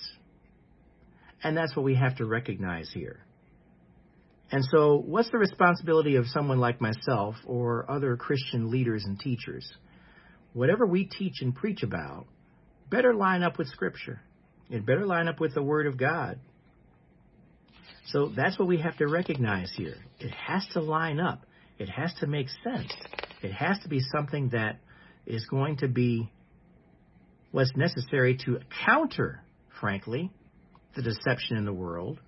And 1.43 1.57
that's 1.57 1.77
what 1.77 1.85
we 1.85 1.95
have 1.95 2.17
to 2.17 2.25
recognize 2.25 2.91
here. 2.93 3.21
And 4.51 4.65
so, 4.65 5.03
what's 5.05 5.31
the 5.31 5.39
responsibility 5.39 6.17
of 6.17 6.27
someone 6.27 6.59
like 6.59 6.81
myself 6.81 7.37
or 7.45 7.91
other 7.91 8.17
Christian 8.17 8.71
leaders 8.71 9.05
and 9.05 9.21
teachers? 9.21 9.71
Whatever 10.55 10.87
we 10.87 11.05
teach 11.05 11.43
and 11.43 11.55
preach 11.55 11.83
about 11.83 12.27
better 12.91 13.15
line 13.15 13.43
up 13.43 13.59
with 13.59 13.69
Scripture. 13.69 14.21
It 14.71 14.85
better 14.85 15.07
line 15.07 15.29
up 15.29 15.41
with 15.41 15.55
the 15.55 15.63
Word 15.63 15.87
of 15.87 15.97
God. 15.97 16.39
So 18.07 18.33
that's 18.35 18.59
what 18.59 18.69
we 18.69 18.79
have 18.79 18.97
to 18.99 19.07
recognize 19.07 19.71
here. 19.77 19.97
It 20.19 20.31
has 20.31 20.67
to 20.73 20.81
line 20.81 21.21
up. 21.21 21.45
It 21.79 21.89
has 21.89 22.13
to 22.21 22.27
make 22.27 22.49
sense. 22.65 22.93
It 23.43 23.53
has 23.53 23.79
to 23.81 23.89
be 23.89 24.01
something 24.01 24.51
that 24.51 24.81
is 25.27 25.47
going 25.47 25.77
to 25.79 25.89
be 25.89 26.31
what's 27.51 27.73
necessary 27.77 28.39
to 28.45 28.61
counter, 28.87 29.43
frankly, 29.81 30.31
the 30.97 31.03
deception 31.03 31.57
in 31.57 31.65
the 31.65 31.73
world. 31.73 32.19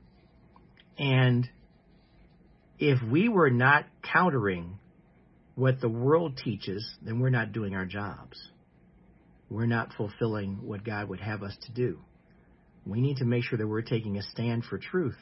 And 0.98 1.48
if 2.80 2.98
we 3.02 3.28
were 3.28 3.50
not 3.50 3.84
countering 4.02 4.78
what 5.54 5.80
the 5.80 5.88
world 5.88 6.40
teaches, 6.42 6.88
then 7.02 7.20
we're 7.20 7.28
not 7.28 7.52
doing 7.52 7.74
our 7.74 7.84
jobs. 7.84 8.40
We're 9.50 9.66
not 9.66 9.92
fulfilling 9.92 10.66
what 10.66 10.82
God 10.82 11.08
would 11.10 11.20
have 11.20 11.42
us 11.42 11.54
to 11.66 11.72
do. 11.72 11.98
We 12.86 13.02
need 13.02 13.18
to 13.18 13.26
make 13.26 13.44
sure 13.44 13.58
that 13.58 13.66
we're 13.66 13.82
taking 13.82 14.16
a 14.16 14.22
stand 14.22 14.64
for 14.64 14.78
truth 14.78 15.18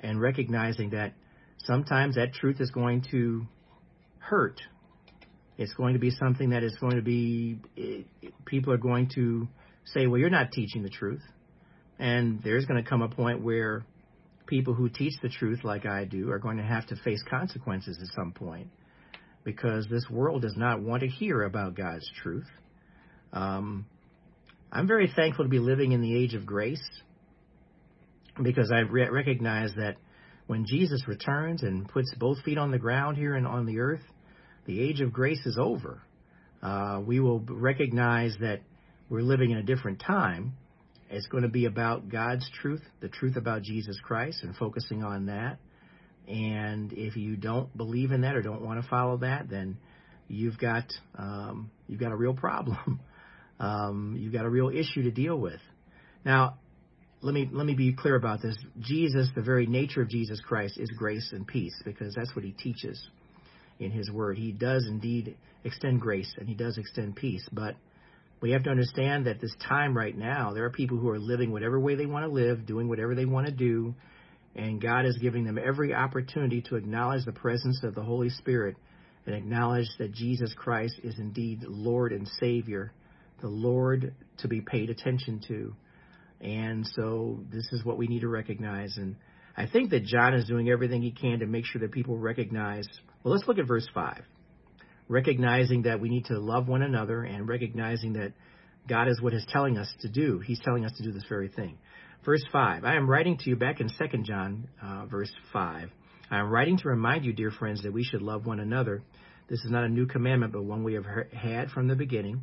and 0.00 0.18
recognizing 0.18 0.90
that 0.90 1.12
sometimes 1.64 2.14
that 2.14 2.32
truth 2.32 2.60
is 2.60 2.70
going 2.70 3.04
to 3.10 3.46
hurt. 4.18 4.60
It's 5.58 5.74
going 5.74 5.92
to 5.92 6.00
be 6.00 6.10
something 6.10 6.50
that 6.50 6.62
is 6.62 6.74
going 6.80 6.96
to 6.96 7.02
be, 7.02 7.58
people 8.46 8.72
are 8.72 8.78
going 8.78 9.10
to 9.14 9.46
say, 9.84 10.06
well, 10.06 10.18
you're 10.18 10.30
not 10.30 10.50
teaching 10.50 10.82
the 10.82 10.88
truth. 10.88 11.22
And 11.98 12.42
there's 12.42 12.64
going 12.64 12.82
to 12.82 12.88
come 12.88 13.02
a 13.02 13.08
point 13.08 13.42
where 13.42 13.84
people 14.46 14.74
who 14.74 14.88
teach 14.88 15.14
the 15.22 15.28
truth, 15.28 15.64
like 15.64 15.86
I 15.86 16.04
do, 16.04 16.30
are 16.30 16.38
going 16.38 16.58
to 16.58 16.62
have 16.62 16.86
to 16.88 16.96
face 16.96 17.22
consequences 17.28 17.98
at 18.00 18.14
some 18.14 18.32
point 18.32 18.68
because 19.44 19.86
this 19.88 20.08
world 20.10 20.42
does 20.42 20.56
not 20.56 20.80
want 20.80 21.02
to 21.02 21.08
hear 21.08 21.42
about 21.42 21.76
God's 21.76 22.08
truth. 22.22 22.46
Um, 23.32 23.86
I'm 24.72 24.86
very 24.86 25.12
thankful 25.14 25.44
to 25.44 25.48
be 25.48 25.58
living 25.58 25.92
in 25.92 26.00
the 26.00 26.16
age 26.16 26.34
of 26.34 26.46
grace 26.46 26.82
because 28.42 28.72
I 28.74 28.80
re- 28.80 29.08
recognize 29.08 29.72
that 29.76 29.96
when 30.46 30.66
Jesus 30.66 31.06
returns 31.06 31.62
and 31.62 31.88
puts 31.88 32.12
both 32.16 32.42
feet 32.42 32.58
on 32.58 32.70
the 32.70 32.78
ground 32.78 33.16
here 33.16 33.34
and 33.34 33.46
on 33.46 33.66
the 33.66 33.78
earth, 33.78 34.02
the 34.66 34.80
age 34.80 35.00
of 35.00 35.12
grace 35.12 35.44
is 35.46 35.58
over. 35.60 36.02
Uh, 36.62 37.00
we 37.04 37.20
will 37.20 37.40
recognize 37.40 38.34
that 38.40 38.60
we're 39.08 39.22
living 39.22 39.50
in 39.50 39.58
a 39.58 39.62
different 39.62 40.00
time. 40.00 40.54
It's 41.14 41.26
going 41.28 41.44
to 41.44 41.48
be 41.48 41.66
about 41.66 42.08
God's 42.08 42.48
truth, 42.60 42.82
the 43.00 43.08
truth 43.08 43.36
about 43.36 43.62
Jesus 43.62 43.98
Christ, 44.02 44.42
and 44.42 44.54
focusing 44.56 45.04
on 45.04 45.26
that. 45.26 45.58
And 46.26 46.92
if 46.92 47.16
you 47.16 47.36
don't 47.36 47.74
believe 47.76 48.10
in 48.10 48.22
that 48.22 48.34
or 48.34 48.42
don't 48.42 48.62
want 48.62 48.82
to 48.82 48.88
follow 48.88 49.18
that, 49.18 49.48
then 49.48 49.76
you've 50.26 50.58
got 50.58 50.84
um, 51.16 51.70
you've 51.86 52.00
got 52.00 52.10
a 52.10 52.16
real 52.16 52.34
problem. 52.34 53.00
um, 53.60 54.16
you've 54.18 54.32
got 54.32 54.44
a 54.44 54.48
real 54.48 54.70
issue 54.70 55.04
to 55.04 55.12
deal 55.12 55.38
with. 55.38 55.60
Now, 56.24 56.58
let 57.20 57.32
me 57.32 57.48
let 57.52 57.64
me 57.64 57.74
be 57.74 57.92
clear 57.94 58.16
about 58.16 58.42
this. 58.42 58.56
Jesus, 58.80 59.28
the 59.36 59.42
very 59.42 59.66
nature 59.66 60.02
of 60.02 60.08
Jesus 60.08 60.40
Christ, 60.40 60.78
is 60.78 60.90
grace 60.90 61.30
and 61.32 61.46
peace 61.46 61.80
because 61.84 62.14
that's 62.14 62.34
what 62.34 62.44
he 62.44 62.50
teaches 62.50 63.08
in 63.78 63.92
his 63.92 64.10
word. 64.10 64.36
He 64.36 64.50
does 64.50 64.84
indeed 64.88 65.36
extend 65.62 66.00
grace 66.00 66.34
and 66.38 66.48
he 66.48 66.54
does 66.54 66.76
extend 66.76 67.14
peace, 67.14 67.46
but 67.52 67.76
we 68.40 68.50
have 68.50 68.64
to 68.64 68.70
understand 68.70 69.26
that 69.26 69.40
this 69.40 69.54
time 69.66 69.96
right 69.96 70.16
now, 70.16 70.52
there 70.52 70.64
are 70.64 70.70
people 70.70 70.98
who 70.98 71.08
are 71.08 71.18
living 71.18 71.50
whatever 71.50 71.80
way 71.80 71.94
they 71.94 72.06
want 72.06 72.24
to 72.24 72.30
live, 72.30 72.66
doing 72.66 72.88
whatever 72.88 73.14
they 73.14 73.24
want 73.24 73.46
to 73.46 73.52
do, 73.52 73.94
and 74.54 74.80
God 74.80 75.06
is 75.06 75.18
giving 75.18 75.44
them 75.44 75.58
every 75.58 75.94
opportunity 75.94 76.62
to 76.62 76.76
acknowledge 76.76 77.24
the 77.24 77.32
presence 77.32 77.82
of 77.82 77.94
the 77.94 78.02
Holy 78.02 78.30
Spirit 78.30 78.76
and 79.26 79.34
acknowledge 79.34 79.88
that 79.98 80.12
Jesus 80.12 80.52
Christ 80.54 80.94
is 81.02 81.18
indeed 81.18 81.62
Lord 81.66 82.12
and 82.12 82.28
Savior, 82.38 82.92
the 83.40 83.48
Lord 83.48 84.14
to 84.38 84.48
be 84.48 84.60
paid 84.60 84.90
attention 84.90 85.40
to. 85.48 85.74
And 86.40 86.86
so 86.94 87.40
this 87.50 87.66
is 87.72 87.84
what 87.84 87.96
we 87.96 88.06
need 88.06 88.20
to 88.20 88.28
recognize. 88.28 88.96
And 88.96 89.16
I 89.56 89.66
think 89.66 89.90
that 89.90 90.04
John 90.04 90.34
is 90.34 90.46
doing 90.46 90.68
everything 90.68 91.02
he 91.02 91.10
can 91.10 91.38
to 91.38 91.46
make 91.46 91.64
sure 91.64 91.80
that 91.80 91.92
people 91.92 92.18
recognize. 92.18 92.86
Well, 93.22 93.34
let's 93.34 93.48
look 93.48 93.58
at 93.58 93.66
verse 93.66 93.88
5 93.94 94.22
recognizing 95.08 95.82
that 95.82 96.00
we 96.00 96.08
need 96.08 96.26
to 96.26 96.38
love 96.38 96.68
one 96.68 96.82
another 96.82 97.22
and 97.22 97.48
recognizing 97.48 98.14
that 98.14 98.32
God 98.88 99.08
is 99.08 99.20
what 99.20 99.34
is 99.34 99.44
telling 99.48 99.78
us 99.78 99.92
to 100.00 100.08
do. 100.08 100.40
He's 100.40 100.60
telling 100.60 100.84
us 100.84 100.92
to 100.96 101.02
do 101.02 101.12
this 101.12 101.24
very 101.28 101.48
thing. 101.48 101.78
Verse 102.24 102.44
5 102.52 102.84
I 102.84 102.96
am 102.96 103.08
writing 103.08 103.38
to 103.38 103.50
you 103.50 103.56
back 103.56 103.80
in 103.80 103.88
2 103.88 104.18
John, 104.22 104.68
uh, 104.82 105.06
verse 105.06 105.32
5. 105.52 105.90
I 106.30 106.38
am 106.38 106.50
writing 106.50 106.78
to 106.78 106.88
remind 106.88 107.24
you, 107.24 107.32
dear 107.32 107.50
friends, 107.50 107.82
that 107.82 107.92
we 107.92 108.04
should 108.04 108.22
love 108.22 108.46
one 108.46 108.60
another. 108.60 109.02
This 109.48 109.60
is 109.64 109.70
not 109.70 109.84
a 109.84 109.88
new 109.88 110.06
commandment, 110.06 110.52
but 110.52 110.64
one 110.64 110.84
we 110.84 110.94
have 110.94 111.04
had 111.32 111.70
from 111.70 111.86
the 111.86 111.94
beginning. 111.94 112.42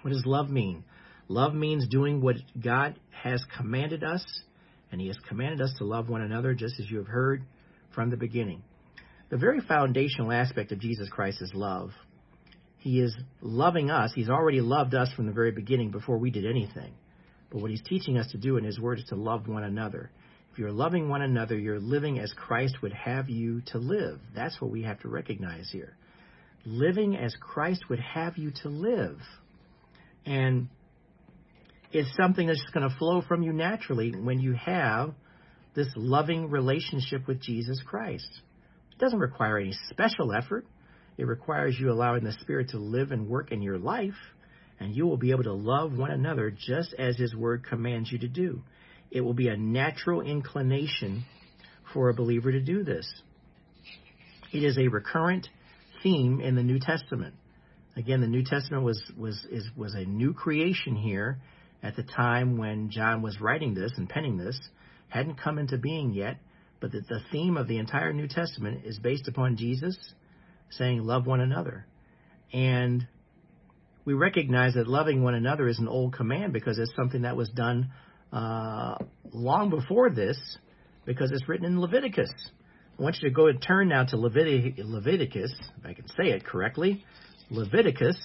What 0.00 0.12
does 0.12 0.24
love 0.24 0.48
mean? 0.48 0.84
Love 1.28 1.54
means 1.54 1.86
doing 1.86 2.20
what 2.20 2.36
God 2.58 2.98
has 3.10 3.44
commanded 3.56 4.02
us, 4.02 4.24
and 4.90 5.00
He 5.00 5.08
has 5.08 5.18
commanded 5.28 5.60
us 5.60 5.72
to 5.78 5.84
love 5.84 6.08
one 6.08 6.22
another, 6.22 6.54
just 6.54 6.80
as 6.80 6.90
you 6.90 6.98
have 6.98 7.06
heard 7.06 7.44
from 7.94 8.10
the 8.10 8.16
beginning. 8.16 8.62
The 9.32 9.38
very 9.38 9.62
foundational 9.62 10.30
aspect 10.30 10.72
of 10.72 10.78
Jesus 10.78 11.08
Christ 11.08 11.40
is 11.40 11.54
love. 11.54 11.92
He 12.76 13.00
is 13.00 13.16
loving 13.40 13.90
us. 13.90 14.12
He's 14.14 14.28
already 14.28 14.60
loved 14.60 14.94
us 14.94 15.10
from 15.14 15.24
the 15.24 15.32
very 15.32 15.52
beginning 15.52 15.90
before 15.90 16.18
we 16.18 16.30
did 16.30 16.44
anything. 16.44 16.92
But 17.50 17.62
what 17.62 17.70
he's 17.70 17.80
teaching 17.80 18.18
us 18.18 18.30
to 18.32 18.36
do 18.36 18.58
in 18.58 18.64
his 18.64 18.78
word 18.78 18.98
is 18.98 19.06
to 19.06 19.14
love 19.14 19.48
one 19.48 19.64
another. 19.64 20.10
If 20.52 20.58
you're 20.58 20.70
loving 20.70 21.08
one 21.08 21.22
another, 21.22 21.58
you're 21.58 21.80
living 21.80 22.18
as 22.18 22.30
Christ 22.34 22.82
would 22.82 22.92
have 22.92 23.30
you 23.30 23.62
to 23.68 23.78
live. 23.78 24.20
That's 24.34 24.60
what 24.60 24.70
we 24.70 24.82
have 24.82 25.00
to 25.00 25.08
recognize 25.08 25.70
here. 25.72 25.96
Living 26.66 27.16
as 27.16 27.34
Christ 27.40 27.88
would 27.88 28.00
have 28.00 28.36
you 28.36 28.52
to 28.64 28.68
live. 28.68 29.16
And 30.26 30.68
it's 31.90 32.14
something 32.20 32.48
that's 32.48 32.60
just 32.60 32.74
going 32.74 32.86
to 32.86 32.94
flow 32.98 33.22
from 33.26 33.42
you 33.42 33.54
naturally 33.54 34.10
when 34.14 34.40
you 34.40 34.52
have 34.52 35.14
this 35.74 35.88
loving 35.96 36.50
relationship 36.50 37.26
with 37.26 37.40
Jesus 37.40 37.80
Christ 37.82 38.42
doesn't 39.02 39.18
require 39.18 39.58
any 39.58 39.74
special 39.90 40.32
effort. 40.32 40.64
It 41.18 41.26
requires 41.26 41.76
you 41.78 41.90
allowing 41.90 42.22
the 42.22 42.32
Spirit 42.40 42.68
to 42.68 42.78
live 42.78 43.10
and 43.10 43.28
work 43.28 43.50
in 43.50 43.60
your 43.60 43.76
life, 43.76 44.14
and 44.78 44.94
you 44.94 45.06
will 45.06 45.16
be 45.16 45.32
able 45.32 45.42
to 45.42 45.52
love 45.52 45.92
one 45.92 46.12
another 46.12 46.52
just 46.52 46.94
as 46.96 47.16
His 47.16 47.34
Word 47.34 47.66
commands 47.68 48.12
you 48.12 48.18
to 48.20 48.28
do. 48.28 48.62
It 49.10 49.20
will 49.20 49.34
be 49.34 49.48
a 49.48 49.56
natural 49.56 50.20
inclination 50.20 51.24
for 51.92 52.10
a 52.10 52.14
believer 52.14 52.52
to 52.52 52.60
do 52.60 52.84
this. 52.84 53.12
It 54.52 54.62
is 54.62 54.78
a 54.78 54.86
recurrent 54.86 55.48
theme 56.04 56.40
in 56.40 56.54
the 56.54 56.62
New 56.62 56.78
Testament. 56.78 57.34
Again, 57.96 58.20
the 58.20 58.28
New 58.28 58.44
Testament 58.44 58.84
was 58.84 59.02
was 59.18 59.44
is, 59.50 59.68
was 59.76 59.94
a 59.94 60.04
new 60.04 60.32
creation 60.32 60.94
here 60.94 61.38
at 61.82 61.96
the 61.96 62.04
time 62.04 62.56
when 62.56 62.88
John 62.88 63.20
was 63.20 63.40
writing 63.40 63.74
this 63.74 63.90
and 63.96 64.08
penning 64.08 64.36
this, 64.36 64.58
hadn't 65.08 65.40
come 65.40 65.58
into 65.58 65.76
being 65.76 66.12
yet 66.12 66.38
but 66.82 66.92
that 66.92 67.08
the 67.08 67.20
theme 67.30 67.56
of 67.56 67.68
the 67.68 67.78
entire 67.78 68.12
New 68.12 68.26
Testament 68.26 68.82
is 68.84 68.98
based 68.98 69.28
upon 69.28 69.56
Jesus 69.56 69.96
saying, 70.70 71.04
Love 71.04 71.26
one 71.26 71.40
another. 71.40 71.86
And 72.52 73.06
we 74.04 74.14
recognize 74.14 74.74
that 74.74 74.88
loving 74.88 75.22
one 75.22 75.34
another 75.34 75.68
is 75.68 75.78
an 75.78 75.86
old 75.86 76.12
command 76.12 76.52
because 76.52 76.78
it's 76.78 76.92
something 76.96 77.22
that 77.22 77.36
was 77.36 77.48
done 77.50 77.92
uh, 78.32 78.96
long 79.32 79.70
before 79.70 80.10
this 80.10 80.36
because 81.06 81.30
it's 81.30 81.48
written 81.48 81.66
in 81.66 81.80
Leviticus. 81.80 82.30
I 82.98 83.02
want 83.02 83.16
you 83.22 83.28
to 83.28 83.34
go 83.34 83.46
and 83.46 83.62
turn 83.62 83.88
now 83.88 84.04
to 84.04 84.16
Levitic- 84.16 84.74
Leviticus, 84.78 85.52
if 85.78 85.86
I 85.86 85.94
can 85.94 86.08
say 86.08 86.30
it 86.30 86.44
correctly. 86.44 87.04
Leviticus 87.48 88.16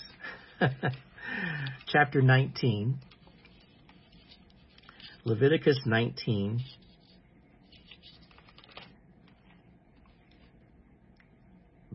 chapter 1.88 2.24
19. 2.24 2.98
Leviticus 5.26 5.78
19 5.86 6.64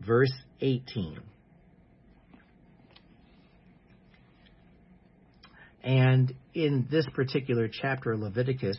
verse 0.05 0.33
18. 0.61 1.19
And 5.83 6.33
in 6.53 6.87
this 6.89 7.05
particular 7.13 7.67
chapter, 7.67 8.17
Leviticus, 8.17 8.77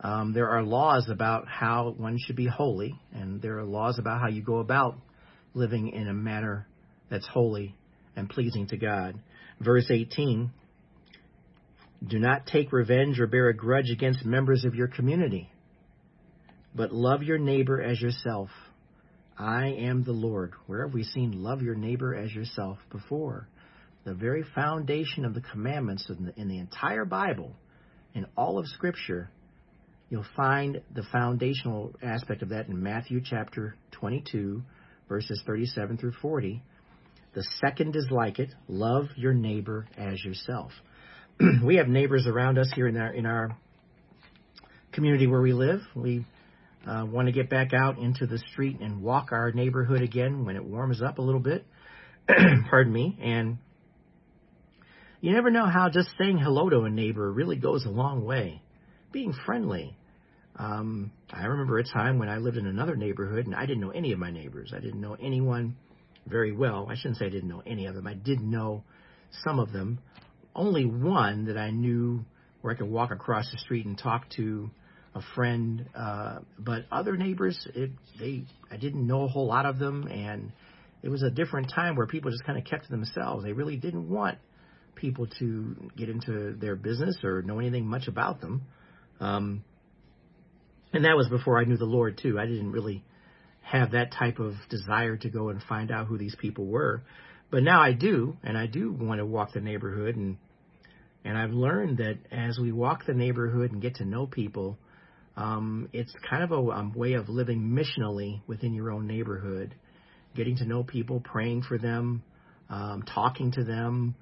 um, 0.00 0.32
there 0.32 0.50
are 0.50 0.62
laws 0.62 1.08
about 1.10 1.48
how 1.48 1.94
one 1.96 2.18
should 2.18 2.36
be 2.36 2.46
holy, 2.46 2.94
and 3.12 3.40
there 3.40 3.58
are 3.58 3.64
laws 3.64 3.98
about 3.98 4.20
how 4.20 4.28
you 4.28 4.42
go 4.42 4.58
about 4.58 4.96
living 5.54 5.88
in 5.88 6.06
a 6.08 6.14
manner 6.14 6.68
that's 7.10 7.26
holy 7.26 7.74
and 8.14 8.28
pleasing 8.28 8.66
to 8.68 8.76
God. 8.76 9.18
Verse 9.60 9.90
18 9.90 10.50
Do 12.06 12.18
not 12.18 12.46
take 12.46 12.72
revenge 12.72 13.18
or 13.18 13.26
bear 13.26 13.48
a 13.48 13.56
grudge 13.56 13.90
against 13.90 14.24
members 14.24 14.64
of 14.64 14.74
your 14.74 14.88
community, 14.88 15.50
but 16.74 16.92
love 16.92 17.22
your 17.22 17.38
neighbor 17.38 17.80
as 17.80 18.00
yourself. 18.00 18.50
I 19.38 19.68
am 19.68 20.02
the 20.02 20.12
Lord. 20.12 20.52
Where 20.66 20.84
have 20.84 20.94
we 20.94 21.04
seen 21.04 21.42
love 21.42 21.62
your 21.62 21.76
neighbor 21.76 22.14
as 22.14 22.34
yourself 22.34 22.78
before? 22.90 23.48
The 24.04 24.14
very 24.14 24.44
foundation 24.54 25.24
of 25.24 25.34
the 25.34 25.40
commandments 25.40 26.08
in 26.08 26.26
the, 26.26 26.40
in 26.40 26.48
the 26.48 26.58
entire 26.58 27.04
Bible, 27.04 27.54
in 28.14 28.26
all 28.36 28.58
of 28.58 28.66
Scripture, 28.66 29.30
you'll 30.10 30.24
find 30.34 30.80
the 30.92 31.04
foundational 31.12 31.94
aspect 32.02 32.42
of 32.42 32.48
that 32.48 32.66
in 32.66 32.82
Matthew 32.82 33.20
chapter 33.24 33.76
22, 33.92 34.62
verses 35.08 35.40
37 35.46 35.98
through 35.98 36.14
40. 36.20 36.62
The 37.34 37.46
second 37.60 37.94
is 37.94 38.08
like 38.10 38.40
it 38.40 38.52
love 38.66 39.04
your 39.16 39.34
neighbor 39.34 39.86
as 39.96 40.24
yourself. 40.24 40.72
we 41.62 41.76
have 41.76 41.86
neighbors 41.86 42.26
around 42.26 42.58
us 42.58 42.72
here 42.74 42.88
in 42.88 42.96
our, 42.96 43.12
in 43.12 43.26
our 43.26 43.56
community 44.92 45.28
where 45.28 45.42
we 45.42 45.52
live. 45.52 45.80
We 45.94 46.26
uh, 46.86 47.04
want 47.04 47.26
to 47.26 47.32
get 47.32 47.50
back 47.50 47.72
out 47.72 47.98
into 47.98 48.26
the 48.26 48.38
street 48.52 48.80
and 48.80 49.02
walk 49.02 49.28
our 49.32 49.52
neighborhood 49.52 50.02
again 50.02 50.44
when 50.44 50.56
it 50.56 50.64
warms 50.64 51.02
up 51.02 51.18
a 51.18 51.22
little 51.22 51.40
bit. 51.40 51.66
Pardon 52.70 52.92
me. 52.92 53.18
And 53.20 53.58
you 55.20 55.32
never 55.32 55.50
know 55.50 55.66
how 55.66 55.88
just 55.90 56.10
saying 56.18 56.38
hello 56.38 56.68
to 56.70 56.80
a 56.82 56.90
neighbor 56.90 57.30
really 57.30 57.56
goes 57.56 57.84
a 57.84 57.90
long 57.90 58.24
way. 58.24 58.62
being 59.12 59.34
friendly. 59.46 59.96
Um, 60.56 61.12
I 61.32 61.44
remember 61.44 61.78
a 61.78 61.84
time 61.84 62.18
when 62.18 62.28
I 62.28 62.38
lived 62.38 62.56
in 62.56 62.66
another 62.66 62.96
neighborhood 62.96 63.46
and 63.46 63.54
I 63.54 63.64
didn't 63.66 63.80
know 63.80 63.90
any 63.90 64.12
of 64.12 64.18
my 64.18 64.30
neighbors. 64.30 64.72
I 64.74 64.80
didn't 64.80 65.00
know 65.00 65.16
anyone 65.20 65.76
very 66.26 66.52
well. 66.52 66.88
I 66.90 66.96
shouldn't 66.96 67.16
say 67.16 67.26
I 67.26 67.30
didn't 67.30 67.48
know 67.48 67.62
any 67.66 67.86
of 67.86 67.94
them. 67.94 68.06
I 68.06 68.14
did 68.14 68.40
know 68.40 68.82
some 69.44 69.58
of 69.60 69.72
them. 69.72 70.00
Only 70.54 70.84
one 70.84 71.46
that 71.46 71.56
I 71.56 71.70
knew 71.70 72.24
where 72.60 72.74
I 72.74 72.76
could 72.76 72.88
walk 72.88 73.12
across 73.12 73.50
the 73.50 73.58
street 73.58 73.86
and 73.86 73.96
talk 73.96 74.28
to 74.36 74.70
a 75.18 75.34
friend. 75.34 75.86
Uh, 75.94 76.38
but 76.58 76.86
other 76.90 77.16
neighbors, 77.16 77.58
it, 77.74 77.90
they, 78.18 78.44
I 78.70 78.76
didn't 78.76 79.06
know 79.06 79.24
a 79.24 79.28
whole 79.28 79.46
lot 79.46 79.66
of 79.66 79.78
them, 79.78 80.06
and 80.08 80.52
it 81.02 81.08
was 81.08 81.22
a 81.22 81.30
different 81.30 81.70
time 81.74 81.96
where 81.96 82.06
people 82.06 82.30
just 82.30 82.44
kind 82.44 82.58
of 82.58 82.64
kept 82.64 82.84
to 82.84 82.90
themselves. 82.90 83.44
They 83.44 83.52
really 83.52 83.76
didn't 83.76 84.08
want 84.08 84.38
people 84.94 85.26
to 85.38 85.76
get 85.96 86.08
into 86.08 86.56
their 86.60 86.74
business 86.76 87.16
or 87.22 87.42
know 87.42 87.58
anything 87.58 87.86
much 87.86 88.08
about 88.08 88.40
them. 88.40 88.62
Um, 89.20 89.64
and 90.92 91.04
that 91.04 91.16
was 91.16 91.28
before 91.28 91.60
I 91.60 91.64
knew 91.64 91.76
the 91.76 91.84
Lord 91.84 92.18
too. 92.20 92.38
I 92.38 92.46
didn't 92.46 92.72
really 92.72 93.04
have 93.62 93.92
that 93.92 94.12
type 94.12 94.38
of 94.38 94.54
desire 94.70 95.16
to 95.18 95.28
go 95.28 95.50
and 95.50 95.62
find 95.68 95.90
out 95.90 96.06
who 96.06 96.18
these 96.18 96.34
people 96.40 96.66
were. 96.66 97.02
But 97.50 97.62
now 97.62 97.80
I 97.80 97.92
do, 97.92 98.36
and 98.42 98.56
I 98.56 98.66
do 98.66 98.92
want 98.92 99.18
to 99.20 99.26
walk 99.26 99.52
the 99.52 99.60
neighborhood 99.60 100.16
and 100.16 100.38
and 101.24 101.36
I've 101.36 101.50
learned 101.50 101.98
that 101.98 102.18
as 102.30 102.58
we 102.58 102.72
walk 102.72 103.04
the 103.06 103.12
neighborhood 103.12 103.72
and 103.72 103.82
get 103.82 103.96
to 103.96 104.04
know 104.04 104.26
people, 104.26 104.78
um, 105.38 105.88
it's 105.92 106.12
kind 106.28 106.42
of 106.42 106.50
a, 106.50 106.56
um, 106.72 106.92
way 106.94 107.12
of 107.12 107.28
living 107.28 107.60
missionally 107.60 108.40
within 108.48 108.74
your 108.74 108.90
own 108.90 109.06
neighborhood, 109.06 109.72
getting 110.34 110.56
to 110.56 110.66
know 110.66 110.82
people, 110.82 111.20
praying 111.20 111.62
for 111.62 111.78
them, 111.78 112.24
um, 112.68 113.04
talking 113.14 113.52
to 113.52 113.62
them, 113.62 114.16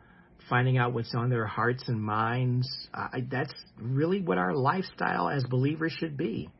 finding 0.50 0.76
out 0.76 0.92
what's 0.92 1.14
on 1.14 1.30
their 1.30 1.46
hearts 1.46 1.84
and 1.88 1.98
minds. 2.02 2.68
Uh, 2.92 3.08
that's 3.30 3.54
really 3.80 4.20
what 4.20 4.36
our 4.36 4.54
lifestyle 4.54 5.30
as 5.30 5.42
believers 5.44 5.96
should 5.98 6.18
be. 6.18 6.50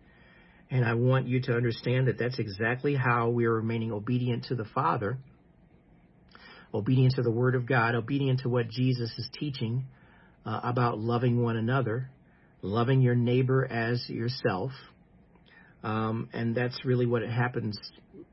And 0.71 0.87
I 0.87 0.95
want 0.95 1.29
you 1.29 1.43
to 1.43 1.53
understand 1.53 2.09
that 2.09 2.19
that's 2.19 2.39
exactly 2.39 2.95
how 2.95 3.29
we 3.29 3.45
are 3.45 3.57
remaining 3.57 3.93
obedient 3.93 4.45
to 4.45 4.55
the 4.55 4.65
Father, 4.65 5.19
obedient 6.73 7.17
to 7.17 7.23
the 7.23 7.31
Word 7.31 7.55
of 7.55 7.67
God, 7.67 7.95
obedient 7.95 8.41
to 8.41 8.49
what 8.49 8.71
Jesus 8.71 9.13
is 9.19 9.29
teaching 9.39 9.85
uh, 10.47 10.61
about 10.65 10.99
loving 10.99 11.43
one 11.43 11.59
another, 11.59 12.11
loving 12.63 13.01
your 13.01 13.15
neighbor 13.15 13.65
as 13.65 14.09
yourself. 14.09 14.73
Um, 15.83 16.29
and 16.33 16.55
that's 16.55 16.85
really 16.85 17.07
what 17.07 17.23
it 17.23 17.31
happens, 17.31 17.79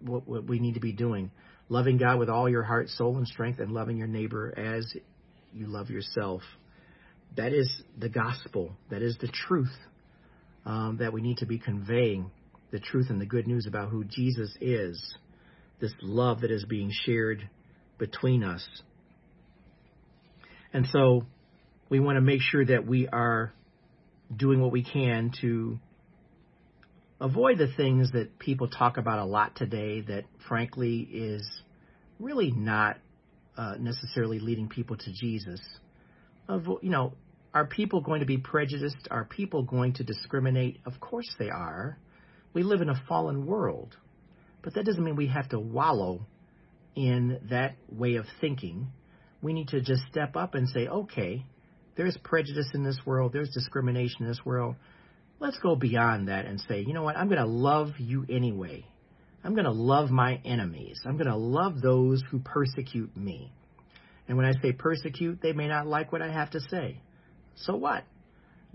what, 0.02 0.28
what 0.28 0.46
we 0.46 0.60
need 0.60 0.74
to 0.74 0.80
be 0.80 0.94
doing. 0.94 1.32
Loving 1.70 1.98
God 1.98 2.20
with 2.20 2.30
all 2.30 2.50
your 2.50 2.64
heart, 2.64 2.90
soul, 2.90 3.18
and 3.18 3.28
strength, 3.28 3.60
and 3.60 3.72
loving 3.72 3.98
your 3.98 4.08
neighbor 4.08 4.54
as 4.58 4.92
you 5.54 5.68
love 5.68 5.90
yourself. 5.90 6.42
That 7.36 7.54
is 7.54 7.70
the 7.98 8.10
gospel. 8.10 8.72
That 8.90 9.02
is 9.02 9.18
the 9.20 9.28
truth 9.28 9.74
um, 10.66 10.98
that 11.00 11.14
we 11.14 11.22
need 11.22 11.38
to 11.38 11.46
be 11.46 11.60
conveying 11.60 12.32
the 12.72 12.80
truth 12.80 13.10
and 13.10 13.22
the 13.22 13.26
good 13.26 13.48
news 13.48 13.68
about 13.68 13.90
who 13.90 14.04
Jesus 14.04 14.56
is, 14.60 15.16
this 15.80 15.94
love 16.02 16.42
that 16.42 16.52
is 16.52 16.66
being 16.66 16.92
shared 16.92 17.48
between 18.00 18.44
us. 18.44 18.68
And 20.74 20.88
so 20.92 21.24
we 21.90 22.00
want 22.00 22.18
to 22.18 22.22
make 22.22 22.42
sure 22.42 22.66
that 22.66 22.88
we 22.88 23.08
are 23.08 23.54
doing 24.36 24.62
what 24.62 24.72
we 24.72 24.84
can 24.84 25.32
to 25.42 25.80
avoid 27.20 27.58
the 27.58 27.68
things 27.76 28.12
that 28.12 28.38
people 28.40 28.68
talk 28.68 28.98
about 28.98 29.20
a 29.20 29.26
lot 29.26 29.56
today 29.56 30.02
that 30.02 30.24
frankly 30.48 31.08
is 31.12 31.48
really 32.20 32.52
not 32.52 32.98
uh, 33.58 33.76
necessarily 33.80 34.40
leading 34.40 34.68
people 34.68 34.98
to 34.98 35.14
Jesus. 35.14 35.62
Avo- 36.50 36.82
you 36.82 36.90
know, 36.90 37.14
are 37.54 37.66
people 37.66 38.02
going 38.02 38.22
to 38.22 38.26
be 38.26 38.38
prejudiced? 38.38 39.08
Are 39.12 39.26
people 39.26 39.64
going 39.64 39.94
to 39.94 40.04
discriminate? 40.04 40.80
Of 40.86 41.00
course 41.00 41.30
they 41.38 41.50
are. 41.50 41.98
We 42.54 42.64
live 42.64 42.82
in 42.82 42.90
a 42.90 43.02
fallen 43.08 43.46
world. 43.46 43.96
But 44.64 44.74
that 44.76 44.86
doesn't 44.86 45.04
mean 45.04 45.16
we 45.16 45.28
have 45.28 45.50
to 45.50 45.60
wallow 45.60 46.26
in 46.96 47.40
that 47.50 47.76
way 47.90 48.16
of 48.16 48.26
thinking. 48.42 48.88
We 49.42 49.54
need 49.54 49.70
to 49.70 49.82
just 49.82 50.04
step 50.10 50.36
up 50.36 50.56
and 50.56 50.68
say, 50.70 50.88
okay, 50.88 51.46
there's 51.96 52.18
prejudice 52.24 52.70
in 52.74 52.84
this 52.84 53.00
world, 53.06 53.34
there's 53.34 53.50
discrimination 53.50 54.22
in 54.22 54.28
this 54.28 54.46
world. 54.46 54.76
Let's 55.40 55.60
go 55.60 55.76
beyond 55.76 56.28
that 56.28 56.46
and 56.46 56.60
say, 56.68 56.82
you 56.82 56.94
know 56.94 57.04
what, 57.04 57.18
I'm 57.18 57.28
going 57.28 57.42
to 57.42 57.48
love 57.48 57.90
you 58.00 58.26
anyway. 58.30 58.86
I'm 59.44 59.54
going 59.54 59.66
to 59.66 59.72
love 59.72 60.10
my 60.10 60.40
enemies. 60.46 61.02
I'm 61.06 61.18
going 61.18 61.28
to 61.28 61.36
love 61.36 61.82
those 61.82 62.24
who 62.32 62.40
persecute 62.40 63.16
me. 63.18 63.52
And 64.28 64.38
when 64.38 64.46
I 64.46 64.54
say 64.62 64.72
persecute, 64.72 65.42
they 65.42 65.52
may 65.52 65.68
not 65.68 65.86
like 65.86 66.12
what 66.12 66.22
I 66.22 66.32
have 66.32 66.52
to 66.52 66.62
say. 66.70 67.02
So 67.56 67.76
what? 67.76 68.06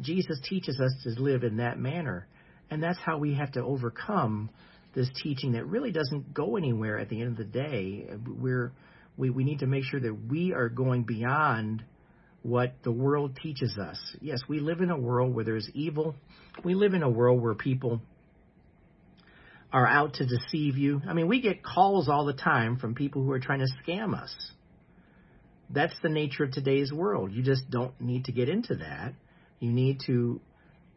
Jesus 0.01 0.39
teaches 0.49 0.79
us 0.79 0.93
to 1.05 1.23
live 1.23 1.43
in 1.43 1.57
that 1.57 1.79
manner. 1.79 2.27
And 2.71 2.83
that's 2.83 2.99
how 2.99 3.19
we 3.19 3.35
have 3.35 3.53
to 3.53 3.65
overcome 3.65 4.51
this 4.95 5.09
teaching 5.23 5.53
that 5.53 5.67
really 5.67 5.91
doesn't 5.91 6.35
go 6.35 6.57
anywhere 6.57 6.99
at 6.99 7.09
the 7.09 7.21
end 7.21 7.31
of 7.31 7.37
the 7.39 7.45
day. 7.45 8.07
We're, 8.27 8.73
we, 9.17 9.31
we 9.31 9.45
need 9.45 9.61
to 9.61 9.67
make 9.67 9.85
sure 9.85 10.01
that 10.01 10.29
we 10.29 10.53
are 10.53 10.69
going 10.69 11.05
beyond 11.05 11.83
what 12.43 12.75
the 12.83 12.93
world 12.93 13.39
teaches 13.43 13.77
us. 13.79 13.99
Yes, 14.21 14.41
we 14.49 14.61
live 14.61 14.81
in 14.81 14.91
a 14.91 14.99
world 14.99 15.35
where 15.35 15.45
there's 15.45 15.69
evil. 15.75 16.15
We 16.65 16.75
live 16.75 16.95
in 16.95 17.03
a 17.03 17.11
world 17.11 17.43
where 17.43 17.55
people 17.55 18.01
are 19.73 19.87
out 19.87 20.15
to 20.15 20.27
deceive 20.27 20.77
you. 20.77 21.03
I 21.07 21.13
mean, 21.13 21.29
we 21.29 21.41
get 21.41 21.63
calls 21.63 22.09
all 22.09 22.25
the 22.25 22.33
time 22.33 22.79
from 22.79 22.95
people 22.95 23.23
who 23.23 23.33
are 23.33 23.41
trying 23.41 23.61
to 23.61 23.69
scam 23.85 24.15
us. 24.15 24.35
That's 25.71 25.95
the 26.03 26.09
nature 26.09 26.45
of 26.45 26.53
today's 26.53 26.93
world. 26.93 27.33
You 27.33 27.43
just 27.43 27.69
don't 27.71 28.01
need 28.01 28.25
to 28.27 28.33
get 28.33 28.49
into 28.49 28.77
that. 28.77 29.13
You 29.61 29.71
need 29.71 30.01
to 30.07 30.41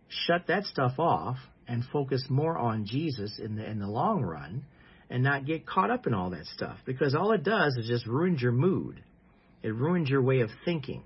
shut 0.07 0.47
that 0.47 0.65
stuff 0.65 0.93
off 0.99 1.37
and 1.67 1.83
focus 1.91 2.25
more 2.29 2.57
on 2.57 2.85
Jesus 2.85 3.39
in 3.43 3.55
the 3.55 3.69
in 3.69 3.79
the 3.79 3.87
long 3.87 4.21
run 4.21 4.65
and 5.09 5.23
not 5.23 5.45
get 5.45 5.65
caught 5.65 5.91
up 5.91 6.07
in 6.07 6.13
all 6.13 6.29
that 6.29 6.45
stuff 6.45 6.77
because 6.85 7.15
all 7.15 7.33
it 7.33 7.43
does 7.43 7.75
is 7.75 7.87
just 7.87 8.07
ruins 8.07 8.41
your 8.41 8.53
mood. 8.53 9.03
It 9.61 9.75
ruins 9.75 10.09
your 10.09 10.21
way 10.21 10.39
of 10.39 10.49
thinking. 10.63 11.03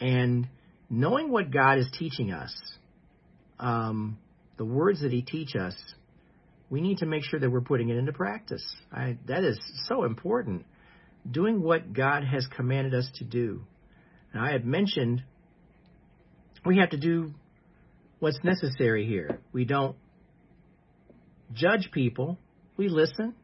And 0.00 0.48
knowing 0.88 1.30
what 1.30 1.50
God 1.50 1.78
is 1.78 1.86
teaching 1.98 2.32
us, 2.32 2.54
um, 3.58 4.18
the 4.56 4.64
words 4.64 5.02
that 5.02 5.12
He 5.12 5.22
teach 5.22 5.54
us, 5.54 5.74
we 6.70 6.80
need 6.80 6.98
to 6.98 7.06
make 7.06 7.24
sure 7.24 7.38
that 7.40 7.50
we're 7.50 7.60
putting 7.60 7.90
it 7.90 7.96
into 7.96 8.12
practice. 8.12 8.64
I, 8.92 9.18
that 9.26 9.44
is 9.44 9.58
so 9.86 10.04
important. 10.04 10.64
Doing 11.30 11.62
what 11.62 11.92
God 11.92 12.24
has 12.24 12.46
commanded 12.56 12.94
us 12.94 13.10
to 13.16 13.24
do. 13.24 13.62
Now, 14.34 14.44
I 14.44 14.52
had 14.52 14.64
mentioned 14.64 15.22
we 16.64 16.78
have 16.78 16.90
to 16.90 16.96
do 16.96 17.34
what's 18.20 18.38
necessary 18.44 19.06
here. 19.06 19.40
We 19.52 19.64
don't 19.64 19.96
judge 21.52 21.90
people. 21.92 22.38
We 22.76 22.88
listen. 22.88 23.34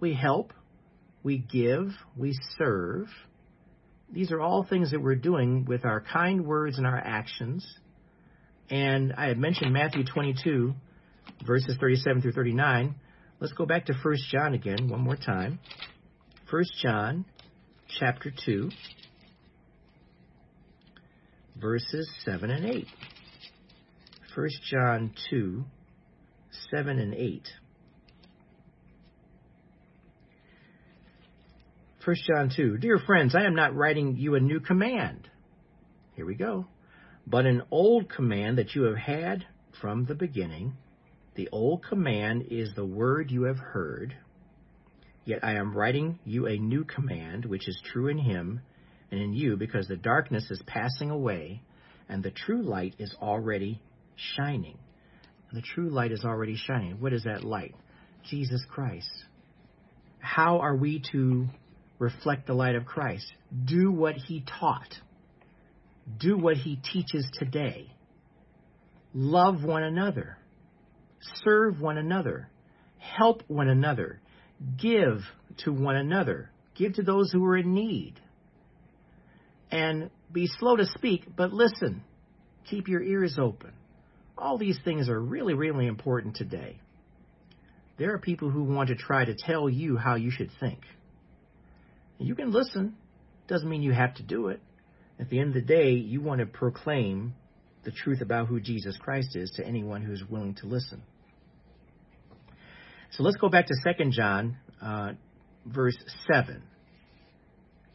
We 0.00 0.14
help. 0.14 0.52
We 1.22 1.38
give. 1.38 1.92
We 2.16 2.34
serve. 2.58 3.08
These 4.14 4.30
are 4.30 4.40
all 4.40 4.62
things 4.62 4.92
that 4.92 5.02
we're 5.02 5.16
doing 5.16 5.64
with 5.64 5.84
our 5.84 6.00
kind 6.00 6.46
words 6.46 6.78
and 6.78 6.86
our 6.86 6.96
actions. 6.96 7.66
And 8.70 9.12
I 9.12 9.26
had 9.26 9.38
mentioned 9.38 9.72
Matthew 9.72 10.04
22, 10.04 10.72
verses 11.44 11.76
37 11.80 12.22
through 12.22 12.32
39. 12.32 12.94
Let's 13.40 13.52
go 13.54 13.66
back 13.66 13.86
to 13.86 13.92
1 13.92 14.16
John 14.30 14.54
again, 14.54 14.88
one 14.88 15.00
more 15.00 15.16
time. 15.16 15.58
1 16.48 16.64
John 16.80 17.24
chapter 17.98 18.32
2, 18.46 18.70
verses 21.60 22.08
7 22.24 22.50
and 22.52 22.66
8. 22.66 22.86
1 24.36 24.48
John 24.70 25.12
2, 25.28 25.64
7 26.70 26.98
and 27.00 27.14
8. 27.14 27.48
1 32.04 32.16
John 32.26 32.50
2. 32.54 32.76
Dear 32.78 32.98
friends, 32.98 33.34
I 33.34 33.44
am 33.44 33.54
not 33.54 33.74
writing 33.74 34.16
you 34.16 34.34
a 34.34 34.40
new 34.40 34.60
command. 34.60 35.26
Here 36.16 36.26
we 36.26 36.34
go. 36.34 36.66
But 37.26 37.46
an 37.46 37.62
old 37.70 38.10
command 38.10 38.58
that 38.58 38.74
you 38.74 38.82
have 38.82 38.96
had 38.98 39.46
from 39.80 40.04
the 40.04 40.14
beginning. 40.14 40.74
The 41.34 41.48
old 41.50 41.82
command 41.82 42.48
is 42.50 42.70
the 42.74 42.84
word 42.84 43.30
you 43.30 43.44
have 43.44 43.58
heard. 43.58 44.14
Yet 45.24 45.42
I 45.42 45.54
am 45.54 45.74
writing 45.74 46.18
you 46.26 46.46
a 46.46 46.58
new 46.58 46.84
command, 46.84 47.46
which 47.46 47.66
is 47.66 47.80
true 47.90 48.08
in 48.08 48.18
him 48.18 48.60
and 49.10 49.20
in 49.22 49.32
you, 49.32 49.56
because 49.56 49.88
the 49.88 49.96
darkness 49.96 50.50
is 50.50 50.62
passing 50.66 51.10
away, 51.10 51.62
and 52.10 52.22
the 52.22 52.30
true 52.30 52.62
light 52.62 52.96
is 52.98 53.16
already 53.22 53.80
shining. 54.36 54.76
The 55.54 55.62
true 55.62 55.88
light 55.88 56.12
is 56.12 56.22
already 56.22 56.56
shining. 56.56 57.00
What 57.00 57.14
is 57.14 57.24
that 57.24 57.44
light? 57.44 57.74
Jesus 58.28 58.62
Christ. 58.68 59.08
How 60.18 60.58
are 60.58 60.76
we 60.76 61.02
to 61.12 61.48
reflect 61.98 62.46
the 62.46 62.54
light 62.54 62.74
of 62.74 62.84
Christ. 62.84 63.32
Do 63.64 63.90
what 63.90 64.16
he 64.16 64.44
taught. 64.60 64.94
Do 66.18 66.36
what 66.36 66.56
he 66.56 66.76
teaches 66.76 67.26
today. 67.38 67.90
Love 69.14 69.62
one 69.62 69.82
another. 69.82 70.36
Serve 71.44 71.80
one 71.80 71.98
another. 71.98 72.50
Help 72.98 73.42
one 73.48 73.68
another. 73.68 74.20
Give 74.80 75.20
to 75.58 75.72
one 75.72 75.96
another. 75.96 76.50
Give 76.74 76.94
to 76.94 77.02
those 77.02 77.30
who 77.32 77.44
are 77.44 77.56
in 77.56 77.74
need. 77.74 78.14
And 79.70 80.10
be 80.32 80.48
slow 80.58 80.76
to 80.76 80.86
speak, 80.96 81.24
but 81.36 81.52
listen. 81.52 82.02
Keep 82.68 82.88
your 82.88 83.02
ears 83.02 83.36
open. 83.40 83.72
All 84.36 84.58
these 84.58 84.78
things 84.84 85.08
are 85.08 85.20
really, 85.20 85.54
really 85.54 85.86
important 85.86 86.34
today. 86.36 86.80
There 87.98 88.12
are 88.12 88.18
people 88.18 88.50
who 88.50 88.64
want 88.64 88.88
to 88.88 88.96
try 88.96 89.24
to 89.24 89.34
tell 89.34 89.68
you 89.68 89.96
how 89.96 90.16
you 90.16 90.30
should 90.30 90.50
think. 90.58 90.80
You 92.18 92.34
can 92.34 92.52
listen, 92.52 92.96
doesn't 93.48 93.68
mean 93.68 93.82
you 93.82 93.92
have 93.92 94.14
to 94.14 94.22
do 94.22 94.48
it. 94.48 94.60
At 95.18 95.30
the 95.30 95.38
end 95.38 95.48
of 95.48 95.54
the 95.54 95.60
day, 95.62 95.92
you 95.92 96.20
want 96.20 96.40
to 96.40 96.46
proclaim 96.46 97.34
the 97.84 97.92
truth 97.92 98.20
about 98.20 98.48
who 98.48 98.60
Jesus 98.60 98.96
Christ 98.96 99.36
is 99.36 99.50
to 99.56 99.66
anyone 99.66 100.02
who's 100.02 100.22
willing 100.28 100.54
to 100.56 100.66
listen. 100.66 101.02
So 103.12 103.22
let's 103.22 103.36
go 103.36 103.48
back 103.48 103.66
to 103.66 103.74
2 103.96 104.10
John, 104.10 104.56
uh, 104.82 105.12
verse 105.66 105.96
7. 106.32 106.62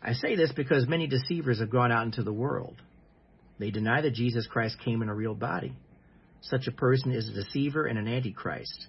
I 0.02 0.14
say 0.14 0.36
this 0.36 0.52
because 0.54 0.88
many 0.88 1.08
deceivers 1.08 1.60
have 1.60 1.70
gone 1.70 1.92
out 1.92 2.06
into 2.06 2.24
the 2.24 2.32
world. 2.32 2.82
They 3.58 3.72
deny 3.72 4.02
that 4.02 4.14
Jesus 4.14 4.48
Christ 4.48 4.78
came 4.84 5.02
in 5.02 5.10
a 5.10 5.14
real 5.14 5.36
body. 5.36 5.74
Such 6.42 6.68
a 6.68 6.72
person 6.72 7.12
is 7.12 7.28
a 7.28 7.34
deceiver 7.34 7.86
and 7.86 8.00
an 8.00 8.08
antichrist. 8.08 8.88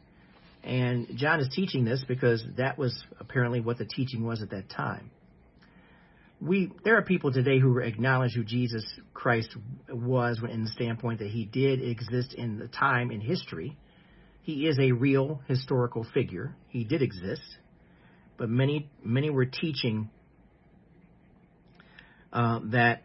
And 0.62 1.08
John 1.16 1.40
is 1.40 1.48
teaching 1.52 1.84
this 1.84 2.04
because 2.06 2.44
that 2.58 2.78
was 2.78 2.96
apparently 3.18 3.60
what 3.60 3.78
the 3.78 3.86
teaching 3.86 4.24
was 4.24 4.40
at 4.42 4.50
that 4.50 4.68
time. 4.68 5.10
We 6.40 6.72
there 6.85 6.96
are 6.96 7.03
people 7.03 7.33
today 7.33 7.59
who 7.59 7.79
acknowledge 7.79 8.33
who 8.33 8.44
Jesus 8.44 8.85
Christ 9.12 9.55
was 9.90 10.40
in 10.48 10.64
the 10.64 10.70
standpoint 10.70 11.18
that 11.18 11.29
he 11.29 11.44
did 11.44 11.83
exist 11.83 12.33
in 12.33 12.59
the 12.59 12.68
time 12.68 13.11
in 13.11 13.20
history. 13.20 13.76
He 14.42 14.66
is 14.66 14.79
a 14.79 14.92
real 14.92 15.42
historical 15.48 16.07
figure. 16.14 16.57
He 16.68 16.85
did 16.85 17.03
exist, 17.03 17.42
but 18.38 18.48
many 18.48 18.88
many 19.05 19.29
were 19.29 19.44
teaching 19.44 20.09
uh, 22.33 22.61
that 22.70 23.03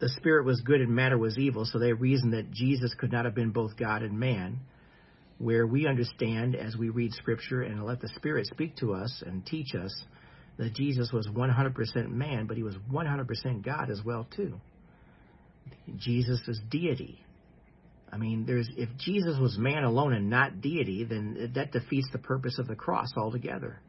the 0.00 0.10
spirit 0.10 0.44
was 0.44 0.60
good 0.60 0.82
and 0.82 0.94
matter 0.94 1.16
was 1.16 1.38
evil, 1.38 1.64
so 1.64 1.78
they 1.78 1.94
reasoned 1.94 2.34
that 2.34 2.50
Jesus 2.50 2.92
could 2.98 3.12
not 3.12 3.24
have 3.24 3.34
been 3.34 3.50
both 3.50 3.78
God 3.78 4.02
and 4.02 4.18
man. 4.18 4.60
Where 5.38 5.66
we 5.66 5.86
understand 5.86 6.54
as 6.54 6.76
we 6.76 6.90
read 6.90 7.12
Scripture 7.12 7.62
and 7.62 7.82
let 7.84 8.00
the 8.00 8.08
Spirit 8.14 8.46
speak 8.46 8.76
to 8.76 8.92
us 8.92 9.22
and 9.26 9.44
teach 9.44 9.74
us 9.74 9.92
that 10.56 10.74
Jesus 10.74 11.10
was 11.12 11.26
100% 11.28 12.10
man, 12.10 12.46
but 12.46 12.56
he 12.56 12.62
was 12.62 12.76
100% 12.92 13.64
God 13.64 13.90
as 13.90 14.02
well 14.04 14.26
too. 14.34 14.60
Jesus 15.96 16.40
is 16.46 16.60
deity. 16.70 17.24
I 18.12 18.16
mean, 18.16 18.44
there's 18.46 18.68
if 18.76 18.88
Jesus 18.98 19.36
was 19.40 19.58
man 19.58 19.82
alone 19.82 20.12
and 20.12 20.30
not 20.30 20.60
deity, 20.60 21.04
then 21.04 21.52
that 21.56 21.72
defeats 21.72 22.08
the 22.12 22.18
purpose 22.18 22.58
of 22.58 22.68
the 22.68 22.76
cross 22.76 23.08
altogether. 23.16 23.80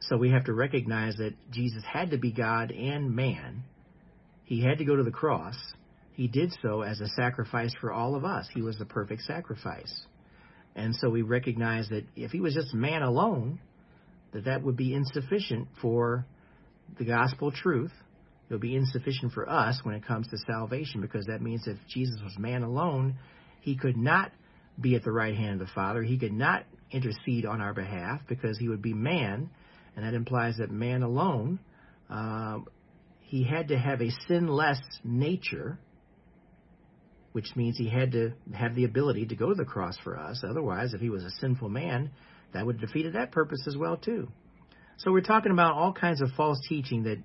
So 0.00 0.16
we 0.16 0.30
have 0.30 0.44
to 0.44 0.54
recognize 0.54 1.16
that 1.16 1.34
Jesus 1.50 1.82
had 1.84 2.10
to 2.10 2.18
be 2.18 2.32
God 2.32 2.70
and 2.70 3.14
man. 3.14 3.64
He 4.44 4.62
had 4.62 4.78
to 4.78 4.84
go 4.84 4.96
to 4.96 5.02
the 5.02 5.10
cross. 5.10 5.56
He 6.14 6.28
did 6.28 6.54
so 6.62 6.82
as 6.82 7.00
a 7.00 7.08
sacrifice 7.08 7.72
for 7.80 7.92
all 7.92 8.14
of 8.14 8.24
us. 8.24 8.48
He 8.54 8.62
was 8.62 8.78
the 8.78 8.84
perfect 8.84 9.22
sacrifice. 9.22 10.06
And 10.76 10.94
so 10.96 11.10
we 11.10 11.22
recognize 11.22 11.88
that 11.88 12.04
if 12.16 12.30
he 12.30 12.40
was 12.40 12.54
just 12.54 12.74
man 12.74 13.02
alone, 13.02 13.60
that 14.34 14.44
that 14.44 14.62
would 14.62 14.76
be 14.76 14.92
insufficient 14.92 15.68
for 15.80 16.26
the 16.98 17.04
gospel 17.04 17.50
truth. 17.50 17.92
It 18.50 18.52
would 18.52 18.60
be 18.60 18.76
insufficient 18.76 19.32
for 19.32 19.48
us 19.48 19.80
when 19.84 19.94
it 19.94 20.06
comes 20.06 20.28
to 20.28 20.36
salvation 20.46 21.00
because 21.00 21.24
that 21.26 21.40
means 21.40 21.66
if 21.66 21.78
Jesus 21.88 22.20
was 22.22 22.36
man 22.38 22.62
alone, 22.62 23.16
he 23.62 23.74
could 23.74 23.96
not 23.96 24.32
be 24.78 24.94
at 24.94 25.04
the 25.04 25.12
right 25.12 25.34
hand 25.34 25.62
of 25.62 25.66
the 25.66 25.72
Father. 25.72 26.02
He 26.02 26.18
could 26.18 26.32
not 26.32 26.64
intercede 26.90 27.46
on 27.46 27.62
our 27.62 27.72
behalf 27.72 28.20
because 28.28 28.58
he 28.58 28.68
would 28.68 28.82
be 28.82 28.92
man 28.92 29.48
and 29.96 30.04
that 30.04 30.14
implies 30.14 30.56
that 30.58 30.70
man 30.70 31.02
alone, 31.02 31.60
uh, 32.10 32.58
he 33.20 33.44
had 33.44 33.68
to 33.68 33.78
have 33.78 34.00
a 34.00 34.10
sinless 34.28 34.80
nature, 35.02 35.78
which 37.32 37.54
means 37.56 37.78
he 37.78 37.88
had 37.88 38.12
to 38.12 38.32
have 38.52 38.74
the 38.74 38.84
ability 38.84 39.26
to 39.26 39.36
go 39.36 39.48
to 39.48 39.54
the 39.54 39.64
cross 39.64 39.96
for 40.02 40.18
us. 40.18 40.42
Otherwise, 40.48 40.94
if 40.94 41.00
he 41.00 41.10
was 41.10 41.24
a 41.24 41.30
sinful 41.40 41.68
man, 41.68 42.10
that 42.54 42.64
would 42.64 42.80
have 42.80 42.88
defeated 42.88 43.12
that 43.12 43.30
purpose 43.30 43.64
as 43.66 43.76
well 43.76 43.96
too. 43.96 44.28
So 44.98 45.12
we're 45.12 45.20
talking 45.20 45.52
about 45.52 45.74
all 45.74 45.92
kinds 45.92 46.22
of 46.22 46.30
false 46.36 46.58
teaching 46.68 47.02
that 47.04 47.18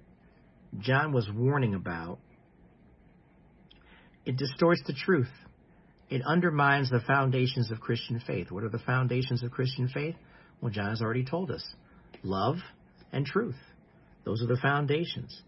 John 0.80 1.13
was 1.13 1.30
warning 1.34 1.76
about. 1.76 2.20
It 4.26 4.38
distorts 4.38 4.82
the 4.86 4.94
truth. 4.94 5.32
It 6.10 6.24
undermines 6.26 6.89
the 6.89 7.00
foundations 7.00 7.72
of 7.72 7.80
Christian 7.80 8.22
faith. 8.26 8.52
What 8.52 8.63
are 8.63 8.70
the 8.70 8.80
foundations 8.80 9.44
of 9.44 9.52
Christian 9.52 9.88
faith? 9.88 10.15
Well, 10.62 10.72
John 10.72 10.89
has 10.89 11.02
already 11.02 11.24
told 11.24 11.52
us 11.52 11.63
love, 12.24 12.58
and 13.12 13.26
truth. 13.26 13.56
Those 14.26 14.42
are 14.42 14.48
the 14.48 14.58
foundations. 14.62 15.42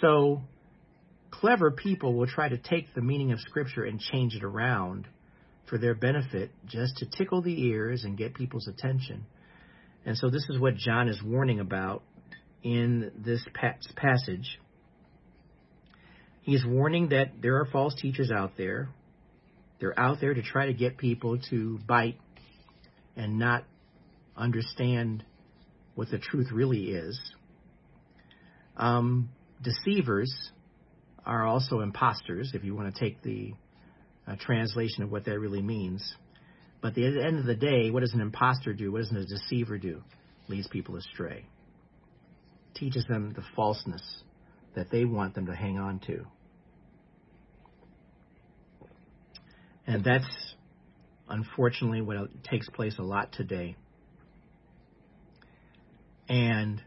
So, 0.00 0.42
clever 1.30 1.70
people 1.70 2.14
will 2.14 2.26
try 2.26 2.48
to 2.48 2.58
take 2.58 2.94
the 2.94 3.02
meaning 3.02 3.32
of 3.32 3.40
Scripture 3.40 3.84
and 3.84 4.00
change 4.00 4.34
it 4.34 4.44
around 4.44 5.06
for 5.66 5.78
their 5.78 5.94
benefit 5.94 6.50
just 6.66 6.98
to 6.98 7.06
tickle 7.06 7.42
the 7.42 7.66
ears 7.66 8.04
and 8.04 8.16
get 8.16 8.34
people's 8.34 8.68
attention. 8.68 9.26
And 10.06 10.16
so, 10.16 10.28
this 10.28 10.46
is 10.50 10.58
what 10.58 10.76
John 10.76 11.08
is 11.08 11.22
warning 11.22 11.60
about 11.60 12.02
in 12.62 13.10
this 13.16 13.44
passage. 13.96 14.58
He 16.42 16.54
is 16.54 16.64
warning 16.66 17.08
that 17.08 17.40
there 17.40 17.56
are 17.56 17.66
false 17.66 17.94
teachers 17.94 18.30
out 18.30 18.52
there. 18.58 18.90
They're 19.80 19.98
out 19.98 20.20
there 20.20 20.34
to 20.34 20.42
try 20.42 20.66
to 20.66 20.74
get 20.74 20.98
people 20.98 21.38
to 21.50 21.78
bite 21.86 22.18
and 23.16 23.38
not 23.38 23.64
understand 24.36 25.24
what 25.94 26.10
the 26.10 26.18
truth 26.18 26.48
really 26.52 26.90
is. 26.90 27.18
Um, 28.76 29.30
deceivers 29.62 30.32
are 31.24 31.46
also 31.46 31.80
imposters, 31.80 32.52
if 32.54 32.64
you 32.64 32.74
want 32.74 32.94
to 32.94 33.00
take 33.00 33.22
the 33.22 33.54
uh, 34.26 34.36
translation 34.40 35.02
of 35.02 35.10
what 35.10 35.24
that 35.24 35.38
really 35.38 35.62
means. 35.62 36.14
But 36.80 36.88
at 36.88 36.94
the 36.94 37.24
end 37.24 37.38
of 37.38 37.46
the 37.46 37.54
day, 37.54 37.90
what 37.90 38.00
does 38.00 38.14
an 38.14 38.20
impostor 38.20 38.74
do? 38.74 38.92
What 38.92 39.02
does 39.02 39.12
a 39.12 39.24
deceiver 39.24 39.78
do? 39.78 40.02
Leads 40.48 40.68
people 40.68 40.96
astray. 40.96 41.46
Teaches 42.74 43.06
them 43.06 43.32
the 43.34 43.44
falseness 43.56 44.02
that 44.74 44.90
they 44.90 45.04
want 45.04 45.34
them 45.34 45.46
to 45.46 45.54
hang 45.54 45.78
on 45.78 46.00
to. 46.00 46.26
And 49.86 50.04
that's 50.04 50.54
unfortunately 51.28 52.00
what 52.00 52.16
takes 52.44 52.68
place 52.68 52.96
a 52.98 53.02
lot 53.02 53.32
today. 53.32 53.76
And 56.28 56.82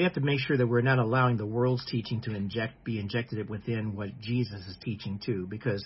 we 0.00 0.04
have 0.04 0.14
to 0.14 0.20
make 0.22 0.40
sure 0.40 0.56
that 0.56 0.66
we're 0.66 0.80
not 0.80 0.98
allowing 0.98 1.36
the 1.36 1.44
world's 1.44 1.84
teaching 1.84 2.22
to 2.22 2.34
inject 2.34 2.84
be 2.84 2.98
injected 2.98 3.50
within 3.50 3.94
what 3.94 4.18
Jesus 4.18 4.66
is 4.66 4.74
teaching 4.82 5.20
too 5.22 5.46
because 5.46 5.84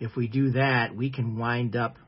if 0.00 0.16
we 0.16 0.26
do 0.26 0.50
that 0.50 0.96
we 0.96 1.08
can 1.08 1.38
wind 1.38 1.76
up 1.76 1.98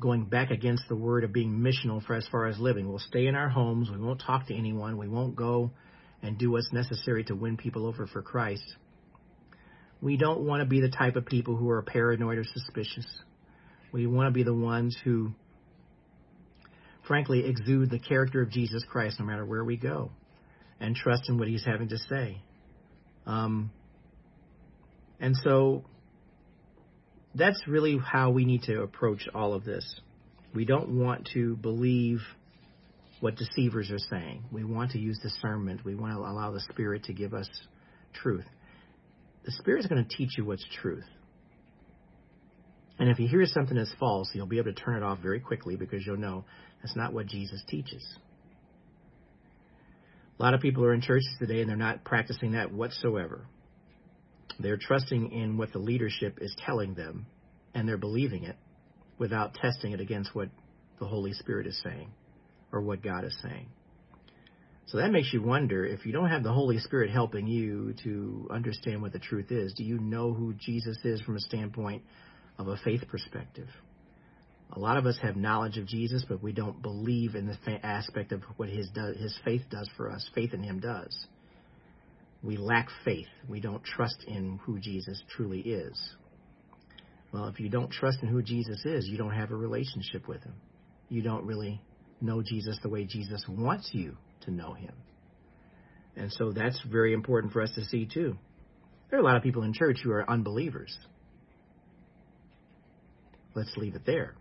going 0.00 0.24
back 0.24 0.50
against 0.50 0.84
the 0.88 0.96
word 0.96 1.24
of 1.24 1.32
being 1.34 1.58
missional 1.60 2.02
for 2.02 2.14
as 2.14 2.26
far 2.28 2.46
as 2.46 2.58
living. 2.58 2.88
We'll 2.88 3.00
stay 3.00 3.26
in 3.26 3.34
our 3.34 3.50
homes. 3.50 3.90
We 3.90 3.98
won't 3.98 4.22
talk 4.26 4.46
to 4.46 4.56
anyone. 4.56 4.96
We 4.96 5.08
won't 5.08 5.36
go 5.36 5.72
and 6.22 6.38
do 6.38 6.52
what's 6.52 6.72
necessary 6.72 7.22
to 7.24 7.34
win 7.34 7.58
people 7.58 7.84
over 7.84 8.06
for 8.06 8.22
Christ. 8.22 8.64
We 10.00 10.16
don't 10.16 10.40
want 10.40 10.62
to 10.62 10.66
be 10.66 10.80
the 10.80 10.88
type 10.88 11.16
of 11.16 11.26
people 11.26 11.54
who 11.54 11.68
are 11.68 11.82
paranoid 11.82 12.38
or 12.38 12.44
suspicious. 12.44 13.06
We 13.92 14.06
want 14.06 14.28
to 14.28 14.32
be 14.32 14.42
the 14.42 14.54
ones 14.54 14.96
who 15.04 15.34
frankly, 17.06 17.44
exude 17.44 17.90
the 17.90 17.98
character 17.98 18.40
of 18.40 18.50
Jesus 18.50 18.82
Christ 18.88 19.20
no 19.20 19.26
matter 19.26 19.44
where 19.44 19.64
we 19.64 19.76
go 19.76 20.12
and 20.80 20.96
trust 20.96 21.28
in 21.28 21.38
what 21.38 21.48
he's 21.48 21.64
having 21.64 21.88
to 21.88 21.98
say. 21.98 22.40
Um, 23.26 23.70
and 25.20 25.36
so 25.44 25.84
that's 27.34 27.62
really 27.68 27.98
how 27.98 28.30
we 28.30 28.44
need 28.44 28.62
to 28.64 28.82
approach 28.82 29.28
all 29.34 29.54
of 29.54 29.64
this. 29.64 30.00
We 30.54 30.64
don't 30.64 30.98
want 30.98 31.28
to 31.34 31.56
believe 31.56 32.20
what 33.20 33.36
deceivers 33.36 33.90
are 33.90 33.98
saying. 33.98 34.44
We 34.50 34.64
want 34.64 34.92
to 34.92 34.98
use 34.98 35.18
discernment. 35.22 35.84
We 35.84 35.94
want 35.94 36.14
to 36.14 36.18
allow 36.18 36.50
the 36.50 36.60
Spirit 36.72 37.04
to 37.04 37.12
give 37.12 37.34
us 37.34 37.48
truth. 38.14 38.46
The 39.44 39.52
Spirit 39.52 39.80
is 39.80 39.86
going 39.86 40.04
to 40.04 40.16
teach 40.16 40.30
you 40.38 40.44
what's 40.44 40.64
truth. 40.80 41.04
And 42.98 43.08
if 43.08 43.18
you 43.18 43.28
hear 43.28 43.44
something 43.46 43.76
that's 43.76 43.94
false, 43.98 44.30
you'll 44.34 44.46
be 44.46 44.58
able 44.58 44.74
to 44.74 44.80
turn 44.80 44.96
it 44.96 45.02
off 45.02 45.20
very 45.20 45.40
quickly 45.40 45.76
because 45.76 46.04
you'll 46.04 46.18
know 46.18 46.44
that's 46.82 46.96
not 46.96 47.12
what 47.12 47.26
Jesus 47.26 47.62
teaches. 47.68 48.04
A 50.40 50.42
lot 50.42 50.54
of 50.54 50.62
people 50.62 50.86
are 50.86 50.94
in 50.94 51.02
churches 51.02 51.28
today 51.38 51.60
and 51.60 51.68
they're 51.68 51.76
not 51.76 52.02
practicing 52.02 52.52
that 52.52 52.72
whatsoever. 52.72 53.44
They're 54.58 54.78
trusting 54.78 55.32
in 55.32 55.58
what 55.58 55.70
the 55.74 55.78
leadership 55.78 56.38
is 56.40 56.56
telling 56.64 56.94
them 56.94 57.26
and 57.74 57.86
they're 57.86 57.98
believing 57.98 58.44
it 58.44 58.56
without 59.18 59.52
testing 59.52 59.92
it 59.92 60.00
against 60.00 60.34
what 60.34 60.48
the 60.98 61.04
Holy 61.04 61.34
Spirit 61.34 61.66
is 61.66 61.78
saying 61.84 62.08
or 62.72 62.80
what 62.80 63.02
God 63.02 63.24
is 63.24 63.36
saying. 63.42 63.66
So 64.86 64.96
that 64.96 65.12
makes 65.12 65.30
you 65.30 65.42
wonder 65.42 65.84
if 65.84 66.06
you 66.06 66.12
don't 66.12 66.30
have 66.30 66.42
the 66.42 66.54
Holy 66.54 66.78
Spirit 66.78 67.10
helping 67.10 67.46
you 67.46 67.92
to 68.04 68.48
understand 68.50 69.02
what 69.02 69.12
the 69.12 69.18
truth 69.18 69.52
is, 69.52 69.74
do 69.74 69.84
you 69.84 69.98
know 69.98 70.32
who 70.32 70.54
Jesus 70.54 70.96
is 71.04 71.20
from 71.20 71.36
a 71.36 71.40
standpoint 71.40 72.02
of 72.58 72.68
a 72.68 72.78
faith 72.78 73.02
perspective. 73.08 73.68
A 74.72 74.78
lot 74.78 74.96
of 74.96 75.06
us 75.06 75.18
have 75.22 75.36
knowledge 75.36 75.78
of 75.78 75.86
Jesus, 75.86 76.24
but 76.28 76.42
we 76.42 76.52
don't 76.52 76.80
believe 76.80 77.34
in 77.34 77.46
the 77.46 77.56
fa- 77.64 77.84
aspect 77.84 78.30
of 78.30 78.42
what 78.56 78.68
his 78.68 78.88
do- 78.90 79.14
his 79.14 79.36
faith 79.44 79.62
does 79.68 79.88
for 79.96 80.10
us. 80.10 80.28
Faith 80.34 80.54
in 80.54 80.62
him 80.62 80.78
does. 80.78 81.26
We 82.42 82.56
lack 82.56 82.88
faith. 83.04 83.28
We 83.48 83.60
don't 83.60 83.82
trust 83.82 84.24
in 84.26 84.58
who 84.64 84.78
Jesus 84.78 85.22
truly 85.28 85.60
is. 85.60 86.16
Well, 87.32 87.46
if 87.46 87.60
you 87.60 87.68
don't 87.68 87.90
trust 87.90 88.22
in 88.22 88.28
who 88.28 88.42
Jesus 88.42 88.84
is, 88.84 89.08
you 89.08 89.18
don't 89.18 89.34
have 89.34 89.50
a 89.50 89.56
relationship 89.56 90.26
with 90.26 90.42
him. 90.42 90.54
You 91.08 91.22
don't 91.22 91.44
really 91.46 91.80
know 92.20 92.42
Jesus 92.42 92.78
the 92.82 92.88
way 92.88 93.04
Jesus 93.04 93.44
wants 93.48 93.90
you 93.92 94.16
to 94.42 94.50
know 94.50 94.72
him. 94.72 94.94
And 96.16 96.32
so 96.32 96.52
that's 96.52 96.80
very 96.90 97.12
important 97.12 97.52
for 97.52 97.62
us 97.62 97.72
to 97.74 97.84
see 97.84 98.06
too. 98.06 98.36
There 99.10 99.18
are 99.18 99.22
a 99.22 99.24
lot 99.24 99.36
of 99.36 99.42
people 99.42 99.62
in 99.62 99.72
church 99.72 99.98
who 100.02 100.12
are 100.12 100.28
unbelievers. 100.28 100.96
Let's 103.54 103.76
leave 103.76 103.96
it 103.96 104.06
there. 104.06 104.34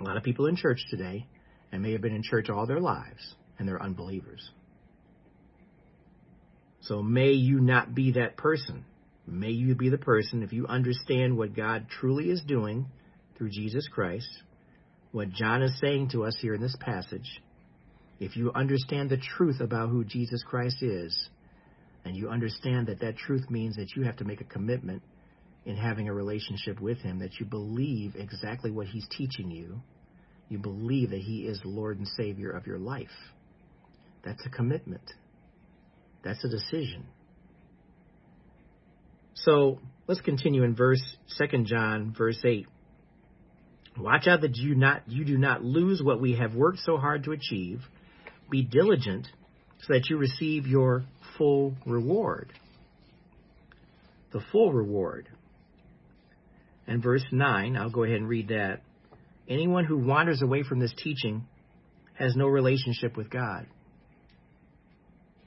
A 0.00 0.04
lot 0.04 0.16
of 0.16 0.22
people 0.22 0.46
in 0.46 0.56
church 0.56 0.80
today, 0.90 1.26
and 1.72 1.82
may 1.82 1.92
have 1.92 2.00
been 2.00 2.14
in 2.14 2.22
church 2.22 2.48
all 2.48 2.66
their 2.66 2.80
lives, 2.80 3.34
and 3.58 3.68
they're 3.68 3.82
unbelievers. 3.82 4.50
So 6.80 7.02
may 7.02 7.32
you 7.32 7.60
not 7.60 7.94
be 7.94 8.12
that 8.12 8.36
person. 8.36 8.84
May 9.26 9.50
you 9.50 9.74
be 9.74 9.90
the 9.90 9.98
person, 9.98 10.42
if 10.42 10.52
you 10.52 10.66
understand 10.66 11.36
what 11.36 11.54
God 11.54 11.86
truly 11.90 12.30
is 12.30 12.40
doing 12.40 12.86
through 13.36 13.50
Jesus 13.50 13.86
Christ, 13.88 14.28
what 15.12 15.30
John 15.30 15.62
is 15.62 15.78
saying 15.80 16.10
to 16.10 16.24
us 16.24 16.36
here 16.40 16.54
in 16.54 16.62
this 16.62 16.76
passage, 16.80 17.42
if 18.20 18.36
you 18.36 18.52
understand 18.54 19.10
the 19.10 19.18
truth 19.18 19.60
about 19.60 19.90
who 19.90 20.04
Jesus 20.04 20.42
Christ 20.42 20.82
is, 20.82 21.28
and 22.04 22.16
you 22.16 22.30
understand 22.30 22.86
that 22.86 23.00
that 23.00 23.16
truth 23.18 23.50
means 23.50 23.76
that 23.76 23.94
you 23.94 24.04
have 24.04 24.16
to 24.16 24.24
make 24.24 24.40
a 24.40 24.44
commitment 24.44 25.02
in 25.68 25.76
having 25.76 26.08
a 26.08 26.14
relationship 26.14 26.80
with 26.80 26.98
Him, 26.98 27.18
that 27.18 27.38
you 27.38 27.44
believe 27.44 28.14
exactly 28.16 28.70
what 28.70 28.86
He's 28.86 29.06
teaching 29.16 29.50
you, 29.50 29.80
you 30.48 30.58
believe 30.58 31.10
that 31.10 31.20
He 31.20 31.40
is 31.40 31.60
Lord 31.62 31.98
and 31.98 32.08
Savior 32.16 32.50
of 32.50 32.66
your 32.66 32.78
life. 32.78 33.06
That's 34.24 34.44
a 34.46 34.48
commitment. 34.48 35.02
That's 36.24 36.42
a 36.42 36.48
decision. 36.48 37.06
So 39.34 39.78
let's 40.06 40.22
continue 40.22 40.64
in 40.64 40.74
verse 40.74 41.02
Second 41.26 41.66
John, 41.66 42.14
verse 42.16 42.40
8. 42.42 42.66
Watch 43.98 44.26
out 44.26 44.40
that 44.40 44.56
you 44.56 44.74
not 44.74 45.02
you 45.06 45.24
do 45.26 45.36
not 45.36 45.62
lose 45.62 46.02
what 46.02 46.18
we 46.18 46.34
have 46.36 46.54
worked 46.54 46.78
so 46.78 46.96
hard 46.96 47.24
to 47.24 47.32
achieve. 47.32 47.82
Be 48.50 48.62
diligent 48.62 49.26
so 49.82 49.92
that 49.92 50.08
you 50.08 50.16
receive 50.16 50.66
your 50.66 51.04
full 51.36 51.74
reward. 51.84 52.52
The 54.32 54.40
full 54.50 54.72
reward. 54.72 55.28
And 56.88 57.02
verse 57.02 57.24
9, 57.30 57.76
I'll 57.76 57.90
go 57.90 58.02
ahead 58.02 58.16
and 58.16 58.28
read 58.28 58.48
that. 58.48 58.80
Anyone 59.46 59.84
who 59.84 59.98
wanders 59.98 60.40
away 60.42 60.62
from 60.62 60.80
this 60.80 60.94
teaching 60.96 61.46
has 62.14 62.34
no 62.34 62.46
relationship 62.46 63.14
with 63.14 63.30
God. 63.30 63.66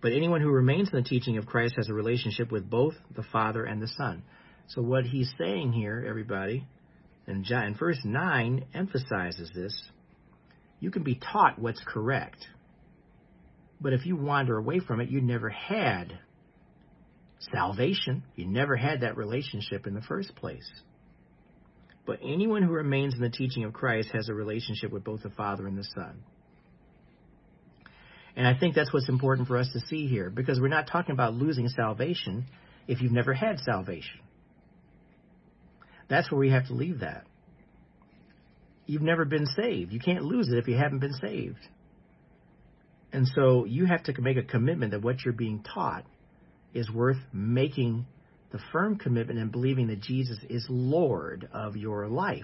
But 0.01 0.13
anyone 0.13 0.41
who 0.41 0.51
remains 0.51 0.89
in 0.93 0.95
the 0.95 1.07
teaching 1.07 1.37
of 1.37 1.47
Christ 1.47 1.75
has 1.77 1.89
a 1.89 1.93
relationship 1.93 2.51
with 2.51 2.69
both 2.69 2.93
the 3.15 3.23
Father 3.23 3.63
and 3.65 3.81
the 3.81 3.87
Son. 3.87 4.21
So 4.67 4.83
what 4.83 5.03
he's 5.03 5.33
saying 5.39 5.73
here, 5.73 6.05
everybody, 6.07 6.65
and 7.25 7.43
John, 7.43 7.75
verse 7.77 7.99
9 8.03 8.65
emphasizes 8.73 9.49
this. 9.53 9.81
You 10.79 10.91
can 10.91 11.03
be 11.03 11.15
taught 11.15 11.59
what's 11.59 11.83
correct. 11.85 12.45
But 13.79 13.93
if 13.93 14.05
you 14.05 14.15
wander 14.15 14.57
away 14.57 14.79
from 14.79 15.01
it, 15.01 15.09
you 15.09 15.21
never 15.21 15.49
had 15.49 16.19
salvation. 17.51 18.23
You 18.35 18.45
never 18.45 18.75
had 18.75 19.01
that 19.01 19.17
relationship 19.17 19.87
in 19.87 19.95
the 19.95 20.01
first 20.01 20.35
place. 20.35 20.69
But 22.05 22.19
anyone 22.23 22.63
who 22.63 22.71
remains 22.71 23.13
in 23.13 23.21
the 23.21 23.29
teaching 23.29 23.63
of 23.63 23.73
Christ 23.73 24.09
has 24.13 24.27
a 24.29 24.33
relationship 24.33 24.91
with 24.91 25.03
both 25.03 25.23
the 25.23 25.29
Father 25.29 25.67
and 25.67 25.77
the 25.77 25.83
Son. 25.83 26.23
And 28.35 28.47
I 28.47 28.57
think 28.57 28.75
that's 28.75 28.93
what's 28.93 29.09
important 29.09 29.47
for 29.47 29.57
us 29.57 29.69
to 29.73 29.79
see 29.81 30.07
here, 30.07 30.29
because 30.29 30.59
we're 30.59 30.69
not 30.69 30.87
talking 30.87 31.13
about 31.13 31.33
losing 31.33 31.67
salvation 31.67 32.45
if 32.87 33.01
you've 33.01 33.11
never 33.11 33.33
had 33.33 33.59
salvation. 33.59 34.19
That's 36.09 36.31
where 36.31 36.39
we 36.39 36.49
have 36.49 36.67
to 36.67 36.73
leave 36.73 36.99
that. 36.99 37.25
You've 38.85 39.01
never 39.01 39.25
been 39.25 39.45
saved. 39.45 39.93
You 39.93 39.99
can't 39.99 40.23
lose 40.23 40.49
it 40.49 40.57
if 40.57 40.67
you 40.67 40.75
haven't 40.75 40.99
been 40.99 41.13
saved. 41.13 41.59
And 43.13 43.27
so 43.35 43.65
you 43.65 43.85
have 43.85 44.03
to 44.03 44.21
make 44.21 44.37
a 44.37 44.43
commitment 44.43 44.91
that 44.91 45.01
what 45.01 45.23
you're 45.23 45.33
being 45.33 45.63
taught 45.63 46.05
is 46.73 46.89
worth 46.89 47.17
making 47.33 48.05
the 48.51 48.59
firm 48.71 48.97
commitment 48.97 49.39
and 49.39 49.51
believing 49.51 49.87
that 49.87 50.01
Jesus 50.01 50.37
is 50.49 50.65
Lord 50.69 51.47
of 51.53 51.75
your 51.75 52.07
life. 52.07 52.43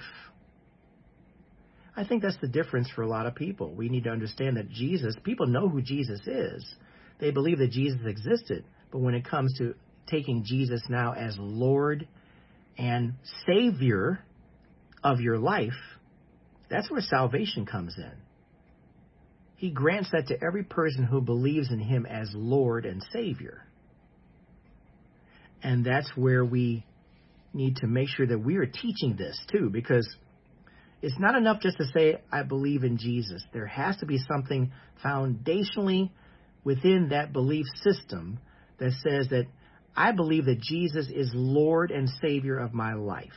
I 1.95 2.05
think 2.05 2.21
that's 2.21 2.37
the 2.39 2.47
difference 2.47 2.89
for 2.95 3.01
a 3.01 3.07
lot 3.07 3.25
of 3.25 3.35
people. 3.35 3.73
We 3.73 3.89
need 3.89 4.03
to 4.03 4.11
understand 4.11 4.57
that 4.57 4.69
Jesus, 4.69 5.15
people 5.23 5.47
know 5.47 5.67
who 5.67 5.81
Jesus 5.81 6.21
is. 6.27 6.75
They 7.19 7.31
believe 7.31 7.57
that 7.57 7.71
Jesus 7.71 7.99
existed. 8.05 8.63
But 8.91 8.99
when 8.99 9.15
it 9.15 9.27
comes 9.27 9.57
to 9.57 9.73
taking 10.07 10.43
Jesus 10.45 10.81
now 10.89 11.13
as 11.13 11.35
Lord 11.39 12.07
and 12.77 13.13
Savior 13.47 14.19
of 15.03 15.19
your 15.19 15.39
life, 15.39 15.73
that's 16.69 16.89
where 16.91 17.01
salvation 17.01 17.65
comes 17.65 17.95
in. 17.97 18.11
He 19.55 19.71
grants 19.71 20.11
that 20.11 20.27
to 20.27 20.43
every 20.43 20.63
person 20.63 21.03
who 21.03 21.19
believes 21.19 21.71
in 21.71 21.79
Him 21.79 22.05
as 22.05 22.29
Lord 22.33 22.85
and 22.85 23.03
Savior. 23.11 23.66
And 25.63 25.85
that's 25.85 26.09
where 26.15 26.45
we 26.45 26.85
need 27.53 27.77
to 27.77 27.87
make 27.87 28.09
sure 28.09 28.27
that 28.27 28.39
we 28.39 28.57
are 28.57 28.65
teaching 28.65 29.15
this 29.17 29.39
too, 29.51 29.69
because 29.71 30.07
it's 31.01 31.17
not 31.19 31.35
enough 31.35 31.61
just 31.61 31.77
to 31.77 31.85
say, 31.95 32.17
I 32.31 32.43
believe 32.43 32.83
in 32.83 32.97
Jesus. 32.97 33.43
There 33.53 33.67
has 33.67 33.97
to 33.97 34.05
be 34.05 34.19
something 34.27 34.71
foundationally 35.03 36.09
within 36.63 37.09
that 37.09 37.33
belief 37.33 37.65
system 37.81 38.39
that 38.79 38.91
says 39.03 39.29
that 39.29 39.45
I 39.95 40.11
believe 40.11 40.45
that 40.45 40.61
Jesus 40.61 41.07
is 41.13 41.31
Lord 41.33 41.91
and 41.91 42.09
Savior 42.21 42.57
of 42.59 42.73
my 42.73 42.93
life. 42.93 43.29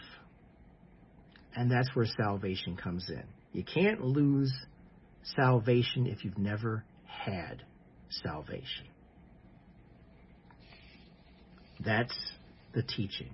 And 1.56 1.70
that's 1.70 1.88
where 1.94 2.06
salvation 2.06 2.76
comes 2.76 3.08
in. 3.08 3.24
You 3.52 3.64
can't 3.64 4.02
lose 4.02 4.52
salvation 5.36 6.06
if 6.06 6.24
you've 6.24 6.38
never 6.38 6.84
had 7.06 7.62
salvation. 8.10 8.89
That's 11.84 12.14
the 12.74 12.82
teaching. 12.82 13.30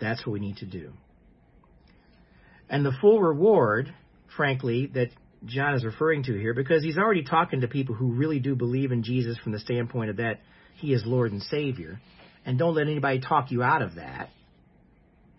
That's 0.00 0.26
what 0.26 0.32
we 0.32 0.40
need 0.40 0.58
to 0.58 0.66
do. 0.66 0.92
And 2.68 2.84
the 2.84 2.92
full 3.00 3.20
reward, 3.20 3.94
frankly, 4.36 4.90
that 4.94 5.08
John 5.44 5.74
is 5.74 5.84
referring 5.84 6.24
to 6.24 6.32
here, 6.32 6.54
because 6.54 6.82
he's 6.82 6.98
already 6.98 7.22
talking 7.22 7.60
to 7.60 7.68
people 7.68 7.94
who 7.94 8.12
really 8.12 8.40
do 8.40 8.56
believe 8.56 8.90
in 8.90 9.02
Jesus 9.02 9.38
from 9.38 9.52
the 9.52 9.60
standpoint 9.60 10.10
of 10.10 10.16
that 10.16 10.40
he 10.76 10.92
is 10.92 11.02
Lord 11.06 11.32
and 11.32 11.42
Savior. 11.42 12.00
And 12.44 12.58
don't 12.58 12.74
let 12.74 12.86
anybody 12.86 13.20
talk 13.20 13.50
you 13.50 13.62
out 13.62 13.82
of 13.82 13.96
that 13.96 14.30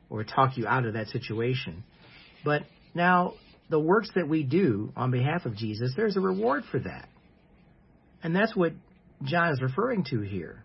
or 0.10 0.24
talk 0.24 0.58
you 0.58 0.68
out 0.68 0.86
of 0.86 0.94
that 0.94 1.08
situation. 1.08 1.84
But 2.44 2.64
now, 2.94 3.34
the 3.70 3.80
works 3.80 4.10
that 4.16 4.28
we 4.28 4.44
do 4.44 4.94
on 4.96 5.12
behalf 5.12 5.46
of 5.46 5.56
Jesus, 5.56 5.92
there's 5.96 6.16
a 6.16 6.22
reward 6.22 6.64
for 6.72 6.80
that. 6.80 7.10
And 8.24 8.36
that's 8.36 8.56
what 8.56 8.74
John 9.24 9.52
is 9.52 9.62
referring 9.62 10.06
to 10.06 10.22
here. 10.22 10.64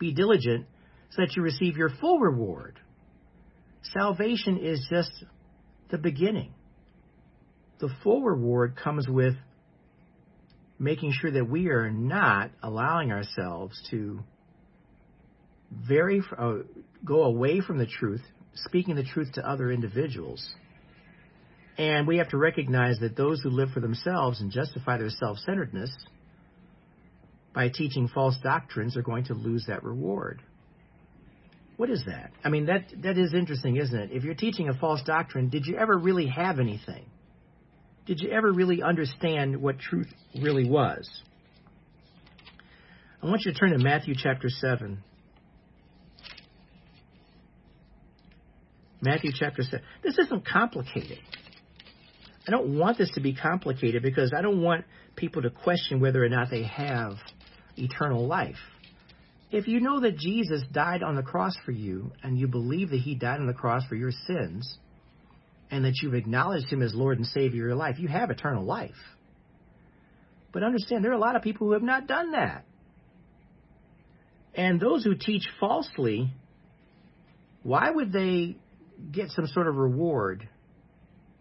Be 0.00 0.12
diligent 0.12 0.66
so 1.10 1.22
that 1.22 1.36
you 1.36 1.42
receive 1.42 1.76
your 1.76 1.90
full 2.00 2.18
reward. 2.18 2.80
Salvation 3.92 4.58
is 4.58 4.84
just 4.90 5.10
the 5.90 5.98
beginning. 5.98 6.52
The 7.78 7.90
full 8.02 8.22
reward 8.22 8.76
comes 8.76 9.08
with 9.08 9.34
making 10.78 11.12
sure 11.12 11.30
that 11.30 11.48
we 11.48 11.68
are 11.68 11.90
not 11.90 12.50
allowing 12.62 13.12
ourselves 13.12 13.80
to 13.90 14.20
very 15.70 16.22
uh, 16.36 16.54
go 17.04 17.22
away 17.22 17.60
from 17.60 17.78
the 17.78 17.86
truth, 17.86 18.22
speaking 18.54 18.96
the 18.96 19.04
truth 19.04 19.32
to 19.34 19.48
other 19.48 19.70
individuals. 19.70 20.54
And 21.78 22.06
we 22.06 22.18
have 22.18 22.30
to 22.30 22.36
recognize 22.36 22.98
that 23.00 23.16
those 23.16 23.40
who 23.42 23.50
live 23.50 23.70
for 23.72 23.80
themselves 23.80 24.40
and 24.40 24.50
justify 24.50 24.98
their 24.98 25.10
self-centeredness 25.10 25.90
by 27.54 27.68
teaching 27.68 28.08
false 28.08 28.36
doctrines 28.42 28.96
are 28.96 29.02
going 29.02 29.24
to 29.24 29.34
lose 29.34 29.64
that 29.66 29.82
reward. 29.82 30.42
What 31.76 31.90
is 31.90 32.04
that? 32.06 32.30
I 32.44 32.50
mean, 32.50 32.66
that 32.66 32.84
that 33.02 33.16
is 33.16 33.32
interesting, 33.32 33.76
isn't 33.76 33.98
it? 33.98 34.10
If 34.12 34.22
you're 34.22 34.34
teaching 34.34 34.68
a 34.68 34.74
false 34.74 35.02
doctrine, 35.02 35.48
did 35.48 35.64
you 35.64 35.76
ever 35.76 35.96
really 35.96 36.26
have 36.26 36.58
anything? 36.60 37.06
Did 38.06 38.20
you 38.20 38.30
ever 38.30 38.52
really 38.52 38.82
understand 38.82 39.60
what 39.60 39.78
truth 39.78 40.08
really 40.40 40.68
was? 40.68 41.08
I 43.22 43.26
want 43.26 43.42
you 43.44 43.52
to 43.52 43.58
turn 43.58 43.70
to 43.70 43.78
Matthew 43.78 44.14
chapter 44.16 44.48
7. 44.48 45.02
Matthew 49.00 49.30
chapter 49.34 49.62
7. 49.62 49.80
This 50.02 50.18
isn't 50.18 50.46
complicated. 50.46 51.18
I 52.46 52.50
don't 52.50 52.78
want 52.78 52.98
this 52.98 53.10
to 53.12 53.20
be 53.20 53.34
complicated 53.34 54.02
because 54.02 54.32
I 54.36 54.42
don't 54.42 54.62
want 54.62 54.84
people 55.16 55.42
to 55.42 55.50
question 55.50 56.00
whether 56.00 56.24
or 56.24 56.28
not 56.28 56.50
they 56.50 56.64
have 56.64 57.14
eternal 57.76 58.26
life. 58.26 58.56
If 59.50 59.66
you 59.66 59.80
know 59.80 60.00
that 60.00 60.16
Jesus 60.16 60.62
died 60.70 61.02
on 61.02 61.16
the 61.16 61.22
cross 61.22 61.54
for 61.64 61.72
you, 61.72 62.12
and 62.22 62.38
you 62.38 62.46
believe 62.46 62.90
that 62.90 63.00
he 63.00 63.14
died 63.14 63.40
on 63.40 63.46
the 63.46 63.52
cross 63.52 63.84
for 63.88 63.96
your 63.96 64.12
sins, 64.26 64.78
and 65.70 65.84
that 65.84 65.94
you've 66.02 66.14
acknowledged 66.14 66.72
him 66.72 66.82
as 66.82 66.94
Lord 66.94 67.18
and 67.18 67.26
Savior 67.26 67.64
of 67.64 67.68
your 67.68 67.74
life, 67.74 67.98
you 67.98 68.08
have 68.08 68.30
eternal 68.30 68.64
life. 68.64 68.90
But 70.52 70.62
understand, 70.62 71.04
there 71.04 71.12
are 71.12 71.14
a 71.14 71.18
lot 71.18 71.36
of 71.36 71.42
people 71.42 71.66
who 71.66 71.72
have 71.74 71.82
not 71.82 72.06
done 72.06 72.32
that. 72.32 72.64
And 74.54 74.80
those 74.80 75.04
who 75.04 75.14
teach 75.14 75.48
falsely 75.60 76.32
why 77.62 77.90
would 77.90 78.12
they 78.12 78.56
get 79.12 79.30
some 79.30 79.46
sort 79.46 79.68
of 79.68 79.76
reward 79.76 80.48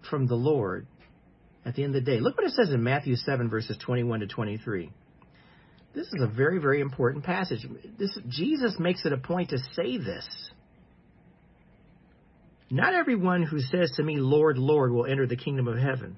from 0.09 0.27
the 0.27 0.35
Lord 0.35 0.87
at 1.65 1.75
the 1.75 1.83
end 1.83 1.95
of 1.95 2.03
the 2.03 2.11
day? 2.11 2.19
Look 2.19 2.37
what 2.37 2.47
it 2.47 2.53
says 2.53 2.71
in 2.71 2.83
Matthew 2.83 3.15
7, 3.15 3.49
verses 3.49 3.77
21 3.77 4.21
to 4.21 4.27
23. 4.27 4.91
This 5.93 6.07
is 6.07 6.21
a 6.21 6.27
very, 6.27 6.59
very 6.59 6.81
important 6.81 7.23
passage. 7.23 7.65
This, 7.97 8.17
Jesus 8.27 8.75
makes 8.79 9.05
it 9.05 9.13
a 9.13 9.17
point 9.17 9.49
to 9.49 9.57
say 9.73 9.97
this. 9.97 10.27
Not 12.69 12.93
everyone 12.93 13.43
who 13.43 13.59
says 13.59 13.91
to 13.97 14.03
me, 14.03 14.17
Lord, 14.17 14.57
Lord, 14.57 14.91
will 14.91 15.07
enter 15.07 15.25
the 15.25 15.35
kingdom 15.35 15.67
of 15.67 15.77
heaven, 15.77 16.17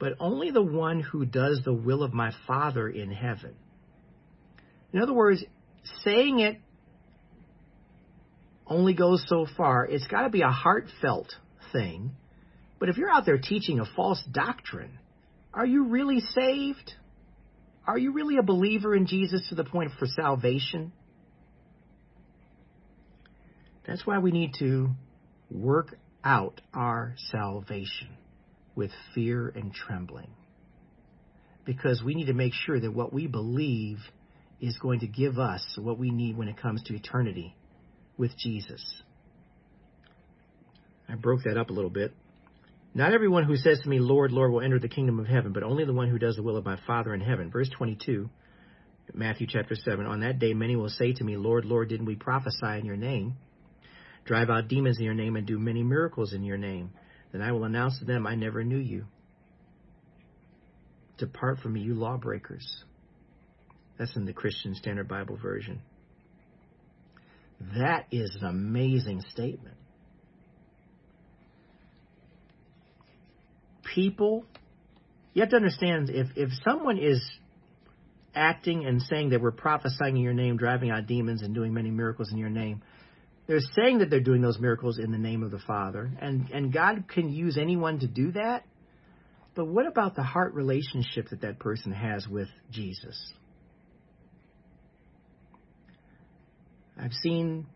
but 0.00 0.14
only 0.18 0.50
the 0.50 0.62
one 0.62 1.00
who 1.00 1.24
does 1.24 1.62
the 1.64 1.72
will 1.72 2.02
of 2.02 2.12
my 2.12 2.32
Father 2.46 2.88
in 2.88 3.12
heaven. 3.12 3.54
In 4.92 5.00
other 5.00 5.14
words, 5.14 5.44
saying 6.02 6.40
it 6.40 6.58
only 8.66 8.94
goes 8.94 9.24
so 9.28 9.46
far. 9.56 9.84
It's 9.84 10.06
got 10.08 10.22
to 10.22 10.30
be 10.30 10.42
a 10.42 10.48
heartfelt 10.48 11.32
thing. 11.72 12.12
But 12.80 12.88
if 12.88 12.96
you're 12.96 13.10
out 13.10 13.24
there 13.24 13.38
teaching 13.38 13.78
a 13.78 13.86
false 13.94 14.22
doctrine, 14.32 14.98
are 15.52 15.66
you 15.66 15.84
really 15.84 16.20
saved? 16.20 16.92
Are 17.86 17.98
you 17.98 18.12
really 18.12 18.38
a 18.38 18.42
believer 18.42 18.94
in 18.94 19.06
Jesus 19.06 19.46
to 19.50 19.54
the 19.54 19.64
point 19.64 19.92
for 19.98 20.06
salvation? 20.06 20.92
That's 23.86 24.06
why 24.06 24.18
we 24.18 24.30
need 24.30 24.54
to 24.60 24.90
work 25.50 25.96
out 26.24 26.60
our 26.72 27.14
salvation 27.30 28.08
with 28.74 28.90
fear 29.14 29.48
and 29.48 29.72
trembling. 29.72 30.30
Because 31.66 32.02
we 32.02 32.14
need 32.14 32.26
to 32.26 32.32
make 32.34 32.54
sure 32.54 32.80
that 32.80 32.92
what 32.92 33.12
we 33.12 33.26
believe 33.26 33.98
is 34.60 34.78
going 34.78 35.00
to 35.00 35.06
give 35.06 35.38
us 35.38 35.78
what 35.78 35.98
we 35.98 36.10
need 36.10 36.36
when 36.36 36.48
it 36.48 36.56
comes 36.56 36.82
to 36.84 36.94
eternity 36.94 37.54
with 38.16 38.36
Jesus. 38.38 39.02
I 41.08 41.16
broke 41.16 41.42
that 41.44 41.58
up 41.58 41.68
a 41.68 41.72
little 41.72 41.90
bit. 41.90 42.14
Not 42.94 43.12
everyone 43.12 43.42
who 43.44 43.56
says 43.56 43.80
to 43.80 43.88
me, 43.88 43.98
Lord, 43.98 44.30
Lord, 44.30 44.52
will 44.52 44.60
enter 44.60 44.78
the 44.78 44.88
kingdom 44.88 45.18
of 45.18 45.26
heaven, 45.26 45.52
but 45.52 45.64
only 45.64 45.84
the 45.84 45.92
one 45.92 46.08
who 46.08 46.18
does 46.18 46.36
the 46.36 46.44
will 46.44 46.56
of 46.56 46.64
my 46.64 46.78
Father 46.86 47.12
in 47.12 47.20
heaven. 47.20 47.50
Verse 47.50 47.68
22, 47.76 48.30
Matthew 49.12 49.48
chapter 49.50 49.74
7. 49.74 50.06
On 50.06 50.20
that 50.20 50.38
day, 50.38 50.54
many 50.54 50.76
will 50.76 50.88
say 50.88 51.12
to 51.12 51.24
me, 51.24 51.36
Lord, 51.36 51.64
Lord, 51.64 51.88
didn't 51.88 52.06
we 52.06 52.14
prophesy 52.14 52.78
in 52.78 52.84
your 52.86 52.96
name, 52.96 53.34
drive 54.24 54.48
out 54.48 54.68
demons 54.68 54.98
in 54.98 55.04
your 55.04 55.14
name, 55.14 55.34
and 55.34 55.44
do 55.44 55.58
many 55.58 55.82
miracles 55.82 56.32
in 56.32 56.44
your 56.44 56.56
name? 56.56 56.90
Then 57.32 57.42
I 57.42 57.50
will 57.50 57.64
announce 57.64 57.98
to 57.98 58.04
them, 58.04 58.28
I 58.28 58.36
never 58.36 58.62
knew 58.62 58.78
you. 58.78 59.06
Depart 61.18 61.58
from 61.58 61.72
me, 61.72 61.80
you 61.80 61.94
lawbreakers. 61.94 62.84
That's 63.98 64.14
in 64.14 64.24
the 64.24 64.32
Christian 64.32 64.74
Standard 64.76 65.08
Bible 65.08 65.36
Version. 65.36 65.82
That 67.76 68.06
is 68.12 68.36
an 68.40 68.46
amazing 68.46 69.22
statement. 69.30 69.73
People, 73.94 74.44
you 75.32 75.42
have 75.42 75.50
to 75.50 75.56
understand 75.56 76.10
if, 76.10 76.28
if 76.36 76.50
someone 76.64 76.98
is 76.98 77.22
acting 78.34 78.84
and 78.84 79.00
saying 79.02 79.30
that 79.30 79.40
we're 79.40 79.52
prophesying 79.52 80.16
in 80.16 80.22
your 80.22 80.34
name, 80.34 80.56
driving 80.56 80.90
out 80.90 81.06
demons, 81.06 81.42
and 81.42 81.54
doing 81.54 81.72
many 81.72 81.90
miracles 81.90 82.32
in 82.32 82.38
your 82.38 82.50
name, 82.50 82.82
they're 83.46 83.60
saying 83.76 83.98
that 83.98 84.10
they're 84.10 84.20
doing 84.20 84.42
those 84.42 84.58
miracles 84.58 84.98
in 84.98 85.12
the 85.12 85.18
name 85.18 85.42
of 85.42 85.50
the 85.50 85.58
Father, 85.58 86.10
and, 86.20 86.48
and 86.50 86.72
God 86.72 87.04
can 87.08 87.28
use 87.28 87.56
anyone 87.56 88.00
to 88.00 88.08
do 88.08 88.32
that. 88.32 88.64
But 89.54 89.66
what 89.66 89.86
about 89.86 90.16
the 90.16 90.22
heart 90.22 90.54
relationship 90.54 91.28
that 91.28 91.42
that 91.42 91.60
person 91.60 91.92
has 91.92 92.26
with 92.26 92.48
Jesus? 92.72 93.32
I've 97.00 97.12
seen 97.12 97.66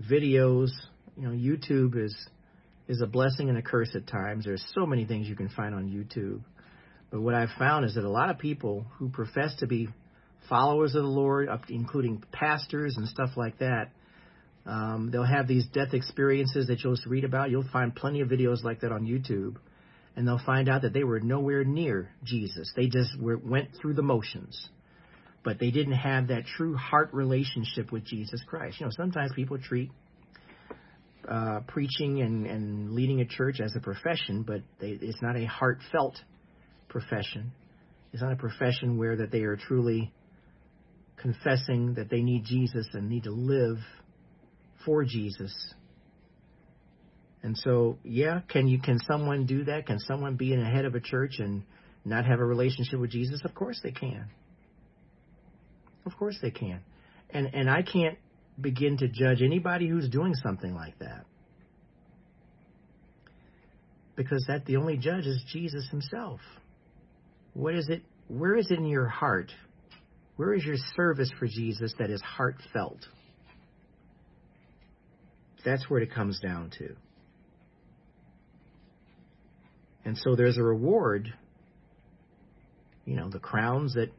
videos. 0.00 0.70
You 1.16 1.28
know, 1.28 1.30
YouTube 1.30 1.96
is 2.02 2.16
is 2.88 3.00
a 3.00 3.06
blessing 3.06 3.48
and 3.48 3.58
a 3.58 3.62
curse 3.62 3.94
at 3.94 4.06
times. 4.06 4.44
There's 4.44 4.64
so 4.74 4.86
many 4.86 5.04
things 5.04 5.28
you 5.28 5.36
can 5.36 5.48
find 5.48 5.74
on 5.74 5.88
YouTube. 5.88 6.42
But 7.10 7.20
what 7.20 7.34
I've 7.34 7.50
found 7.58 7.84
is 7.84 7.94
that 7.94 8.04
a 8.04 8.10
lot 8.10 8.30
of 8.30 8.38
people 8.38 8.86
who 8.98 9.08
profess 9.08 9.54
to 9.60 9.66
be 9.66 9.88
followers 10.48 10.94
of 10.94 11.02
the 11.02 11.08
Lord, 11.08 11.48
including 11.68 12.22
pastors 12.32 12.96
and 12.96 13.08
stuff 13.08 13.30
like 13.36 13.58
that, 13.58 13.90
um, 14.66 15.10
they'll 15.12 15.24
have 15.24 15.46
these 15.46 15.66
death 15.72 15.94
experiences 15.94 16.68
that 16.68 16.82
you'll 16.82 16.94
just 16.94 17.06
read 17.06 17.24
about. 17.24 17.50
You'll 17.50 17.68
find 17.72 17.94
plenty 17.94 18.20
of 18.20 18.28
videos 18.28 18.64
like 18.64 18.80
that 18.80 18.92
on 18.92 19.04
YouTube, 19.04 19.56
and 20.16 20.26
they'll 20.26 20.40
find 20.44 20.68
out 20.68 20.82
that 20.82 20.92
they 20.92 21.04
were 21.04 21.20
nowhere 21.20 21.64
near 21.64 22.10
Jesus. 22.24 22.72
They 22.74 22.88
just 22.88 23.18
were, 23.20 23.36
went 23.36 23.68
through 23.80 23.94
the 23.94 24.02
motions 24.02 24.68
but 25.44 25.58
they 25.60 25.70
didn't 25.70 25.92
have 25.92 26.28
that 26.28 26.46
true 26.46 26.74
heart 26.74 27.10
relationship 27.12 27.92
with 27.92 28.04
Jesus 28.04 28.42
Christ. 28.46 28.80
You 28.80 28.86
know, 28.86 28.92
sometimes 28.96 29.30
people 29.36 29.58
treat 29.58 29.90
uh, 31.30 31.60
preaching 31.68 32.20
and, 32.22 32.46
and 32.46 32.92
leading 32.92 33.20
a 33.20 33.26
church 33.26 33.60
as 33.60 33.74
a 33.76 33.80
profession, 33.80 34.44
but 34.46 34.62
they, 34.80 34.98
it's 35.00 35.22
not 35.22 35.36
a 35.36 35.44
heartfelt 35.44 36.16
profession. 36.88 37.52
It's 38.12 38.22
not 38.22 38.32
a 38.32 38.36
profession 38.36 38.96
where 38.96 39.16
that 39.16 39.30
they 39.30 39.42
are 39.42 39.56
truly 39.56 40.12
confessing 41.16 41.94
that 41.94 42.10
they 42.10 42.20
need 42.20 42.44
Jesus 42.44 42.86
and 42.92 43.08
need 43.08 43.24
to 43.24 43.32
live 43.32 43.78
for 44.84 45.04
Jesus. 45.04 45.74
And 47.42 47.56
so, 47.58 47.98
yeah, 48.04 48.40
can 48.48 48.68
you 48.68 48.80
can 48.80 48.98
someone 49.00 49.46
do 49.46 49.64
that? 49.64 49.86
Can 49.86 49.98
someone 49.98 50.36
be 50.36 50.52
in 50.52 50.60
the 50.60 50.66
head 50.66 50.84
of 50.84 50.94
a 50.94 51.00
church 51.00 51.36
and 51.38 51.62
not 52.04 52.24
have 52.24 52.40
a 52.40 52.44
relationship 52.44 53.00
with 53.00 53.10
Jesus? 53.10 53.40
Of 53.44 53.54
course 53.54 53.80
they 53.82 53.90
can. 53.90 54.26
Of 56.06 56.16
course 56.16 56.38
they 56.40 56.50
can. 56.50 56.80
And 57.30 57.54
and 57.54 57.68
I 57.68 57.82
can't 57.82 58.16
begin 58.60 58.96
to 58.98 59.08
judge 59.08 59.42
anybody 59.42 59.88
who's 59.88 60.08
doing 60.08 60.34
something 60.34 60.74
like 60.74 60.98
that. 60.98 61.24
Because 64.16 64.44
that 64.46 64.64
the 64.66 64.76
only 64.76 64.96
judge 64.96 65.26
is 65.26 65.42
Jesus 65.52 65.88
himself. 65.90 66.40
What 67.52 67.74
is 67.74 67.88
it 67.88 68.02
where 68.28 68.56
is 68.56 68.70
it 68.70 68.78
in 68.78 68.86
your 68.86 69.08
heart? 69.08 69.52
Where 70.36 70.54
is 70.54 70.64
your 70.64 70.76
service 70.96 71.30
for 71.38 71.46
Jesus 71.46 71.92
that 71.98 72.10
is 72.10 72.20
heartfelt? 72.22 73.06
That's 75.64 75.88
where 75.88 76.00
it 76.00 76.12
comes 76.12 76.40
down 76.40 76.70
to. 76.78 76.96
And 80.04 80.18
so 80.18 80.34
there's 80.36 80.58
a 80.58 80.62
reward, 80.62 81.32
you 83.06 83.16
know, 83.16 83.30
the 83.30 83.38
crowns 83.38 83.94
that 83.94 84.10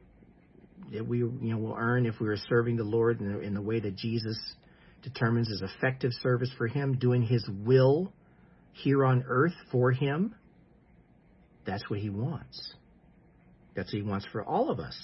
that 0.93 1.07
we 1.07 1.19
you 1.19 1.37
know 1.41 1.57
will 1.57 1.75
earn 1.77 2.05
if 2.05 2.19
we 2.19 2.27
are 2.27 2.37
serving 2.49 2.77
the 2.77 2.83
Lord 2.83 3.19
in 3.19 3.33
the, 3.33 3.39
in 3.39 3.53
the 3.53 3.61
way 3.61 3.79
that 3.79 3.95
Jesus 3.95 4.37
determines 5.03 5.49
is 5.49 5.61
effective 5.61 6.11
service 6.21 6.51
for 6.57 6.67
Him, 6.67 6.97
doing 6.97 7.21
His 7.21 7.47
will 7.63 8.11
here 8.73 9.05
on 9.05 9.23
earth 9.27 9.53
for 9.71 9.91
Him. 9.91 10.35
That's 11.65 11.87
what 11.89 11.99
He 11.99 12.09
wants. 12.09 12.73
That's 13.75 13.91
what 13.93 14.01
He 14.01 14.07
wants 14.07 14.25
for 14.31 14.43
all 14.43 14.69
of 14.69 14.79
us. 14.79 14.97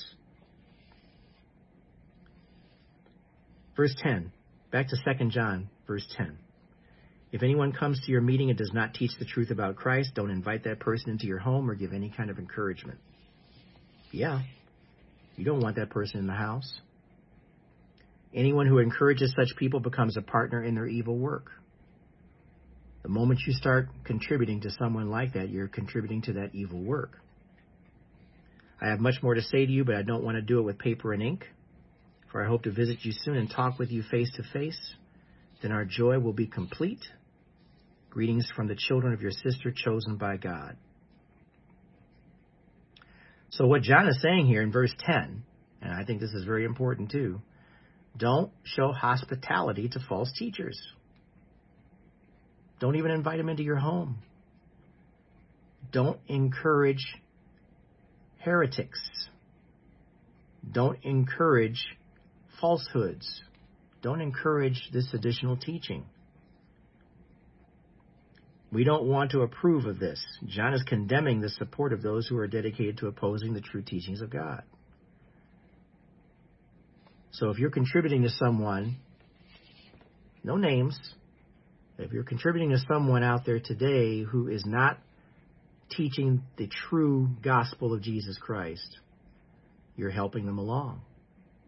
Verse 3.76 3.96
10. 4.02 4.32
Back 4.72 4.88
to 4.90 4.96
2 4.96 5.30
John, 5.30 5.70
verse 5.88 6.06
10. 6.18 6.38
If 7.32 7.44
anyone 7.44 7.72
comes 7.72 8.00
to 8.06 8.12
your 8.12 8.22
meeting 8.22 8.50
and 8.50 8.58
does 8.58 8.72
not 8.74 8.94
teach 8.94 9.12
the 9.18 9.26
truth 9.26 9.52
about 9.52 9.76
Christ, 9.76 10.12
don't 10.16 10.32
invite 10.32 10.66
that 10.66 10.80
person 10.80 11.12
into 11.12 11.28
your 11.28 11.40
home 11.40 11.70
or 11.70 11.76
give 11.76 11.94
any 11.94 12.10
kind 12.10 12.30
of 12.30 12.40
encouragement. 12.40 13.00
Yeah, 14.12 14.42
you 15.42 15.46
don't 15.46 15.60
want 15.60 15.78
that 15.78 15.90
person 15.90 16.20
in 16.20 16.28
the 16.28 16.34
house. 16.34 16.72
Anyone 18.32 18.68
who 18.68 18.78
encourages 18.78 19.34
such 19.36 19.58
people 19.58 19.80
becomes 19.80 20.16
a 20.16 20.22
partner 20.22 20.64
in 20.64 20.76
their 20.76 20.86
evil 20.86 21.18
work. 21.18 21.50
The 23.02 23.10
moment 23.10 23.40
you 23.48 23.54
start 23.54 23.88
contributing 24.04 24.62
to 24.62 24.70
someone 24.70 25.10
like 25.10 25.34
that, 25.34 25.50
you're 25.50 25.68
contributing 25.68 26.22
to 26.24 26.34
that 26.34 26.52
evil 26.54 26.80
work. 26.80 27.18
I 28.80 28.90
have 28.90 29.00
much 29.00 29.16
more 29.24 29.34
to 29.34 29.42
say 29.42 29.66
to 29.66 29.72
you, 29.72 29.84
but 29.84 29.96
I 29.96 30.04
don't 30.04 30.24
want 30.24 30.36
to 30.36 30.44
do 30.44 30.60
it 30.60 30.62
with 30.62 30.78
paper 30.78 31.12
and 31.12 31.24
ink, 31.24 31.44
for 32.32 32.46
I 32.46 32.48
hope 32.48 32.62
to 32.66 32.72
visit 32.72 33.00
you 33.02 33.12
soon 33.12 33.36
and 33.36 33.50
talk 33.50 33.80
with 33.80 33.90
you 33.90 34.04
face 34.04 34.32
to 34.36 34.44
face. 34.54 34.94
Then 35.64 35.72
our 35.72 35.86
joy 35.86 36.20
will 36.20 36.34
be 36.34 36.46
complete. 36.46 37.02
Greetings 38.12 38.48
from 38.56 38.68
the 38.68 38.76
children 38.76 39.12
of 39.12 39.22
your 39.24 39.32
sister 39.32 39.74
chosen 39.76 40.18
by 40.18 40.38
God. 40.38 40.78
So 43.52 43.68
what 43.68 43.82
John 43.82 44.08
is 44.08 44.22
saying 44.22 44.48
here 44.48 44.62
in 44.62 44.72
verse 44.72 44.94
10, 45.06 45.44
and 45.82 45.94
I 45.94 46.06
think 46.06 46.22
this 46.22 46.32
is 46.32 46.46
very 46.46 46.66
important 46.66 47.12
too, 47.12 47.42
don't 48.18 48.52
show 48.64 48.92
hospitality 48.92 49.90
to 49.90 50.00
false 50.08 50.32
teachers. 50.38 50.80
Don't 52.80 52.96
even 52.96 53.12
invite 53.12 53.38
them 53.38 53.50
into 53.50 53.64
your 53.64 53.78
home. 53.78 54.20
Don't 55.92 56.20
encourage 56.28 57.06
heretics. 58.40 59.00
Don't 60.70 60.98
encourage 61.04 61.84
falsehoods. 62.60 63.42
Don't 64.02 64.22
encourage 64.22 64.90
this 64.94 65.14
additional 65.14 65.58
teaching. 65.58 66.06
We 68.72 68.84
don't 68.84 69.04
want 69.04 69.32
to 69.32 69.42
approve 69.42 69.86
of 69.86 70.00
this. 70.00 70.24
John 70.46 70.74
is 70.74 70.84
condemning 70.84 71.42
the 71.42 71.50
support 71.50 71.92
of 71.92 72.02
those 72.02 72.28
who 72.28 72.38
are 72.38 72.48
dedicated 72.48 72.98
to 73.00 73.08
opposing 73.08 73.54
the 73.54 73.62
true 73.62 73.82
teachings 73.82 74.22
of 74.22 74.30
God. 74.30 74.64
So 77.32 77.50
if 77.50 77.60
you're 77.60 77.72
contributing 77.72 78.24
to 78.24 78.30
someone 78.30 78.98
no 80.44 80.58
names, 80.58 80.98
if 81.98 82.12
you're 82.12 82.24
contributing 82.24 82.72
to 82.72 82.80
someone 82.92 83.24
out 83.24 83.46
there 83.46 83.60
today 83.60 84.24
who 84.24 84.48
is 84.48 84.66
not 84.66 84.98
teaching 85.92 86.42
the 86.58 86.68
true 86.68 87.30
gospel 87.44 87.94
of 87.94 88.02
Jesus 88.02 88.38
Christ, 88.40 88.98
you're 89.96 90.10
helping 90.10 90.46
them 90.46 90.58
along. 90.58 91.02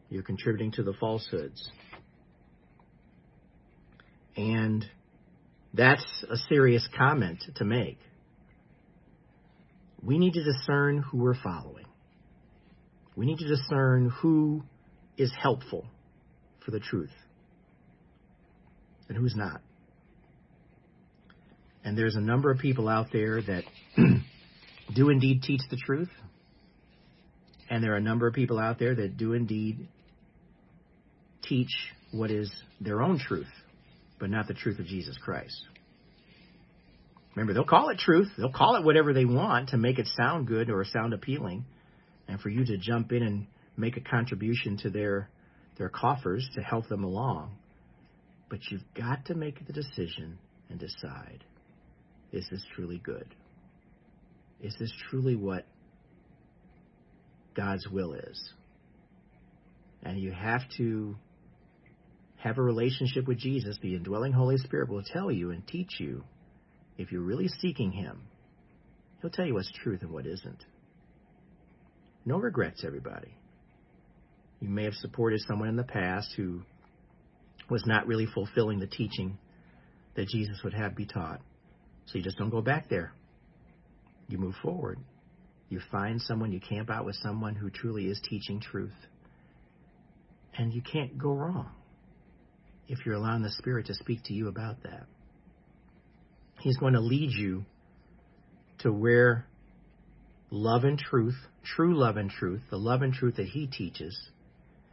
You're 0.09 0.23
contributing 0.23 0.71
to 0.73 0.83
the 0.83 0.93
falsehoods. 0.93 1.69
And 4.35 4.85
that's 5.73 6.05
a 6.29 6.37
serious 6.49 6.87
comment 6.97 7.43
to 7.55 7.65
make. 7.65 7.97
We 10.01 10.19
need 10.19 10.33
to 10.33 10.43
discern 10.43 10.99
who 10.99 11.19
we're 11.19 11.41
following. 11.41 11.85
We 13.15 13.25
need 13.25 13.39
to 13.39 13.47
discern 13.47 14.09
who 14.09 14.63
is 15.17 15.31
helpful 15.39 15.85
for 16.65 16.71
the 16.71 16.79
truth 16.79 17.11
and 19.07 19.17
who's 19.17 19.35
not. 19.35 19.61
And 21.83 21.97
there's 21.97 22.15
a 22.15 22.21
number 22.21 22.49
of 22.49 22.59
people 22.59 22.87
out 22.87 23.07
there 23.11 23.41
that 23.41 23.63
do 24.95 25.09
indeed 25.09 25.43
teach 25.43 25.61
the 25.69 25.77
truth. 25.77 26.09
And 27.69 27.83
there 27.83 27.93
are 27.93 27.97
a 27.97 28.01
number 28.01 28.27
of 28.27 28.33
people 28.33 28.59
out 28.59 28.79
there 28.79 28.95
that 28.95 29.17
do 29.17 29.33
indeed 29.33 29.87
teach 31.43 31.71
what 32.11 32.31
is 32.31 32.51
their 32.79 33.01
own 33.01 33.19
truth, 33.19 33.47
but 34.23 34.29
not 34.29 34.47
the 34.47 34.53
truth 34.53 34.79
of 34.79 34.85
Jesus 34.85 35.17
Christ. 35.17 35.67
Remember, 37.35 37.53
they'll 37.53 37.65
call 37.65 37.89
it 37.89 37.97
truth. 37.97 38.29
They'll 38.37 38.53
call 38.53 38.77
it 38.77 38.85
whatever 38.85 39.11
they 39.11 39.25
want 39.25 39.71
to 39.71 39.77
make 39.77 39.99
it 39.99 40.07
sound 40.15 40.47
good 40.47 40.69
or 40.69 40.85
sound 40.85 41.13
appealing. 41.13 41.65
And 42.29 42.39
for 42.39 42.47
you 42.47 42.63
to 42.63 42.77
jump 42.77 43.11
in 43.11 43.21
and 43.21 43.47
make 43.75 43.97
a 43.97 43.99
contribution 43.99 44.77
to 44.77 44.89
their, 44.89 45.27
their 45.77 45.89
coffers 45.89 46.49
to 46.55 46.61
help 46.61 46.87
them 46.87 47.03
along. 47.03 47.57
But 48.49 48.59
you've 48.71 48.85
got 48.97 49.25
to 49.25 49.35
make 49.35 49.67
the 49.67 49.73
decision 49.73 50.39
and 50.69 50.79
decide 50.79 51.43
is 52.31 52.47
this 52.49 52.63
truly 52.75 53.01
good? 53.03 53.27
Is 54.61 54.73
this 54.79 54.93
truly 55.09 55.35
what 55.35 55.65
God's 57.57 57.89
will 57.89 58.13
is? 58.13 58.53
And 60.01 60.17
you 60.17 60.31
have 60.31 60.61
to 60.77 61.17
have 62.43 62.57
a 62.57 62.61
relationship 62.61 63.25
with 63.25 63.37
Jesus. 63.37 63.77
The 63.81 63.95
indwelling 63.95 64.33
Holy 64.33 64.57
Spirit 64.57 64.89
will 64.89 65.01
tell 65.01 65.31
you 65.31 65.51
and 65.51 65.65
teach 65.65 65.97
you 65.97 66.25
if 66.97 67.09
you're 67.09 67.21
really 67.21 67.47
seeking 67.47 67.93
Him. 67.93 68.23
He'll 69.21 69.31
tell 69.31 69.45
you 69.45 69.53
what's 69.53 69.71
truth 69.71 70.01
and 70.01 70.11
what 70.11 70.25
isn't. 70.25 70.65
No 72.25 72.37
regrets, 72.37 72.83
everybody. 72.85 73.33
You 74.59 74.67
may 74.67 74.83
have 74.83 74.95
supported 74.95 75.39
someone 75.47 75.69
in 75.69 75.77
the 75.77 75.85
past 75.85 76.33
who 76.35 76.63
was 77.69 77.85
not 77.85 78.07
really 78.07 78.25
fulfilling 78.25 78.79
the 78.79 78.87
teaching 78.87 79.37
that 80.15 80.27
Jesus 80.27 80.59
would 80.65 80.73
have 80.73 80.97
be 80.97 81.05
taught. 81.05 81.39
So 82.07 82.17
you 82.17 82.23
just 82.25 82.37
don't 82.37 82.49
go 82.49 82.61
back 82.61 82.89
there. 82.89 83.13
You 84.27 84.37
move 84.37 84.55
forward. 84.61 84.99
You 85.69 85.79
find 85.93 86.21
someone, 86.21 86.51
you 86.51 86.59
camp 86.59 86.89
out 86.89 87.05
with 87.05 87.15
someone 87.23 87.55
who 87.55 87.69
truly 87.69 88.07
is 88.07 88.19
teaching 88.29 88.59
truth. 88.59 88.91
And 90.57 90.73
you 90.73 90.81
can't 90.81 91.17
go 91.17 91.31
wrong 91.31 91.71
if 92.87 93.05
you're 93.05 93.15
allowing 93.15 93.43
the 93.43 93.51
Spirit 93.51 93.87
to 93.87 93.93
speak 93.93 94.23
to 94.25 94.33
you 94.33 94.47
about 94.47 94.83
that. 94.83 95.05
He's 96.59 96.77
going 96.77 96.93
to 96.93 97.01
lead 97.01 97.31
you 97.31 97.65
to 98.79 98.91
where 98.91 99.45
love 100.49 100.83
and 100.83 100.97
truth, 100.97 101.35
true 101.63 101.95
love 101.95 102.17
and 102.17 102.29
truth, 102.29 102.61
the 102.69 102.77
love 102.77 103.01
and 103.01 103.13
truth 103.13 103.37
that 103.37 103.47
He 103.47 103.67
teaches, 103.67 104.17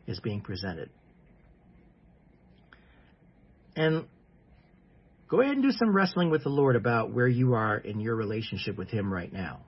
is 0.07 0.21
being 0.21 0.41
presented. 0.41 0.91
And 3.77 4.07
go 5.29 5.41
ahead 5.41 5.55
and 5.55 5.63
do 5.63 5.71
some 5.71 5.95
wrestling 5.95 6.31
with 6.31 6.43
the 6.43 6.51
Lord 6.51 6.77
about 6.77 7.13
where 7.13 7.29
you 7.29 7.55
are 7.55 7.77
in 7.77 8.01
your 8.01 8.17
relationship 8.17 8.77
with 8.77 8.89
Him 8.89 9.13
right 9.13 9.33
now. 9.33 9.61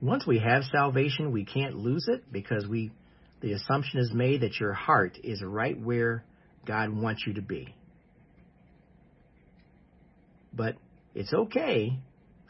Once 0.00 0.26
we 0.26 0.38
have 0.38 0.64
salvation, 0.64 1.30
we 1.30 1.44
can't 1.44 1.76
lose 1.76 2.06
it 2.08 2.24
because 2.32 2.66
we 2.66 2.90
the 3.40 3.52
assumption 3.52 3.98
is 3.98 4.12
made 4.14 4.42
that 4.42 4.58
your 4.60 4.72
heart 4.72 5.18
is 5.24 5.42
right 5.42 5.78
where 5.78 6.24
God 6.66 6.90
wants 6.90 7.24
you 7.26 7.34
to 7.34 7.42
be. 7.42 7.74
But 10.52 10.76
it's 11.14 11.32
okay 11.32 11.98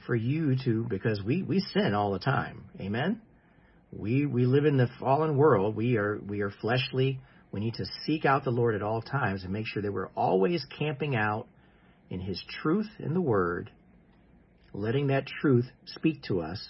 for 0.06 0.14
you 0.14 0.56
to 0.64 0.86
because 0.88 1.22
we, 1.22 1.42
we 1.42 1.60
sin 1.60 1.94
all 1.94 2.12
the 2.12 2.18
time. 2.18 2.64
Amen? 2.80 3.20
We 3.92 4.26
we 4.26 4.46
live 4.46 4.64
in 4.64 4.78
the 4.78 4.88
fallen 4.98 5.36
world. 5.36 5.76
We 5.76 5.96
are 5.98 6.18
we 6.18 6.40
are 6.40 6.50
fleshly 6.50 7.20
we 7.52 7.60
need 7.60 7.74
to 7.74 7.84
seek 8.06 8.24
out 8.24 8.44
the 8.44 8.50
Lord 8.50 8.74
at 8.74 8.82
all 8.82 9.02
times 9.02 9.44
and 9.44 9.52
make 9.52 9.66
sure 9.66 9.82
that 9.82 9.92
we're 9.92 10.08
always 10.16 10.64
camping 10.78 11.14
out 11.14 11.46
in 12.08 12.18
His 12.18 12.42
truth 12.62 12.88
in 12.98 13.12
the 13.12 13.20
Word, 13.20 13.70
letting 14.72 15.08
that 15.08 15.26
truth 15.26 15.66
speak 15.84 16.22
to 16.24 16.40
us, 16.40 16.66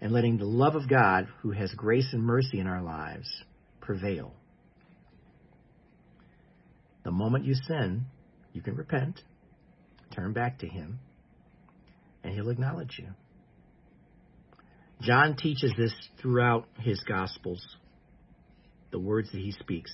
and 0.00 0.12
letting 0.12 0.38
the 0.38 0.44
love 0.44 0.74
of 0.74 0.88
God, 0.88 1.28
who 1.42 1.52
has 1.52 1.72
grace 1.72 2.08
and 2.12 2.22
mercy 2.22 2.58
in 2.58 2.66
our 2.66 2.82
lives, 2.82 3.28
prevail. 3.80 4.34
The 7.04 7.10
moment 7.10 7.44
you 7.44 7.54
sin, 7.54 8.06
you 8.52 8.62
can 8.62 8.76
repent, 8.76 9.20
turn 10.14 10.32
back 10.32 10.58
to 10.60 10.66
Him, 10.66 10.98
and 12.22 12.34
He'll 12.34 12.50
acknowledge 12.50 12.96
you. 12.98 13.08
John 15.00 15.36
teaches 15.36 15.72
this 15.76 15.92
throughout 16.20 16.66
his 16.78 17.00
Gospels 17.00 17.62
the 18.90 18.98
words 18.98 19.30
that 19.32 19.38
he 19.38 19.52
speaks. 19.52 19.92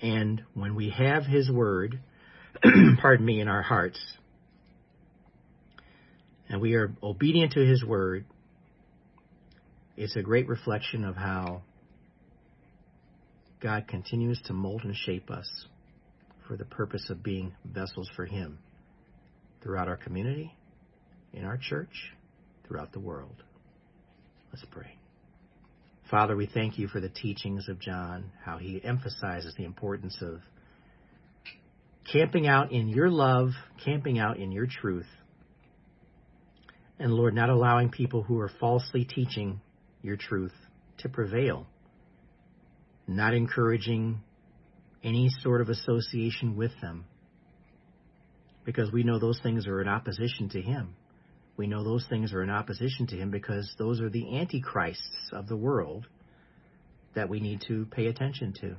And 0.00 0.42
when 0.54 0.74
we 0.74 0.90
have 0.90 1.24
his 1.24 1.50
word, 1.50 2.00
pardon 3.02 3.26
me, 3.26 3.40
in 3.40 3.48
our 3.48 3.60
hearts, 3.60 4.00
and 6.48 6.60
we 6.60 6.74
are 6.74 6.92
obedient 7.02 7.52
to 7.52 7.60
his 7.60 7.84
word, 7.84 8.24
it's 9.96 10.16
a 10.16 10.22
great 10.22 10.48
reflection 10.48 11.04
of 11.04 11.16
how 11.16 11.62
God 13.60 13.86
continues 13.88 14.40
to 14.46 14.52
mold 14.52 14.82
and 14.84 14.96
shape 14.96 15.30
us 15.30 15.48
for 16.48 16.56
the 16.56 16.64
purpose 16.64 17.10
of 17.10 17.22
being 17.22 17.52
vessels 17.64 18.08
for 18.16 18.24
him 18.24 18.58
throughout 19.62 19.88
our 19.88 19.96
community, 19.96 20.54
in 21.32 21.44
our 21.44 21.58
church, 21.58 22.12
throughout 22.66 22.92
the 22.92 23.00
world. 23.00 23.42
Let's 24.52 24.64
pray. 24.70 24.96
Father, 26.10 26.34
we 26.34 26.46
thank 26.46 26.78
you 26.78 26.88
for 26.88 27.00
the 27.00 27.08
teachings 27.08 27.68
of 27.68 27.78
John, 27.78 28.32
how 28.44 28.58
he 28.58 28.80
emphasizes 28.82 29.54
the 29.56 29.64
importance 29.64 30.16
of 30.22 30.40
camping 32.10 32.48
out 32.48 32.72
in 32.72 32.88
your 32.88 33.10
love, 33.10 33.50
camping 33.84 34.18
out 34.18 34.38
in 34.38 34.50
your 34.50 34.66
truth. 34.66 35.06
And 36.98 37.12
Lord, 37.12 37.34
not 37.34 37.48
allowing 37.48 37.90
people 37.90 38.22
who 38.22 38.40
are 38.40 38.50
falsely 38.58 39.04
teaching 39.04 39.60
your 40.02 40.16
truth 40.16 40.52
to 40.98 41.08
prevail, 41.08 41.66
not 43.16 43.34
encouraging 43.34 44.20
any 45.02 45.30
sort 45.40 45.60
of 45.60 45.68
association 45.68 46.56
with 46.56 46.72
them, 46.80 47.04
because 48.64 48.92
we 48.92 49.02
know 49.02 49.18
those 49.18 49.40
things 49.42 49.66
are 49.66 49.80
in 49.80 49.88
opposition 49.88 50.48
to 50.50 50.60
Him 50.60 50.94
we 51.60 51.66
know 51.66 51.84
those 51.84 52.06
things 52.08 52.32
are 52.32 52.42
in 52.42 52.48
opposition 52.48 53.06
to 53.08 53.16
him 53.16 53.30
because 53.30 53.74
those 53.76 54.00
are 54.00 54.08
the 54.08 54.38
antichrists 54.38 55.28
of 55.30 55.46
the 55.46 55.58
world 55.58 56.06
that 57.14 57.28
we 57.28 57.38
need 57.38 57.60
to 57.68 57.84
pay 57.90 58.06
attention 58.06 58.54
to. 58.62 58.76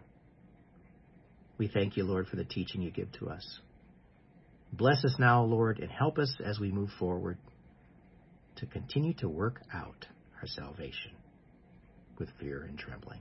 We 1.59 1.67
thank 1.67 1.95
you, 1.95 2.05
Lord, 2.05 2.25
for 2.25 2.37
the 2.37 2.43
teaching 2.43 2.81
you 2.81 2.89
give 2.89 3.11
to 3.19 3.29
us. 3.29 3.59
Bless 4.73 5.05
us 5.05 5.13
now, 5.19 5.43
Lord, 5.43 5.77
and 5.77 5.91
help 5.91 6.17
us 6.17 6.35
as 6.43 6.59
we 6.59 6.71
move 6.71 6.89
forward 6.97 7.37
to 8.55 8.65
continue 8.65 9.13
to 9.19 9.29
work 9.29 9.61
out 9.71 10.07
our 10.41 10.47
salvation 10.47 11.11
with 12.17 12.29
fear 12.39 12.63
and 12.63 12.79
trembling. 12.79 13.19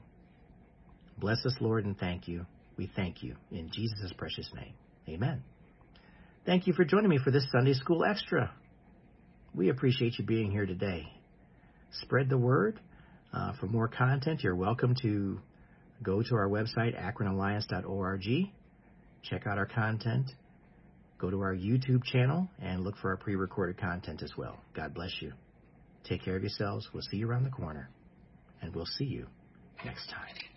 Bless 1.20 1.44
us, 1.44 1.54
Lord, 1.60 1.84
and 1.84 1.98
thank 1.98 2.26
you. 2.26 2.46
We 2.76 2.90
thank 2.96 3.22
you 3.22 3.36
in 3.50 3.70
Jesus' 3.70 4.12
precious 4.16 4.50
name. 4.54 4.72
Amen. 5.08 5.42
Thank 6.46 6.66
you 6.66 6.72
for 6.72 6.84
joining 6.84 7.10
me 7.10 7.18
for 7.22 7.30
this 7.30 7.46
Sunday 7.52 7.74
School 7.74 8.04
Extra. 8.04 8.52
We 9.54 9.68
appreciate 9.68 10.18
you 10.18 10.24
being 10.24 10.50
here 10.50 10.64
today. 10.64 11.06
Spread 12.02 12.30
the 12.30 12.38
word. 12.38 12.80
Uh, 13.32 13.52
for 13.60 13.66
more 13.66 13.86
content, 13.86 14.42
you're 14.42 14.56
welcome 14.56 14.94
to 15.02 15.38
go 16.02 16.22
to 16.22 16.34
our 16.34 16.48
website, 16.48 16.98
akronalliance.org. 16.98 18.24
Check 19.22 19.46
out 19.46 19.58
our 19.58 19.66
content. 19.66 20.32
Go 21.18 21.30
to 21.30 21.40
our 21.42 21.54
YouTube 21.54 22.02
channel 22.02 22.48
and 22.60 22.82
look 22.82 22.96
for 22.96 23.10
our 23.10 23.18
pre 23.18 23.36
recorded 23.36 23.78
content 23.78 24.22
as 24.22 24.32
well. 24.38 24.58
God 24.74 24.94
bless 24.94 25.12
you. 25.20 25.32
Take 26.04 26.24
care 26.24 26.36
of 26.36 26.42
yourselves. 26.42 26.88
We'll 26.94 27.02
see 27.02 27.18
you 27.18 27.28
around 27.28 27.44
the 27.44 27.50
corner. 27.50 27.90
And 28.62 28.74
we'll 28.74 28.86
see 28.86 29.04
you 29.04 29.26
next 29.84 30.08
time. 30.08 30.49